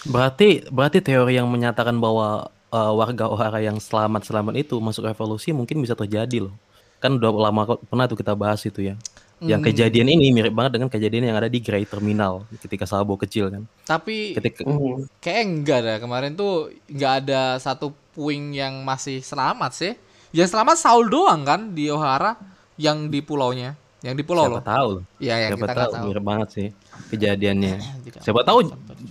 [0.05, 5.81] Berarti berarti teori yang menyatakan bahwa uh, warga Ohara yang selamat-selamat itu masuk revolusi mungkin
[5.81, 6.55] bisa terjadi loh.
[7.01, 8.99] Kan udah lama kok pernah tuh kita bahas itu ya.
[9.45, 13.15] Yang Hmm, kejadian ini mirip banget dengan kejadian yang ada di Grey Terminal ketika Sabo
[13.15, 13.63] kecil kan.
[13.85, 15.05] Tapi Ketika Mm.
[15.19, 16.53] kayak enggak dah kemarin tuh
[16.87, 19.93] nggak ada satu puing yang masih selamat sih.
[20.31, 22.41] Yang selamat Saul doang kan di O'Hara
[22.75, 24.65] yang di pulaunya, yang di pulau siapa loh.
[24.65, 24.91] tahu.
[25.21, 26.05] Iya yang Siapa kita tahu, tahu.
[26.09, 26.69] mirip banget sih
[27.09, 27.75] kejadiannya.
[28.19, 28.59] Siapa tahu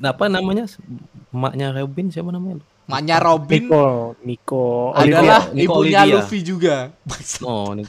[0.01, 0.65] apa namanya?
[1.29, 2.59] Emaknya Robin siapa namanya?
[2.83, 3.87] Maknya Robin Nico,
[4.27, 5.55] Nico, adalah Olivia.
[5.55, 6.15] Nico ibunya Olivia.
[6.19, 6.75] Luffy juga.
[7.47, 7.87] Oh, ini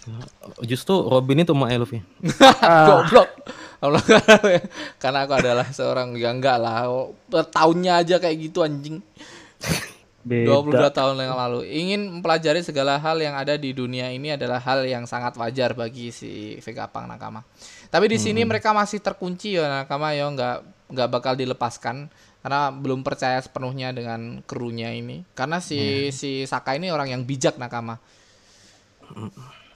[0.62, 1.98] justru Robin itu emaknya Luffy.
[2.86, 3.28] Goblok.
[3.84, 4.00] Allah
[5.02, 6.86] karena aku adalah seorang yang enggak lah.
[7.28, 9.02] Tahunnya aja kayak gitu anjing.
[10.24, 10.88] 22 beda.
[10.88, 15.04] tahun yang lalu ingin mempelajari segala hal yang ada di dunia ini adalah hal yang
[15.04, 17.44] sangat wajar bagi si Vega Pang Nakama.
[17.92, 20.56] Tapi di sini mereka masih terkunci ya Nakama ya nggak
[20.96, 22.08] nggak bakal dilepaskan
[22.44, 25.24] karena belum percaya sepenuhnya dengan krunya ini.
[25.32, 27.96] Karena si si Saka ini orang yang bijak Nakama.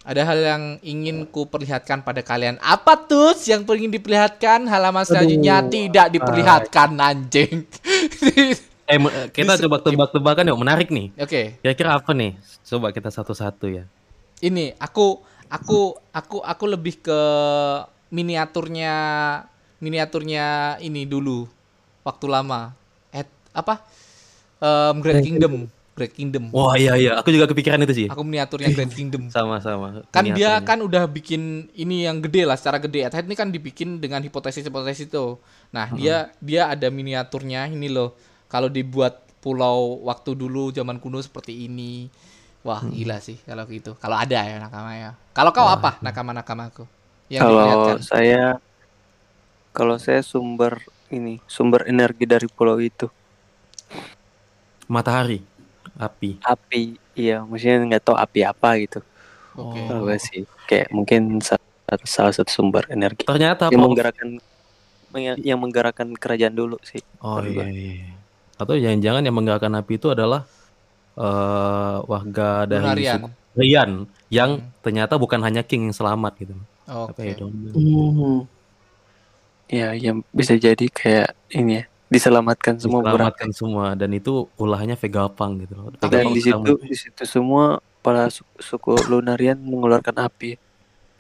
[0.05, 2.61] Ada hal yang ingin ku perlihatkan pada kalian.
[2.61, 4.69] Apa tuh yang ingin diperlihatkan?
[4.69, 5.73] Halaman selanjutnya Aduh.
[5.73, 7.65] tidak diperlihatkan anjing.
[8.89, 8.97] Eh,
[9.37, 11.13] kita coba tebak-tebakan yuk, menarik nih.
[11.21, 11.61] Oke.
[11.61, 12.41] Kira-kira apa nih?
[12.65, 13.85] Coba kita satu-satu ya.
[14.41, 15.21] ini aku
[15.53, 17.21] aku aku aku lebih ke
[18.09, 18.95] miniaturnya
[19.83, 21.58] miniaturnya ini dulu
[22.07, 22.75] waktu lama.
[23.15, 23.83] At apa?
[24.59, 25.71] Em, Great Kingdom.
[25.99, 26.55] Great Kingdom.
[26.55, 28.07] Wah iya iya, aku juga kepikiran itu sih.
[28.07, 29.27] aku miniaturnya Great Kingdom.
[29.35, 30.07] Sama-sama.
[30.15, 33.03] kan dia kan udah bikin ini yang gede lah secara gede.
[33.03, 35.35] Athead ini kan dibikin dengan hipotesis hipotesis itu.
[35.75, 38.15] Nah dia dia ada miniaturnya ini loh.
[38.47, 42.07] Kalau dibuat pulau waktu dulu zaman kuno seperti ini.
[42.63, 43.99] Wah gila sih kalau gitu.
[43.99, 45.11] Kalau ada ya nakama ya.
[45.35, 46.87] Kalau kau apa nakama nakamaku
[47.29, 48.57] yang Kalau saya
[49.75, 50.81] kalau saya sumber
[51.11, 53.09] ini sumber energi dari pulau itu
[54.87, 55.45] matahari,
[55.97, 56.41] api.
[56.41, 56.83] api
[57.13, 59.01] iya maksudnya nggak tahu api apa gitu
[59.53, 60.05] oke Oh.
[60.07, 61.61] Nggak sih kayak mungkin sa-
[62.05, 64.39] salah satu sumber energi Ternyata yang menggerakkan
[65.41, 67.65] yang, menggerakkan kerajaan dulu sih Oh iya, gua.
[67.67, 68.13] iya.
[68.55, 70.45] Atau jangan-jangan yang menggerakkan api itu adalah
[71.17, 73.03] eh warga dari
[73.59, 74.71] Rian yang Hmm.
[74.79, 76.55] ternyata bukan hanya king yang selamat gitu.
[76.87, 77.51] oke ya dong?
[77.75, 78.39] Hmm.
[79.69, 85.29] Ya yang bisa jadi kayak ini ya diselamatkan semua Diselamatkan semua dan itu ulahnya Vega
[85.29, 85.93] Pang gitu loh.
[85.93, 90.57] Vega dan Pang di situ di situ semua para su- suku Lunarian mengeluarkan api.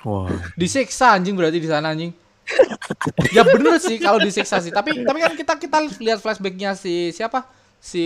[0.07, 2.13] Wah, disiksa anjing berarti di sana anjing.
[3.37, 4.73] Ya bener sih kalau disiksa sih.
[4.73, 7.45] Tapi tapi kan kita kita lihat flashbacknya si siapa?
[7.79, 8.01] Si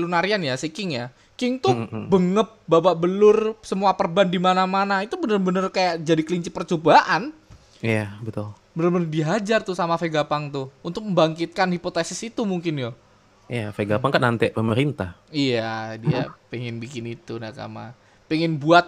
[0.00, 1.06] Lunarian ya si King ya.
[1.36, 2.08] King tuh Mm-mm.
[2.08, 5.04] bengep babak belur semua perban di mana-mana.
[5.04, 7.36] Itu bener-bener kayak jadi kelinci percobaan
[7.82, 8.48] iya betul.
[8.76, 10.72] bener-bener dihajar tuh sama Vega Pang tuh.
[10.80, 12.90] Untuk membangkitkan hipotesis itu mungkin ya
[13.50, 15.10] Iya, Vega Pang kan antek pemerintah.
[15.32, 17.92] iya dia pengen bikin itu nakama.
[18.30, 18.86] Pengen buat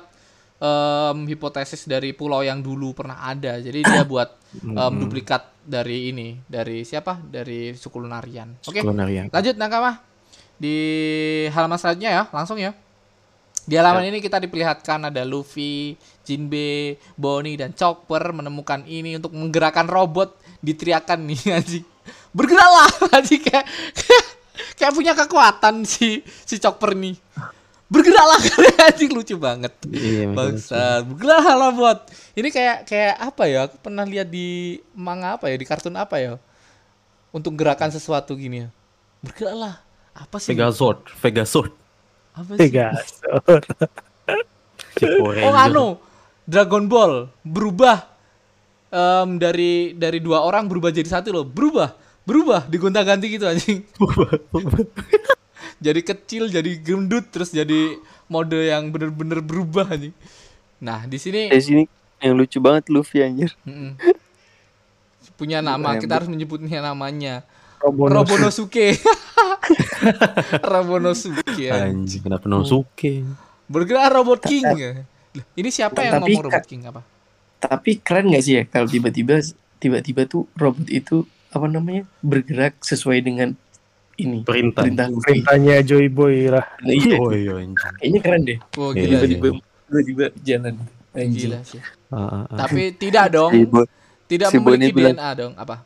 [0.63, 3.59] em, hipotesis dari pulau yang dulu pernah ada.
[3.61, 4.31] Jadi dia buat
[4.63, 4.95] Mm-mm.
[4.95, 7.19] duplikat dari ini dari siapa?
[7.21, 9.29] Dari suku Lunarian oke Lunarian.
[9.33, 10.01] lanjut nakama.
[10.59, 10.77] Di
[11.51, 12.23] halaman selanjutnya ya.
[12.31, 12.73] Langsung ya
[13.65, 19.89] di halaman ini kita diperlihatkan ada Luffy, Jinbe, Bonnie dan Chopper menemukan ini untuk menggerakkan
[19.89, 21.85] robot diteriakan nih anjing
[22.37, 23.65] bergeraklah anjing kayak
[24.79, 27.17] kayak punya kekuatan si si Chopper nih
[27.89, 31.99] bergeraklah kalian anjing lucu banget Iya, Bangsat, bergeraklah robot.
[32.35, 33.59] Ini kayak kayak apa ya?
[33.71, 36.41] Aku pernah lihat di manga apa ya, di kartun apa ya?
[37.31, 38.69] Untuk gerakan sesuatu gini ya.
[39.23, 39.79] Bergeraklah.
[40.17, 40.51] Apa sih?
[40.51, 41.84] Megazord, Vegazord.
[42.35, 42.69] Apa sih?
[42.69, 42.87] Tiga.
[44.99, 45.99] Power Oh, anu.
[46.45, 48.05] Dragon Ball berubah
[48.93, 51.47] em, dari dari dua orang berubah jadi satu loh.
[51.47, 51.97] Berubah,
[52.29, 53.81] berubah, digonta-ganti gitu anjing.
[55.87, 57.97] jadi kecil, jadi gendut, terus jadi
[58.29, 60.15] mode yang bener-bener berubah anjing.
[60.85, 61.83] Nah, di sini di sini
[62.21, 63.57] yang lucu banget Luffy anjir.
[65.41, 67.43] Punya nama, kita harus menyebutnya namanya.
[67.83, 68.13] Robonos.
[68.15, 68.95] Robonosuke.
[70.65, 71.67] Robonosuke.
[71.69, 73.25] Anjing, kenapa Nosuke?
[73.65, 74.65] Bergerak robot king.
[74.65, 75.05] Loh,
[75.53, 77.01] Ini siapa yang Tapi ngomong robot king apa?
[77.59, 79.41] Tapi keren nggak sih ya kalau tiba-tiba
[79.79, 83.57] tiba-tiba tuh robot itu apa namanya bergerak sesuai dengan
[84.15, 84.85] ini Perintah.
[84.85, 85.43] perintah Luffy.
[85.43, 86.63] Perintahnya Joy Boy lah.
[86.79, 87.53] Nah, iya, Oh iya
[87.99, 88.59] kayaknya keren deh.
[88.77, 89.19] Oh gila iya.
[89.19, 89.47] Tiba-tiba
[89.89, 90.75] tiba-tiba jalan.
[91.15, 91.51] Anjing.
[91.51, 91.81] Gila sih.
[92.11, 92.59] Ah, ah, ah.
[92.61, 93.51] Tapi tidak dong.
[93.51, 93.91] Si, Bo-
[94.25, 95.53] Tidak si memiliki bilang- DNA dong.
[95.55, 95.77] Apa?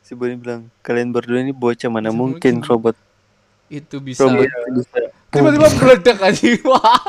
[0.00, 2.56] si Bonnie bilang, kalian berdua ini bocah mana Mungkin.
[2.56, 2.96] mungkin robot
[3.68, 4.24] Itu bisa.
[4.24, 6.48] robot itu bisa Tiba-tiba meledak aja.
[6.72, 7.00] Wah.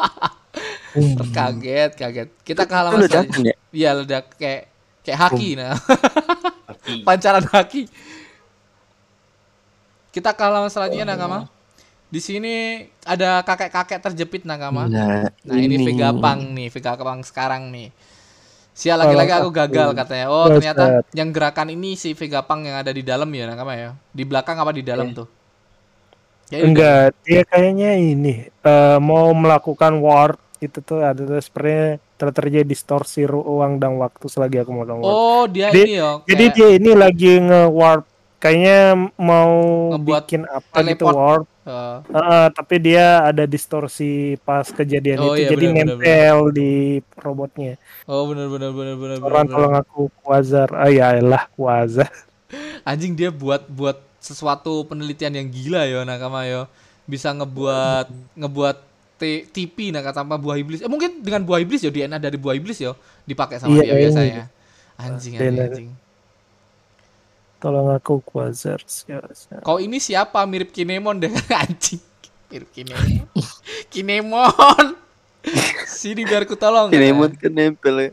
[0.91, 1.15] Hmm.
[1.31, 2.30] Kaget, kaget.
[2.44, 3.53] Kita halaman ledakan selanjutnya.
[3.53, 3.56] ya?
[3.72, 4.61] Iya, ledak kayak
[5.06, 5.77] kayak haki nah.
[7.07, 7.88] Pancaran haki.
[10.10, 11.48] Kita ke halaman selanjutnya Nakama.
[12.10, 14.90] Di sini ada kakek-kakek terjepit Nakama.
[14.90, 17.94] Nah, Nah ini Vegapunk nih, Vegapunk sekarang nih.
[18.73, 20.27] Sial lagi-lagi aku gagal katanya.
[20.34, 23.94] Oh ternyata yang gerakan ini si Vegapunk yang ada di dalam ya Nakama ya.
[24.11, 25.39] Di belakang apa di dalam tuh?
[26.49, 32.35] Ya, Enggak, dia kayaknya ini eh, mau melakukan warp itu tuh ada tuh sepertinya ter-
[32.35, 35.05] terjadi distorsi ruang dan waktu selagi aku mau warp.
[35.05, 36.09] Oh dia Jadi- ini ya.
[36.26, 38.03] Jadi kayak- dia ini lagi nge-warp
[38.38, 38.80] kayaknya
[39.15, 39.51] mau
[39.93, 41.15] Ngebuat bikin apa gitu teleport.
[41.15, 41.47] warp.
[41.63, 44.11] eh, Heeh, tapi dia ada distorsi
[44.41, 46.71] pas kejadian Oh, itu iya, jadi benar, nempel di
[47.15, 47.77] robotnya.
[48.03, 49.17] oh benar benar benar benar.
[49.21, 50.65] Orang tolong aku Quasar.
[50.73, 52.09] Ah ya elah Quasar.
[52.81, 56.68] Anjing dia buat buat sesuatu penelitian yang gila ya Nakama ya.
[57.04, 58.78] Bisa ngebuat ngebuat
[59.20, 60.80] T- TP nah tanpa buah iblis.
[60.80, 62.96] Eh, mungkin dengan buah iblis ya DNA dari buah iblis ya
[63.28, 64.44] dipakai sama Iya, dia kayaknya biasanya.
[64.96, 65.66] Anjing anjing DNA.
[65.68, 65.90] anjing.
[67.60, 68.80] Tolong aku Quasar.
[69.60, 70.40] Kau ini siapa?
[70.48, 71.32] Mirip Kinemon deh
[71.64, 72.00] anjing.
[72.48, 73.28] Mirip Kinemon.
[73.91, 74.86] Kinemon.
[76.00, 76.88] Sini biar ku tolong.
[76.91, 78.10] emot kan nempel ya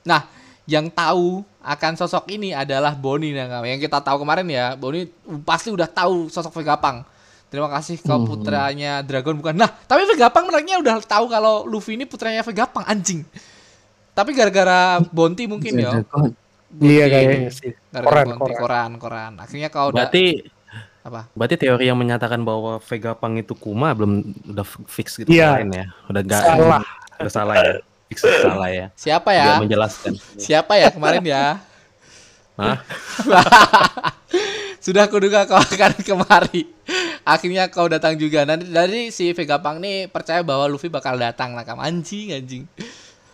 [0.00, 0.24] Nah,
[0.70, 4.78] yang tahu akan sosok ini adalah Boni yang kita tahu kemarin ya.
[4.78, 5.10] Boni
[5.42, 7.02] pasti udah tahu sosok Vegapunk.
[7.50, 8.30] Terima kasih kau Hmm.
[8.30, 9.58] putranya Dragon bukan.
[9.58, 13.26] Nah, tapi Vegapunk mereka udah tahu kalau Luffy ini putranya Vegapunk anjing.
[14.14, 16.06] Tapi gara-gara Bonti mungkin ya.
[16.70, 17.74] Iya kayaknya sih.
[17.90, 18.60] Gara-gara Koran, Bonti, koran.
[18.62, 19.32] koran, koran.
[19.42, 20.24] Akhirnya kau udah Berarti
[21.00, 21.26] apa?
[21.34, 25.58] berarti teori yang menyatakan bahwa Vegapunk itu Kuma belum udah fix gitu Iya.
[25.58, 25.84] lain ya.
[26.06, 26.82] Udah enggak Salah.
[27.18, 27.74] udah salah ya.
[28.18, 28.86] Salah ya.
[28.98, 29.50] Siapa Dia ya?
[29.62, 30.12] menjelaskan.
[30.34, 31.62] Siapa ya kemarin ya?
[32.58, 32.76] Hah?
[34.84, 36.64] Sudah kuduga kau akan kemari.
[37.22, 38.48] Akhirnya kau datang juga.
[38.48, 42.64] Nanti dari si Vegapunk nih percaya bahwa Luffy bakal datang lah kamu anjing anjing.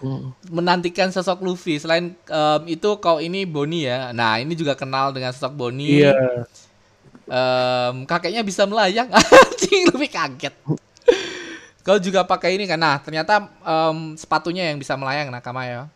[0.03, 0.35] Hmm.
[0.51, 1.79] Menantikan sosok Luffy.
[1.79, 4.11] Selain em, itu kau ini Boni ya.
[4.11, 6.03] Nah ini juga kenal dengan sosok Boni.
[6.03, 6.45] Iya.
[7.31, 9.07] Em, kakeknya bisa melayang.
[9.47, 10.55] anjing Luffy kaget.
[11.87, 12.83] Kau juga pakai ini kan.
[12.83, 15.87] Nah ternyata em, sepatunya yang bisa melayang Nakama ya.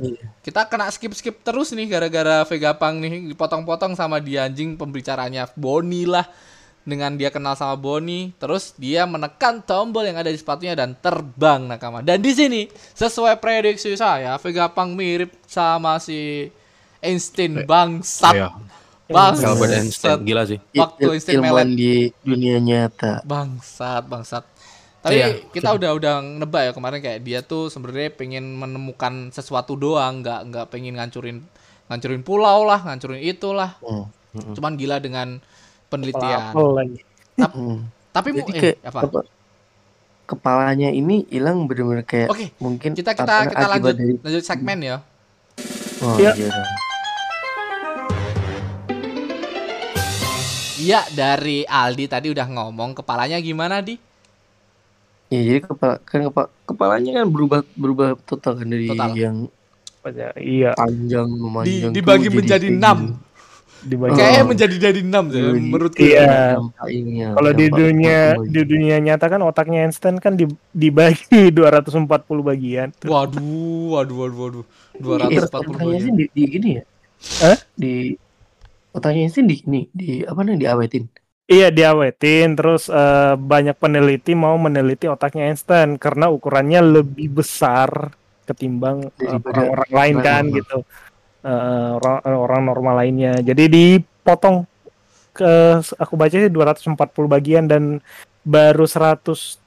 [0.00, 0.32] Iya.
[0.40, 6.24] Kita kena skip-skip terus nih gara-gara Vegapunk nih dipotong-potong sama dia anjing pembicaranya Boni lah.
[6.86, 11.66] Dengan dia kenal sama Boni, terus dia menekan tombol yang ada di sepatunya dan terbang
[11.66, 11.98] nakama.
[11.98, 16.46] Dan di sini sesuai prediksi saya, Vegapunk mirip sama si
[17.02, 18.38] Einstein bangsat.
[18.38, 18.48] Iya.
[19.10, 19.58] Bangsat.
[19.66, 20.62] Einstein gila sih.
[20.78, 21.66] Waktu Il- Einstein melet.
[21.74, 23.26] di dunia nyata.
[23.26, 24.46] Bangsat, bangsat.
[24.98, 25.28] Tapi Iya.
[25.48, 30.40] kita udah udah nebak ya kemarin kayak dia tuh sebenarnya pengen menemukan sesuatu doang, nggak
[30.46, 31.46] nggak pengen ngancurin
[31.86, 33.78] ngancurin pulau lah, ngancurin itulah.
[33.80, 34.10] Hmm.
[34.52, 35.38] Cuman gila dengan
[35.86, 36.50] penelitian.
[36.52, 37.00] Lagi.
[37.36, 37.86] Hmm.
[38.10, 39.00] Tapi mu- Jadi eh, kayak apa?
[39.04, 39.20] apa?
[40.26, 44.96] Kepalanya ini hilang bener-bener kayak Oke, mungkin Kita kita kita lanjut dari lanjut segmen ya.
[46.02, 46.32] oh, Iya.
[46.34, 46.50] iya.
[50.76, 53.96] Iya, dari Aldi tadi udah ngomong kepalanya gimana, Di?
[55.26, 59.10] Ya, jadi kepala kan kepa- kepalanya kan berubah berubah total kan dari Total.
[59.12, 59.36] yang
[60.36, 60.70] Iya.
[60.72, 62.98] panjang Di, memanjang tuh dibagi jadi menjadi enam.
[63.76, 64.14] Dibagi.
[64.14, 64.48] Kayaknya Oh.
[64.48, 65.50] menjadi dari enam sih, Iya.
[65.52, 65.98] menurutku.
[66.00, 67.28] Iya.
[67.32, 72.06] Kalau di dunia di dunia nyata kan otaknya Einstein kan di- dibagi 240
[72.40, 72.94] bagian.
[73.02, 73.42] Waduh,
[73.92, 74.64] waduh, waduh, waduh.
[75.28, 76.16] Iya, 240 otaknya sih bagian.
[76.16, 76.84] di, di ini ya
[77.42, 77.58] Hah?
[77.74, 77.94] di
[78.90, 81.04] otaknya sih di ini di apa namanya diawetin
[81.46, 88.10] Iya diawetin terus eh, banyak peneliti mau meneliti otaknya Einstein karena ukurannya lebih besar
[88.50, 90.58] ketimbang eh, orang-orang lain orang kan normal.
[90.58, 90.78] gitu.
[91.46, 93.32] Eh, orang, orang normal lainnya.
[93.46, 94.66] Jadi dipotong
[95.30, 96.98] ke aku baca sih 240
[97.30, 98.02] bagian dan
[98.46, 99.66] baru 178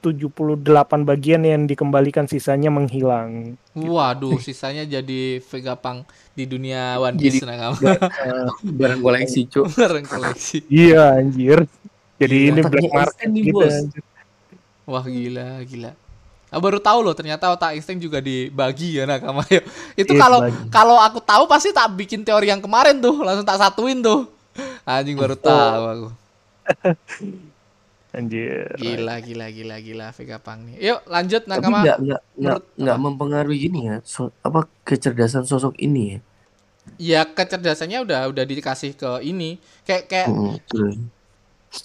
[1.04, 3.60] bagian yang dikembalikan sisanya menghilang.
[3.72, 7.76] Waduh, sisanya jadi Vegapunk di dunia One Piece Jadi- nah kamu.
[7.84, 10.64] Eh, barang koleksi cuk Barang koleksi.
[10.66, 11.68] Iya anjir.
[12.16, 13.54] Jadi Iya, ini black market nih, gitu.
[13.54, 13.68] bos.
[13.70, 14.02] anjir.
[14.84, 15.92] Wah gila, gila.
[16.50, 19.44] Ah, baru tahu loh ternyata otak Einstein juga dibagi ya nakama.
[19.94, 20.38] Itu Iya, kalau
[20.72, 24.24] kalau aku tahu pasti tak bikin teori yang kemarin tuh, langsung tak satuin tuh.
[24.82, 26.08] Anjing baru tahu aku.
[28.16, 28.66] Anjir.
[28.80, 30.76] Gila, gila, gila, gila Vegapunk nih.
[30.88, 31.78] Yuk lanjut Tapi Nakama.
[31.80, 33.04] nggak nggak nggak nggak apa?
[33.04, 36.18] mempengaruhi gini ya, so- apa kecerdasan sosok ini ya.
[37.00, 39.56] Ya kecerdasannya udah udah dikasih ke ini.
[39.86, 40.88] Kayak kayak Mm, betul.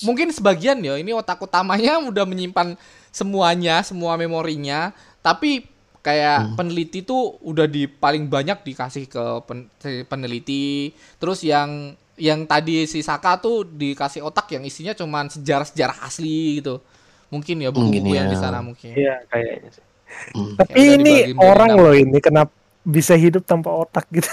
[0.02, 2.73] mungkin sebagian ya ini otak utamanya udah menyimpan
[3.14, 4.91] semuanya, semua memorinya,
[5.22, 5.64] tapi
[6.06, 9.69] kayak peneliti tuh udah di paling banyak dikasih ke pen-
[10.06, 10.93] peneliti.
[11.22, 16.80] Terus yang yang tadi si Saka tuh dikasih otak yang isinya cuman sejarah-sejarah asli gitu.
[17.28, 18.32] Mungkin ya buku-buku Mungkin yang ya.
[18.32, 18.94] di sana mungkin.
[18.96, 19.84] Iya kayaknya sih.
[20.32, 20.54] Mm.
[20.56, 21.84] Tapi ini orang enam.
[21.84, 22.54] loh ini kenapa
[22.86, 24.30] bisa hidup tanpa otak gitu.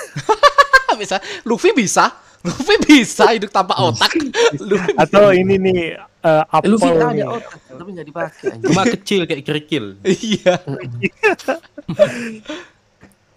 [1.01, 2.13] bisa Luffy bisa
[2.45, 4.13] Luffy bisa hidup tanpa otak
[4.61, 7.27] Luffy Atau ini nih eh, Eh, Luffy apel ada nih.
[7.27, 8.45] otak tapi nggak dipakai.
[8.53, 8.63] anjing.
[8.69, 9.85] Cuma kecil kayak kerikil.
[10.07, 10.55] iya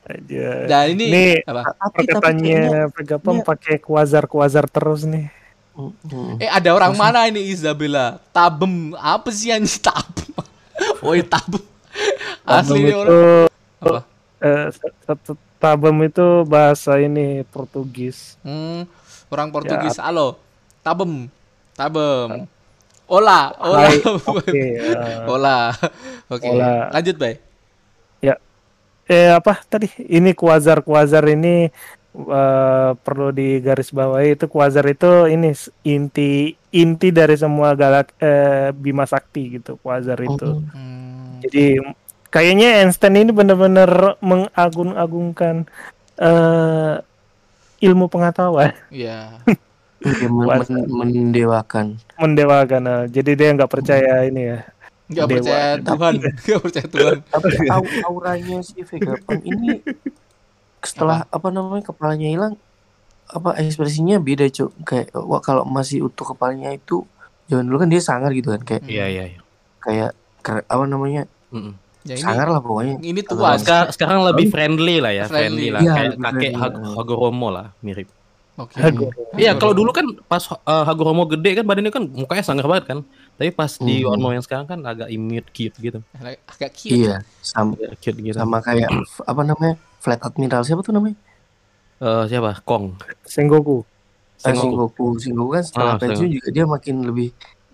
[0.06, 0.70] Aja.
[0.70, 1.74] dan ini Nih apa?
[1.90, 3.48] perkataannya Vegapunk iya.
[3.50, 5.34] pakai kuazar-kuazar terus nih.
[5.76, 8.22] Mm, eh ada orang mana ini Isabella?
[8.32, 8.94] Tabem.
[8.96, 10.30] Apa sih yang tabem.
[11.04, 11.60] Woi tabem.
[12.46, 13.20] Asli ini Tabem orang itu
[13.82, 14.00] apa?
[14.40, 14.66] eh,
[15.58, 18.38] tabem itu bahasa ini Portugis.
[18.46, 18.86] hmm,
[19.34, 19.98] orang Portugis.
[19.98, 20.38] Halo.
[20.86, 21.28] Tabem.
[21.74, 22.46] Tabem.
[23.06, 23.86] Ola ola
[24.34, 24.50] Oke.
[24.58, 25.70] eh, ola
[26.26, 26.46] oke.
[26.50, 26.90] Ola.
[26.90, 27.38] lanjut bay
[29.10, 29.88] eh apa tadi?
[30.02, 31.70] Ini kuazar-kuazar ini
[32.16, 35.54] eh, perlu digarisbawahi itu kuazar itu ini
[35.86, 40.46] inti inti dari semua galak eh, Bima Sakti gitu kuazar itu.
[40.46, 40.72] mm.
[40.74, 41.64] hmm, Jadi
[42.34, 45.56] kayaknya Einstein ini benar-benar mengagung-agungkan
[46.20, 46.94] eh,
[47.86, 49.44] ilmu pengetahuan, ya
[50.06, 50.74] Iya, men- Kuasa.
[50.74, 51.88] men- mendewakan.
[52.22, 52.82] mendewakan.
[52.88, 54.60] Nah, jadi dia nggak percaya ini ya.
[55.06, 55.38] Nggak Dewa.
[55.38, 56.14] percaya Tuhan
[56.44, 59.82] nggak percaya Tuhan Tapi au- auranya si Vegapunk ini
[60.80, 62.54] setelah apa namanya kepalanya hilang
[63.28, 67.02] apa ekspresinya beda cuk kayak wah kalau masih utuh kepalanya itu
[67.46, 69.24] zaman dulu kan dia sangar gitu kan kayak Iya iya.
[69.28, 69.40] iya.
[69.80, 70.12] kayak
[70.64, 71.74] apa namanya Mm-mm.
[72.02, 75.42] ya ini sangar lah pokoknya ini tua Sekarang, sekarang lebih friendly lah ya, Friendly.
[75.64, 76.60] friendly, lah Iya, kayak kakek ya.
[76.92, 78.10] Hagoromo lah, mirip.
[78.56, 79.34] oke Hagoromo.
[79.36, 83.00] Iya, kalau dulu kan pas uh, Hagoromo gede kan badannya kan mukanya sangar banget kan.
[83.36, 84.08] Tapi pas di Mhm.
[84.08, 86.00] Wano yang sekarang kan agak imut cute gitu.
[86.16, 88.34] agak cute iya sama Agak cute gitu.
[88.34, 88.88] sama kayak
[89.28, 91.18] apa namanya flat admiral siapa tuh namanya
[91.96, 92.60] Eh, siapa?
[92.62, 93.00] Kong.
[93.24, 93.84] Sengoku.
[94.38, 94.92] Eh, Sengoku.
[94.92, 97.32] Sengoku Sengoku kan setelah Ah, pensiun juga dia makin lebih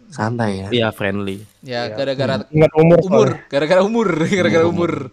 [0.07, 1.41] santai ya Iya, friendly.
[1.59, 1.95] ya Iya.
[1.95, 3.29] gara-gara Ingat umur.
[3.47, 4.07] gara-gara umur
[4.37, 5.09] gara-gara Umur.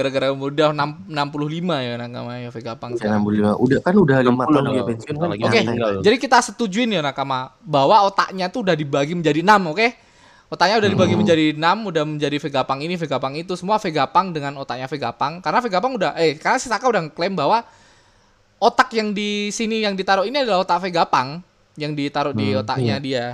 [0.00, 0.32] Gara-gara
[0.70, 1.44] enam- 65
[1.76, 5.14] ya nakama ya Vegapunk Ya, sekarang 65 udah kan udah lima 60 tahun dia pensiun
[5.14, 5.92] kan Oke, tinggal.
[6.00, 9.88] jadi kita setujuin ya nakama bahwa otaknya tuh udah dibagi menjadi enam, oke?
[10.48, 11.20] Otaknya udah dibagi Hmm.
[11.20, 15.38] menjadi enam, udah menjadi Vegapunk ini, Vegapunk itu, semua Vegapunk dengan otaknya Vegapunk.
[15.40, 17.62] Karena Vegapunk udah, eh, karena si Saka udah klaim bahwa
[18.58, 21.46] otak yang di sini yang ditaruh ini adalah otak Vegapunk
[21.76, 22.98] yang ditaruh di Hmm, otaknya iya.
[22.98, 23.26] dia.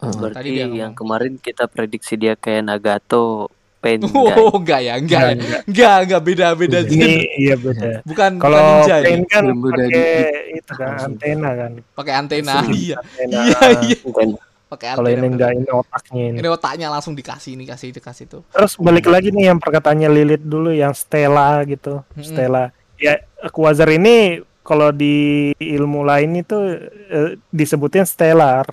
[0.00, 0.10] Heeh.
[0.10, 0.94] Tadi Berarti dia yang ngomong.
[0.96, 3.46] kemarin kita prediksi dia kayak Nagato
[3.84, 3.96] Guy.
[4.36, 5.32] Oh, enggak ya, enggak, ya.
[5.32, 6.78] Enggak, enggak, enggak beda beda.
[6.84, 8.04] Ini iya beda.
[8.04, 9.24] bukan Kalau bukan ini.
[9.24, 10.12] kan pakai
[10.52, 11.70] itu kan antena kan.
[11.96, 12.54] pakai antena.
[12.68, 13.40] Iya, iya,
[13.80, 14.36] iya, Bukan.
[14.68, 16.36] pakai Kalau ini enggak ini otaknya ini.
[16.44, 18.42] Ini otaknya langsung dikasih, ini kasih, dikasih tuh.
[18.52, 22.04] Terus balik lagi nih yang perkataannya Lilith dulu yang Stella gitu.
[22.12, 22.26] Mm-mm.
[22.28, 22.64] Stella.
[23.00, 23.16] Ya
[23.48, 26.76] Quasar ini kalau di ilmu lain itu
[27.08, 28.68] eh, disebutin stellar.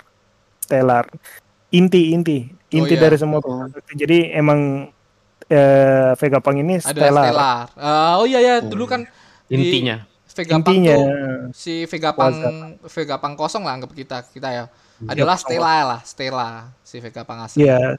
[0.60, 1.08] Stellar.
[1.72, 2.44] Inti inti.
[2.68, 3.08] Inti iya.
[3.08, 3.64] dari semua Oh.
[3.96, 4.92] Jadi emang
[5.48, 7.24] eh, Vegapunk ini Ada stellar.
[7.24, 7.66] stellar.
[7.76, 9.04] Ah, oh iya ya, dulu kan
[9.48, 10.04] di Intinya.
[10.38, 11.10] Vegapunk Intinya tuh
[11.50, 12.34] si Vegapunk
[12.86, 14.64] Vegapunk kosong lah anggap kita kita ya.
[15.08, 16.48] Adalah Stella lah, Stella
[16.86, 17.66] si Vegapunk asli.
[17.66, 17.98] Iya.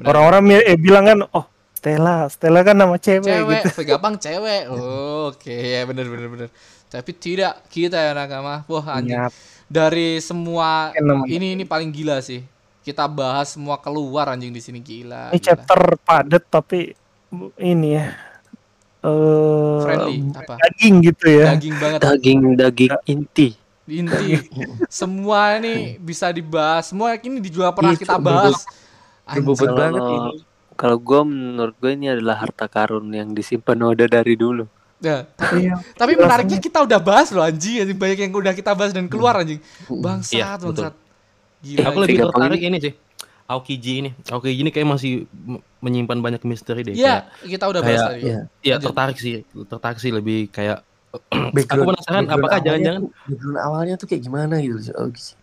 [0.00, 1.44] Orang-orang mi- eh, bilang kan oh
[1.76, 3.68] Stella, Stella kan nama cewek, cewek, gitu.
[3.80, 4.62] Vegapunk cewek.
[4.68, 6.48] Oh, Oke, ya benar benar benar.
[6.92, 8.64] Tapi tidak kita ya nakama.
[8.68, 9.16] Wah anjing.
[9.70, 10.92] Dari semua
[11.28, 12.40] ini ini paling gila sih.
[12.80, 15.30] Kita bahas semua keluar anjing di sini gila.
[15.30, 15.44] Ini gila.
[15.44, 16.96] chapter padat tapi
[17.60, 18.06] ini ya.
[19.00, 20.54] Eh friendly apa?
[20.56, 21.46] daging gitu ya.
[21.56, 21.98] Daging banget.
[22.00, 23.48] Daging daging inti.
[23.90, 24.38] Inti
[24.86, 26.94] semua ini bisa dibahas.
[26.94, 28.62] Semua ini juga pernah Iya, kita bahas.
[29.30, 30.30] Berbobot banget ini.
[30.74, 34.64] kalau gue menurut gue ini adalah harta karun yang disimpan Oda dari dulu.
[35.00, 35.80] Ya, tapi, Iya.
[35.96, 39.36] tapi menariknya kita udah bahas loh anjing, anjing banyak yang udah kita bahas dan keluar
[39.40, 39.60] anjing.
[39.88, 40.00] Hmm.
[40.00, 40.92] Bangsat, Iya, betul.
[41.60, 41.92] Gila.
[41.92, 42.92] Aku lebih tertarik ini sih.
[43.50, 44.10] Aokiji ini.
[44.30, 45.26] Aokiji ini kayak masih
[45.82, 46.94] menyimpan banyak misteri deh.
[46.94, 48.22] Iya, kita udah bahas kayak- tadi.
[48.22, 48.38] Iya.
[48.62, 48.86] Iya, Lanjut.
[48.86, 49.32] tertarik sih.
[49.66, 50.86] Tertarik sih lebih kayak
[51.56, 55.34] Background- aku penasaran background apakah jangan-jangan background awalnya tuh kayak gimana gitu oh, gitu.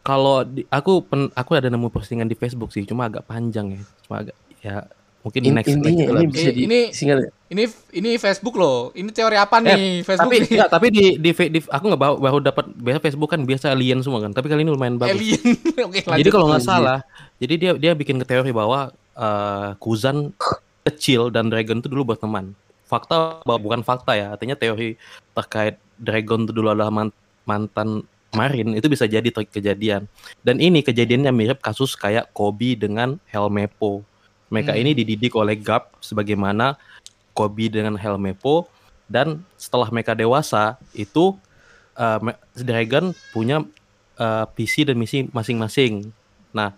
[0.00, 3.82] kalau di- aku pen, aku ada nemu postingan di Facebook sih, cuma agak panjang ya.
[4.06, 4.86] Cuma agak ya
[5.20, 7.32] mungkin In- next next intinya ini bisa Eh, di ini- singkat nggak?
[7.50, 8.88] Ini ini Facebook loh.
[8.90, 10.50] Ini teori apa nih Facebook tapi nih?
[10.54, 14.00] enggak, tapi di di, di- aku nggak baru, baru dapat biasa Facebook kan biasa alien
[14.00, 15.42] semua kan tapi kali ini lumayan bagus Alien.
[15.90, 16.14] Oke, lanjut.
[16.16, 16.72] jadi kalau nggak Lanjut.
[16.78, 16.98] salah
[17.36, 20.30] jadi dia dia bikin ke teori bahwa eh, Kuzan
[20.80, 22.54] kecil dan Dragon itu dulu berteman
[22.86, 24.94] fakta bahwa bukan fakta ya artinya teori
[25.32, 30.06] terkait Dragon itu dulu adalah man- mantan Marin itu bisa jadi kejadian
[30.40, 34.06] dan ini kejadiannya mirip kasus kayak Kobe dengan Helmepo
[34.50, 34.82] mereka Hmm.
[34.82, 36.74] ini dididik oleh Gap sebagaimana
[37.30, 38.66] Kobe dengan Helmepo
[39.06, 41.38] dan setelah mereka dewasa itu
[41.94, 42.18] uh,
[42.52, 43.62] Dragon punya
[44.18, 46.10] uh, visi dan misi masing-masing.
[46.50, 46.74] Nah,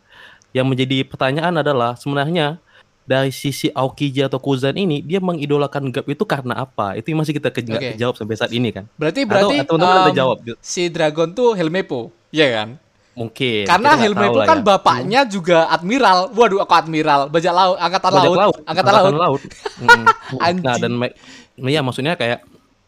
[0.52, 2.60] yang menjadi pertanyaan adalah sebenarnya
[3.02, 6.94] dari sisi Aokiji atau Kuzan ini dia mengidolakan Gap itu karena apa?
[6.94, 7.96] Itu yang masih kita ke- Oke.
[7.96, 8.84] kejawab sampai saat ini kan.
[8.94, 12.68] Berarti Atau berarti atau ada em, jawab si Dragon tuh Helmepo, ya kan?
[13.12, 13.64] Mungkin.
[13.64, 14.64] Karena tahu lah kan ya.
[14.64, 16.32] bapaknya juga admiral.
[16.32, 19.40] Waduh, aku admiral, bajak laut, angkatan Bajak laut, angkatan laut.
[19.78, 20.04] Mm-mm.
[20.46, 20.64] Anjing.
[20.64, 21.14] Nah, dan me-
[21.62, 22.40] iya maksudnya kayak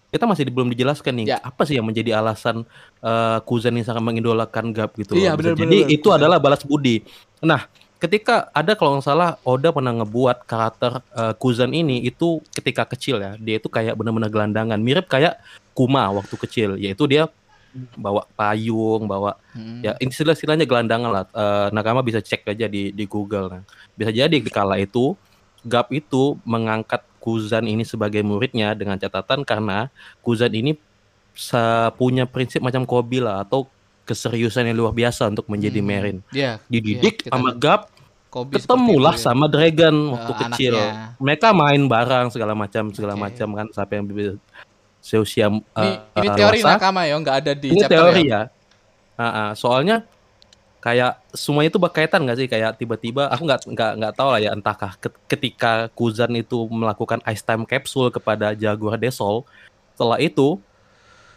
[0.08, 1.38] kita masih belum dijelaskan nih Ya.
[1.42, 2.62] apa sih yang menjadi alasan
[3.02, 5.42] eh, Kuzan ini sangat mengidolakan Gap gitu Iya, loh.
[5.42, 6.18] Benar, Jadi benar, itu benar.
[6.22, 7.02] adalah balas budi.
[7.42, 7.66] Nah,
[7.98, 13.18] ketika ada kalau nggak salah Oda pernah ngebuat karakter eh, Kuzan ini itu ketika kecil
[13.18, 15.34] ya, dia itu kayak benar-benar gelandangan, mirip kayak
[15.74, 17.26] Kuma waktu kecil, yaitu dia
[17.94, 19.80] bawa payung, bawa Hmm.
[19.80, 21.24] ya istilah-istilahnya gelandangan lah.
[21.28, 23.50] Eh, Nakama bisa cek aja di di Google.
[23.50, 25.14] Nah, bisa jadi di kala itu
[25.62, 29.88] Gap itu mengangkat Kuzan ini sebagai muridnya dengan catatan karena
[30.20, 30.76] Kuzan ini
[31.92, 33.66] punya prinsip macam Kobe lah atau
[34.04, 35.88] keseriusan yang luar biasa untuk menjadi Hmm.
[35.88, 36.16] Merin.
[36.30, 37.56] Iya, Dididik kita sama.
[37.56, 37.88] Gap,
[38.28, 39.24] Kobe ketemulah itu ya.
[39.24, 40.74] sama Dragon waktu Eh, kecil.
[40.74, 41.16] anaknya.
[41.16, 43.22] Mereka main barang segala macam segala Oke.
[43.22, 44.06] macam kan sampai yang
[45.04, 48.24] seusia Ini, eh, ini eh, teori dewasa nakama ya, nggak ada di ini chapter teori
[48.24, 48.32] ya.
[48.32, 48.42] ya.
[49.20, 50.08] Ah, ah, soalnya
[50.80, 54.52] kayak semuanya itu berkaitan nggak sih kayak tiba-tiba aku nggak nggak nggak tahu lah ya
[54.52, 59.44] entahkah ke- ketika Kuzan itu melakukan ice time capsule kepada Jaguar Desol
[59.96, 60.60] setelah itu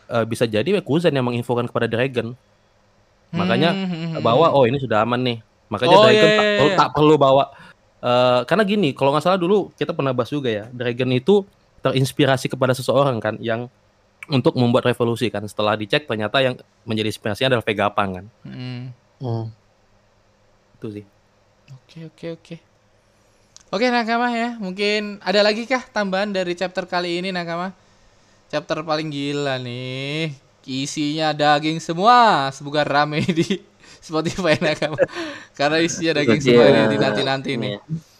[0.08, 2.36] eh, bisa jadi ya Kuzan yang menginfokan kepada Dragon
[3.32, 4.56] makanya Hmm, hmm, hmm, bahwa hmm.
[4.56, 5.38] oh ini sudah aman nih
[5.68, 6.80] makanya Oh, Dragon iya, tak, iya, perlu- iya.
[6.80, 7.44] tak perlu bawa
[8.04, 11.48] eh, karena gini kalau nggak salah dulu kita pernah bahas juga ya Dragon itu
[11.82, 13.70] terinspirasi kepada seseorang kan yang
[14.28, 18.84] untuk membuat revolusi kan setelah dicek ternyata yang menjadi inspirasinya adalah Vegapunk kan Hmm.
[19.18, 19.46] Hmm.
[20.78, 21.06] itu sih
[21.68, 22.56] Oke oke oke.
[23.68, 27.76] Oke Nakama ya, mungkin ada lagi kah tambahan dari chapter kali ini Nakama?
[28.48, 30.32] Chapter paling gila nih,
[30.64, 33.60] isinya daging semua, semoga rame di
[34.00, 34.96] Spotify Nakama.
[35.52, 37.76] Karena isinya daging Berarti semua ya, nih di nanti-nanti nih.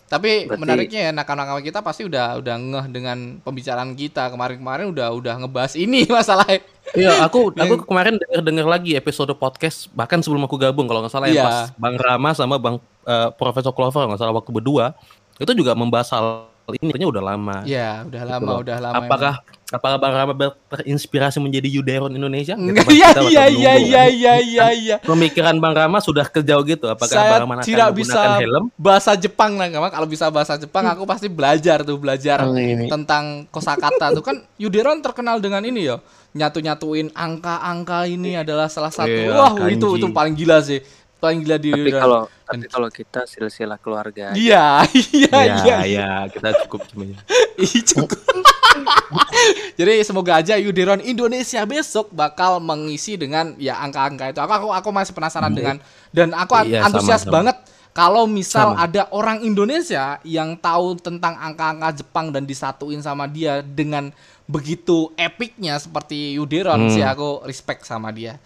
[0.08, 0.10] Iya.
[0.10, 5.12] Tapi Berarti- menariknya ya nakama-nakama kita pasti udah udah ngeh dengan pembicaraan kita kemarin-kemarin udah
[5.12, 6.64] udah ngebahas ini masalahnya.
[6.96, 11.12] Iya, aku aku kemarin denger denger lagi episode podcast bahkan sebelum aku gabung kalau nggak
[11.12, 11.36] salah Iya.
[11.36, 14.96] yang pas Bang Rama sama Bang eh, Profesor Clover nggak salah waktu berdua
[15.38, 17.56] itu juga membahas hal ini ternyata udah lama.
[17.64, 18.60] Ya, udah lama, loh.
[18.60, 18.96] udah lama.
[18.98, 19.34] apakah
[19.68, 20.32] apakah Bang Rama
[20.70, 22.54] terinspirasi menjadi Yuderon Indonesia?
[22.54, 22.76] emang.
[22.76, 23.80] Gitu, Iya iya iya kan.
[23.82, 24.96] iya iya iya iya.
[25.00, 26.86] Pemikiran Bang Rama sudah kejauh gitu.
[26.86, 28.64] Apakah Saya Bang Rama akan tidak menggunakan bisa helm?
[28.76, 29.88] bahasa Jepang nakama.
[29.88, 32.88] Kalau bisa bahasa Jepang aku pasti belajar tuh belajar Oh, ini.
[32.88, 36.00] tentang kosakata tuh kan Yuderon terkenal dengan ini ya
[36.34, 39.98] nyatu-nyatuin angka-angka ini adalah salah satu Iya, wah itu kanji.
[39.98, 40.80] itu paling gila sih
[41.18, 44.38] paling gila di Tapi kalau tapi kalau kita silsilah keluarga aja.
[44.40, 47.04] Iya, iya, Iya, iya, iya, kita cukup cuma
[47.64, 48.18] Ih, cukup.
[49.80, 54.40] Jadi semoga aja Yuderon Indonesia besok bakal mengisi dengan ya angka-angka itu.
[54.40, 55.78] Aku aku, aku masih penasaran dengan
[56.10, 57.34] dan aku an- Iya, sama, antusias sama.
[57.34, 57.58] banget
[57.92, 58.86] kalau misal Sama.
[58.86, 64.14] ada orang Indonesia yang tahu tentang angka-angka Jepang dan disatuin sama dia dengan
[64.46, 66.94] begitu epicnya seperti Yuderon Hmm.
[66.94, 68.38] sih aku respect sama dia.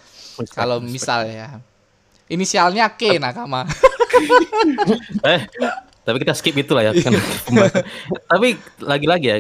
[0.49, 1.59] Kalau misal ya
[2.31, 3.67] inisialnya K nakama.
[5.27, 5.41] eh
[6.01, 7.13] tapi kita skip itu lah ya kan
[7.45, 7.83] pembahasan.
[8.31, 8.47] tapi
[8.81, 9.37] lagi-lagi ya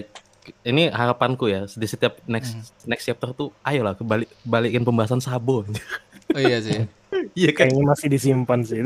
[0.67, 5.63] ini harapanku ya di setiap next next chapter tuh ayolah kebalik balikin pembahasan sabo
[6.31, 6.87] Oh iya sih.
[7.39, 8.79] iya kan Kayaknya masih disimpan sih.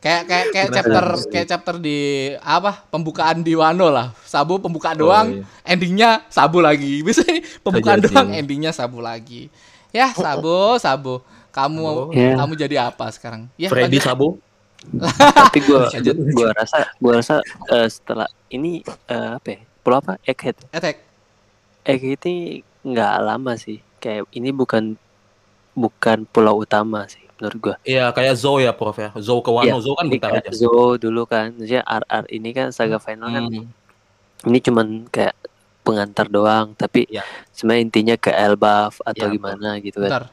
[0.00, 1.98] kayak kayak kayak chapter kayak chapter di
[2.40, 5.44] apa pembukaan di Wano lah sabu pembukaan doang iya.
[5.62, 8.40] endingnya sabu lagi bisa nih pembukaan Bisa doang jadi.
[8.40, 9.46] endingnya sabu lagi
[9.94, 12.02] ya sabu sabu kamu Sabu.
[12.12, 12.32] Ya.
[12.36, 14.04] kamu jadi apa sekarang ya Freddy lanjut.
[14.04, 14.28] Sabo
[15.36, 16.16] Tapi gua Lanjut.
[16.32, 17.34] gua rasa gua rasa
[17.68, 19.60] eh, setelah ini eh, apa ya?
[19.78, 20.16] Pulau apa?
[20.22, 20.56] Egghead.
[20.70, 21.04] attack
[21.82, 22.36] Egghead ini
[22.82, 23.76] nggak lama sih.
[23.96, 24.96] Kayak ini bukan
[25.72, 27.76] bukan pulau utama sih menurut gua.
[27.82, 30.52] iya kayak Zo ya prof ya Zo ke Wano Iya, Zo kan bentar kayak aja
[30.54, 33.64] Zo dulu kan, maksudnya RR ini kan saga final kan Hmm.
[34.42, 35.36] ini cuman kayak
[35.80, 37.24] pengantar doang, tapi Iya.
[37.50, 40.08] sebenarnya intinya ke Elbaf atau Iya, gimana gitu kan.
[40.10, 40.24] bentar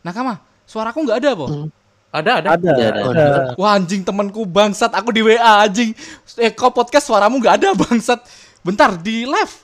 [0.00, 1.68] nakama suaraku nggak ada po Hmm.
[2.10, 2.48] Ada ada.
[2.58, 2.70] Ada.
[2.74, 3.02] Ada, ada.
[3.06, 3.24] ada.
[3.54, 5.94] Wah anjing temanku bangsat, aku di WA anjing.
[6.34, 8.18] Eh kau podcast suaramu nggak ada bangsat.
[8.60, 9.54] Bentar di live.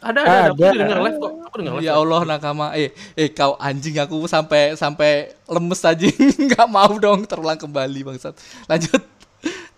[0.00, 0.26] Ada ada.
[0.26, 0.50] ada.
[0.50, 0.78] Aku Ada.
[0.80, 1.32] denger live kok.
[1.46, 1.84] Aku denger live.
[1.84, 2.66] Ya Allah nakama.
[2.72, 5.10] Eh eh kau anjing aku sampai sampai
[5.44, 6.06] lemes aja.
[6.50, 8.34] nggak mau dong terulang kembali bangsat.
[8.66, 8.98] Lanjut.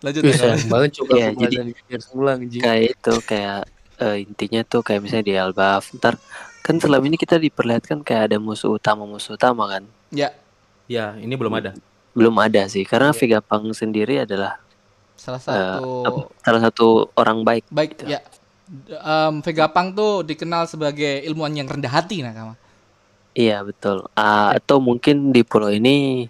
[0.00, 0.32] Lanjut ya.
[0.32, 2.62] sayang banget coba Iya, pembahasan jadi- ulang anjing.
[2.62, 3.60] kayak itu kayak
[3.98, 6.16] eh, intinya tuh kayak misalnya di Elbaf ntar
[6.62, 9.82] kan selama ini kita diperlihatkan kayak ada musuh utama musuh utama kan
[10.12, 10.30] Ya,
[10.90, 11.70] Ya, ini belum ada.
[12.12, 14.60] belum ada sih karena Vegapunk sendiri adalah
[15.16, 16.86] salah satu apa, salah satu
[17.16, 18.20] orang baik baik ya.
[18.68, 22.54] D- em, Vegapunk tuh dikenal sebagai ilmuwan yang rendah hati nakama.
[23.32, 26.28] iya betul Ah, atau mungkin di pulau ini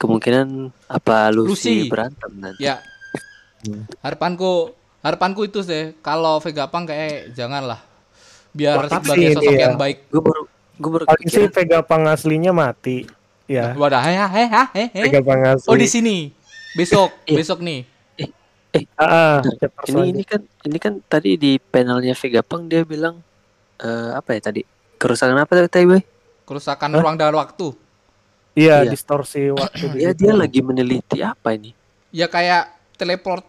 [0.00, 1.90] kemungkinan apa Lucy, Lucy.
[1.92, 2.80] berantem nanti Ya.
[4.04, 4.72] Harapanku
[5.04, 7.80] harapanku itu sih kalau Vegapunk kayak janganlah
[8.56, 9.60] biar Tapi sebagai sosok iya.
[9.68, 9.96] yang baik.
[10.08, 10.42] gue baru
[10.76, 12.98] gue baru Paling sih kepikiran Vegapunk aslinya mati.
[13.46, 15.02] Ya, Wadah, heh, heh, heh, heh, heh.
[15.06, 15.68] Vegapunk asli.
[15.68, 16.16] Oh di sini.
[16.72, 17.36] Besok, Iya.
[17.36, 17.80] besok nih.
[18.96, 23.24] Ah, ah, Bentar, chapter ini ini kan ini kan tadi di panelnya Vegapunk dia bilang
[23.78, 24.60] eh, apa ya tadi
[24.96, 26.02] kerusakan apa tadi boy
[26.44, 27.00] Kerusakan Hah?
[27.00, 27.72] ruang dan waktu.
[28.52, 28.92] Iya, Iya.
[28.92, 29.96] distorsi waktu.
[29.96, 30.20] ya situ.
[30.20, 31.72] dia lagi meneliti apa ini
[32.12, 33.44] Ya kayak teleport.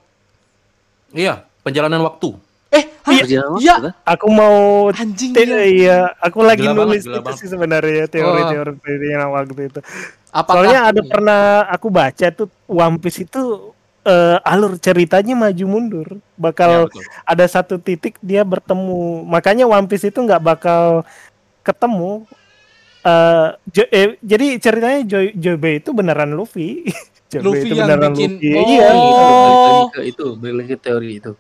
[1.12, 2.36] Iya, perjalanan waktu.
[2.68, 3.76] Eh, Iya.
[3.80, 5.32] kan Aku mau Anjing
[5.64, 7.40] iya, aku lagi Gila banget, nulis gila itu banget.
[7.40, 9.80] sih sebenarnya teori-teori teorinya waktu itu.
[10.30, 13.72] Apakah Soalnya ada pernah aku baca tuh One Piece itu
[14.04, 16.08] eh, alur ceritanya maju mundur.
[16.10, 17.04] Ya, Bakal betul.
[17.24, 19.24] ada satu titik dia bertemu.
[19.24, 21.08] Makanya One Piece itu nggak bakal
[21.62, 22.28] ketemu.
[23.02, 26.84] Eh, Jo- eh, jadi ceritanya Joy Joybei itu beneran Luffy.
[27.40, 28.52] Luffy itu yang beneran bikin Luffy.
[28.52, 28.88] oh, Iya.
[28.92, 29.16] Balik
[29.64, 31.32] lagi ke itu, balik lagi ke teori itu.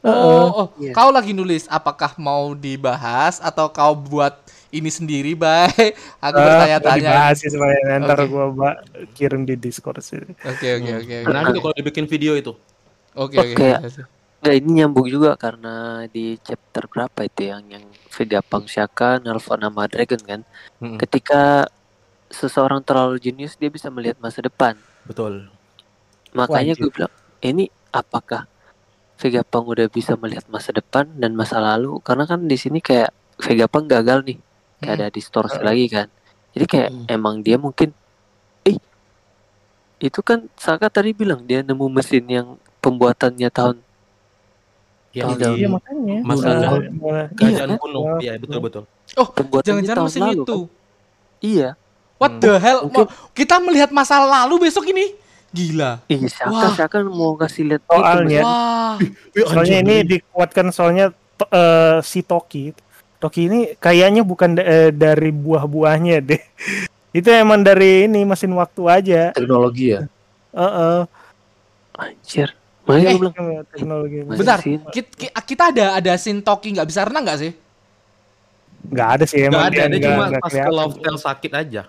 [0.00, 0.96] Oh, oh, Iya.
[0.96, 4.32] kau lagi nulis apakah mau dibahas atau kau buat
[4.70, 5.68] ini sendiri, Bay?
[6.24, 7.04] Aku mau bertanya-tanya.
[7.04, 8.80] dibahas sih sebenarnya ntar gua ba-
[9.12, 10.24] kirim di Discord sih.
[10.40, 11.14] Oke, oke, oke.
[11.20, 11.28] oke.
[11.28, 12.56] Menarik tuh kalau dibikin video itu.
[13.12, 13.54] Oke, Oh, oke.
[13.54, 14.02] kayak- oke.
[14.40, 15.74] Nggak, ini nyambung juga karena
[16.08, 20.40] di chapter berapa itu yang yang Vegapunk Shaka nelfon nama Dragon kan
[20.80, 20.96] Mm-mm.
[20.96, 21.68] ketika
[22.26, 25.52] seseorang terlalu jenius dia bisa melihat masa depan Betul.
[26.32, 26.82] makanya Wajib.
[26.82, 28.48] gue bilang ini apakah
[29.20, 33.86] Vegapunk udah bisa melihat masa depan dan masa lalu karena kan di sini kayak Vegapunk
[33.86, 34.38] gagal nih
[34.78, 34.96] kayak Hmm.
[34.98, 36.08] ada distorsi lagi kan
[36.50, 37.04] jadi kayak Hmm.
[37.10, 37.92] emang dia mungkin
[38.62, 38.80] eh
[39.98, 42.48] itu kan Saka tadi bilang dia nemu mesin yang
[42.80, 43.76] pembuatannya tahun
[45.10, 45.58] Ya, Tahun.
[45.58, 46.16] Iya makanya.
[46.22, 46.86] Masa lalu.
[47.34, 48.22] kerajaan kuno.
[48.22, 48.82] Iya, betul betul.
[49.18, 50.46] Oh, pembuatannya jangan-jangan tahun mesin lalu itu.
[50.54, 50.70] kan?
[51.42, 51.68] iya
[52.14, 52.40] What Hmm.
[52.40, 52.80] the hell?
[52.86, 55.10] Mungkin- Kita melihat masa lalu besok ini.
[55.50, 55.98] Gila.
[56.06, 56.72] Ih, Saka, Wah.
[56.72, 58.94] Saka mau kasih lihat Soalnya- Wah.
[59.46, 62.70] Soalnya ini dikuatkan soalnya to- eh, si Toki.
[63.18, 66.42] Toki ini kayaknya bukan da- eh, dari buah-buahnya deh.
[67.12, 69.20] Itu emang dari ini mesin waktu aja.
[69.32, 70.06] Teknologi ya.
[70.52, 70.98] Heeh.
[71.92, 72.48] Anjir.
[72.80, 73.34] Makanya Eh, bilang
[73.66, 74.16] teknologi.
[74.24, 77.52] Bentar, kita, kita ada ada scene Toki nggak bisa renang nggak sih?
[78.88, 80.70] Nggak ada sih Nggak emang ada, dia nggak- cuma nggak pas ke.
[80.70, 81.82] Love Tale sakit aja.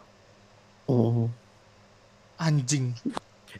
[0.84, 1.30] Oh.
[2.36, 2.98] Anjing.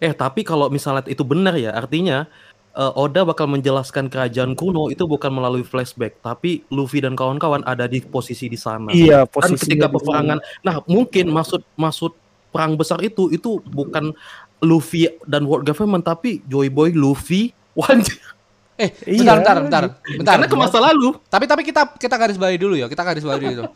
[0.02, 2.26] Eh, tapi kalau misalnya itu benar ya, artinya
[2.74, 7.86] eh, Oda bakal menjelaskan kerajaan kuno itu bukan melalui flashback, tapi Luffy dan kawan-kawan ada
[7.86, 8.90] di posisi di sana.
[8.90, 12.18] Iya, Dan posisi ketika peperangan, nah mungkin maksud maksud
[12.50, 14.10] perang besar itu itu bukan
[14.60, 18.18] Luffy dan World Government, tapi Joy Boy, Luffy, Wanji.
[18.82, 19.38] Eh, Iya.
[19.38, 19.84] bentar, bentar, bentar.
[20.18, 20.34] Bentar.
[20.42, 21.14] Karena ke masa lalu.
[21.30, 23.70] Tapi tapi kita kita garis bawahi dulu ya, kita garis bawahi dulu.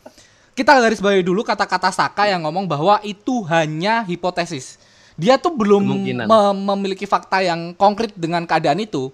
[0.56, 4.82] Kita garis bawahi dulu kata-kata Saka yang ngomong bahwa itu hanya hipotesis.
[5.16, 5.84] Dia tuh belum
[6.28, 9.12] mem- memiliki fakta yang konkret dengan keadaan itu.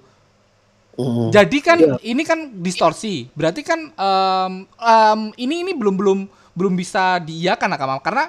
[0.97, 1.31] Oh.
[1.31, 1.95] Jadi kan Iya.
[2.03, 3.29] ini kan distorsi.
[3.31, 6.19] Berarti kan em, em, ini ini belum belum
[6.51, 8.27] belum bisa diiakan Nakama karena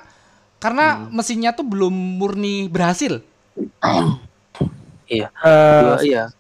[0.62, 3.18] karena mesinnya tuh belum murni berhasil.
[5.12, 6.32] Eh, Dua, iya.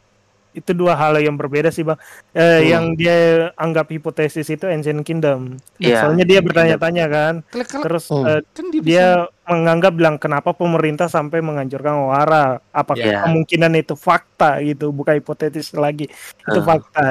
[0.52, 1.96] Itu dua hal yang berbeda sih bang.
[2.30, 3.16] Eh, Yang dia
[3.56, 5.56] anggap hipotesis itu Ancient Kingdom.
[5.76, 7.34] Iya, Soalnya dia bertanya-tanya kan.
[7.48, 8.24] Klik klik Terus Hmm.
[8.28, 9.06] eh, kan dia, bisa- dia
[9.42, 12.60] menganggap bilang kenapa pemerintah sampai menghancurkan Wara?
[12.68, 13.20] Apakah Iya.
[13.24, 16.06] kemungkinan itu fakta gitu, bukan hipotetis lagi.
[16.44, 16.66] Itu Ah.
[16.68, 17.06] fakta.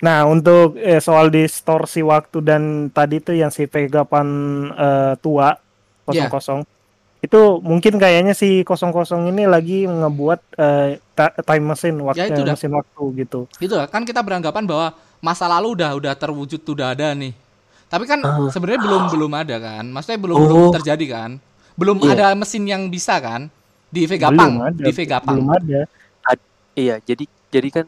[0.00, 4.26] Nah, untuk eh, soal distorsi waktu dan tadi tuh yang si Vegapan
[4.72, 5.60] eh, tua Iya.
[6.04, 6.60] kosong kosong
[7.18, 12.42] itu mungkin kayaknya si kosong kosong ini lagi ngebuat eh, time machine waktu Ya, itu
[12.44, 12.52] dah.
[12.54, 13.40] mesin waktu gitu.
[13.58, 17.32] itu lah, kan kita beranggapan bahwa masa lalu udah udah terwujud udah ada nih.
[17.88, 18.50] Tapi kan Ah.
[18.52, 19.84] sebenarnya belum belum ada kan.
[19.88, 20.44] Maksudnya belum Oh.
[20.44, 21.30] belum terjadi kan.
[21.76, 22.12] Belum Iya.
[22.12, 23.48] ada mesin yang bisa kan
[23.88, 25.38] di Vegapunk, Belum ada, di Vegapunk.
[25.40, 25.80] Belum ada.
[26.76, 27.86] Iya, jadi jadi kan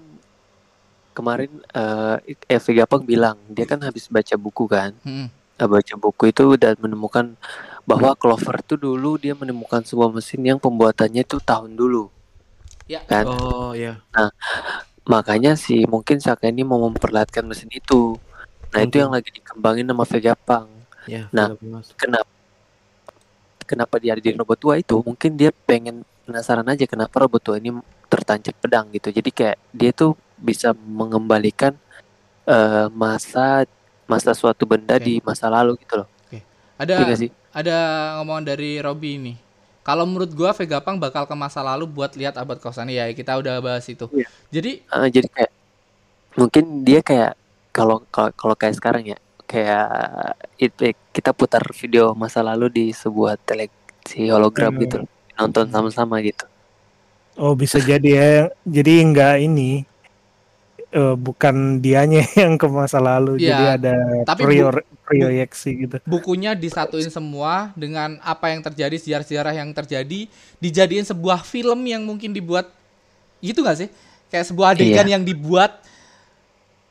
[1.13, 4.95] kemarin eh eh, Vegapunk bilang dia kan habis baca buku kan.
[5.05, 5.29] Mm-mm.
[5.59, 7.35] Nah, baca buku itu dan menemukan
[7.83, 12.07] bahwa Clover tuh dulu dia menemukan sebuah mesin yang pembuatannya itu tahun dulu.
[12.89, 13.05] Ya.
[13.05, 13.25] Kan?
[13.29, 14.01] Oh iya.
[15.05, 18.17] Makanya si mungkin Saka ini mau memperlihatkan mesin itu.
[18.69, 19.01] Nah, itu Mungkin.
[19.01, 20.69] yang lagi dikembangin sama Vegapunk.
[21.09, 21.57] Ya, Nah.
[21.97, 22.29] Kenapa
[23.65, 25.01] kenapa dia ada di robot tua itu?
[25.01, 27.73] Mungkin dia pengen penasaran aja kenapa robot tua ini
[28.09, 29.09] tertancap pedang gitu.
[29.09, 31.73] Jadi kayak dia tuh bisa mengembalikan
[32.45, 33.65] eh, masa
[34.09, 35.05] masa suatu benda Oke.
[35.05, 36.09] di masa lalu gitu loh.
[36.79, 37.31] Ada Iya sih?
[37.51, 37.77] ada
[38.21, 39.35] ngomongan dari Robby ini.
[39.89, 43.57] Kalau menurut gua Vegapunk bakal ke masa lalu buat lihat abad kosan ya kita udah
[43.65, 44.05] bahas itu.
[44.13, 44.29] Iya.
[44.53, 45.53] Jadi Eh, jadi kayak
[46.37, 47.33] mungkin dia kayak
[47.73, 49.89] kalau kalau kalau kayak sekarang ya kayak
[50.61, 54.83] itu kita putar video masa lalu di sebuah televisi hologram Hmm.
[54.85, 54.99] gitu
[55.41, 56.45] nonton sama-sama gitu
[57.39, 58.31] Oh bisa jadi ya.
[58.69, 59.88] Jadi nggak ini
[60.91, 63.37] eh, bukan dianya yang ke masa lalu.
[63.37, 63.95] Iya, Jadi ada
[64.25, 65.97] tapi prior, proyeksi gitu.
[66.05, 70.29] bukunya disatuin semua dengan apa yang terjadi sejarah-sejarah yang terjadi
[70.59, 72.69] dijadiin sebuah film yang mungkin dibuat
[73.39, 73.89] gitu gak sih
[74.29, 75.15] kayak sebuah adegan Iya.
[75.17, 75.81] yang dibuat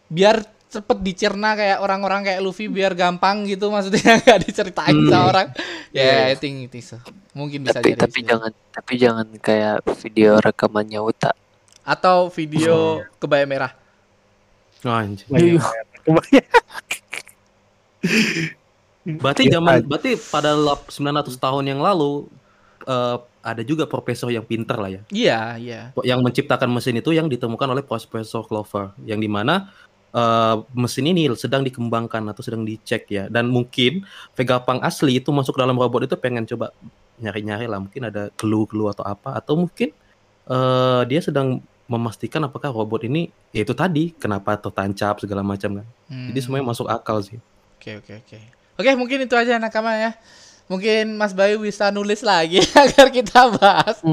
[0.07, 5.07] biar cepet dicerna kayak orang-orang kayak Luffy biar gampang gitu maksudnya nggak diceritain Hmm.
[5.07, 5.47] sama orang
[5.89, 6.97] ya Iya, I think it is so.
[7.31, 8.25] mungkin bisa tapi jadi tapi sih.
[8.25, 11.31] jangan tapi jangan kayak video rekamannya Uta
[11.83, 13.71] atau video kebaya merah
[14.89, 15.27] anjir.
[15.29, 15.61] Iya.
[16.03, 16.47] Kebayang.
[19.07, 22.27] Berarti Iya, zaman berarti pada lap- 900 tahun yang lalu
[22.83, 25.01] eh, ada juga profesor yang pinter lah ya.
[25.07, 29.71] iya iya Yang menciptakan mesin itu yang ditemukan oleh Profesor Clover yang di mana
[30.11, 34.03] eh, mesin ini sedang dikembangkan atau sedang dicek ya dan mungkin
[34.35, 36.75] Vegapunk asli itu masuk dalam robot itu pengen coba
[37.17, 39.95] nyari-nyari lah mungkin ada clue-clue atau apa atau mungkin
[40.47, 45.87] eh, dia sedang memastikan apakah robot ini ya itu tadi kenapa tertancap segala macam kan.
[46.07, 46.43] Jadi Hmm.
[46.43, 47.39] semuanya masuk akal sih.
[47.79, 48.37] Oke oke oke.
[48.77, 50.11] Oke mungkin itu aja nakama ya.
[50.67, 54.03] Mungkin Mas Bayu bisa nulis lagi agar kita bahas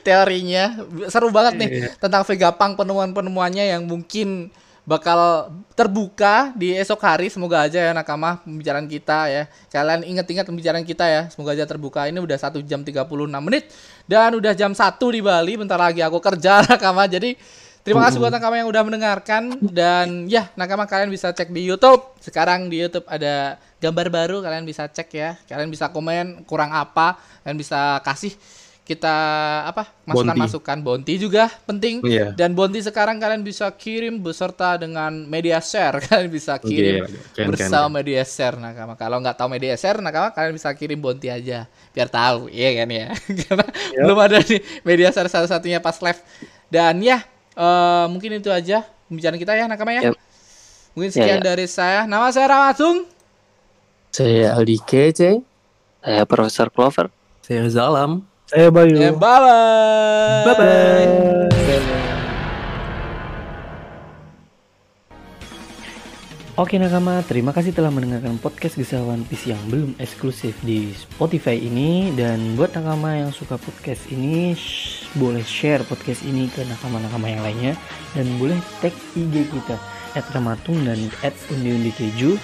[0.00, 0.76] teorinya.
[1.08, 4.52] Seru banget nih tentang Vegapunk penemuan-penemuannya yang mungkin
[4.82, 7.30] bakal terbuka di esok hari.
[7.30, 9.42] Semoga aja ya nakama pembicaraan kita ya.
[9.70, 11.22] Kalian ingat-ingat pembicaraan kita ya.
[11.30, 12.06] Semoga aja terbuka.
[12.10, 13.06] Ini udah 1 jam 36
[13.42, 13.70] menit
[14.10, 14.82] dan udah jam 1
[15.14, 15.54] di Bali.
[15.54, 17.06] Bentar lagi aku kerja nakama.
[17.06, 17.38] Jadi
[17.82, 22.14] Terima kasih buat nakama yang udah mendengarkan dan ya nakama kalian bisa cek di YouTube.
[22.22, 25.34] Sekarang di YouTube ada gambar baru kalian bisa cek ya.
[25.50, 28.38] Kalian bisa komen kurang apa, kalian bisa kasih
[28.82, 29.14] kita
[29.62, 32.02] apa masukan-masukan Bonti juga penting.
[32.02, 32.34] Iya.
[32.34, 36.02] dan Bonti sekarang kalian bisa kirim beserta dengan media share.
[36.10, 37.96] Kalian bisa kirim Oke, keren, bersama keren.
[38.02, 38.98] media share nakama.
[38.98, 41.70] Kalau nggak tahu media share nakama kalian bisa kirim Bonti aja.
[41.94, 43.06] Biar tahu iya kan ya?
[43.46, 43.64] Karena
[43.94, 46.18] belum ada di media share satu-satunya pas live.
[46.66, 47.22] Dan ya
[47.54, 50.10] eh, mungkin itu aja pembicaraan kita ya nakama ya?
[50.10, 50.16] Yap.
[50.92, 51.44] mungkin Ya, sekian ya.
[51.54, 52.04] dari saya.
[52.04, 53.06] Nama saya Ramasung
[54.10, 55.40] Saya Aldi Kece.
[56.02, 57.08] saya Profesor Clover
[57.40, 58.26] Saya Zalam.
[58.52, 58.96] Saya Bayu.
[59.00, 62.12] ya bye bye Bye bye.
[66.52, 71.56] Oke nakama, terima kasih telah mendengarkan podcast Kisah One Piece yang belum eksklusif di Spotify
[71.56, 72.12] ini.
[72.12, 77.40] Dan buat nakama yang suka podcast ini, sh- boleh share podcast ini ke nakama-nakama yang
[77.40, 77.72] lainnya.
[78.12, 79.80] Dan boleh tag IG kita,
[80.12, 82.36] at Ramatung dan at Undi Keju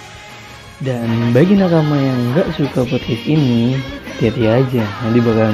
[0.81, 3.77] Dan bagi nakama yang nggak suka podcast ini,
[4.17, 4.83] hati-hati aja.
[5.05, 5.53] Nanti bakal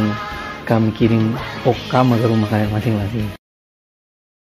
[0.65, 3.44] kami kirim okama ke rumah kalian masing-masing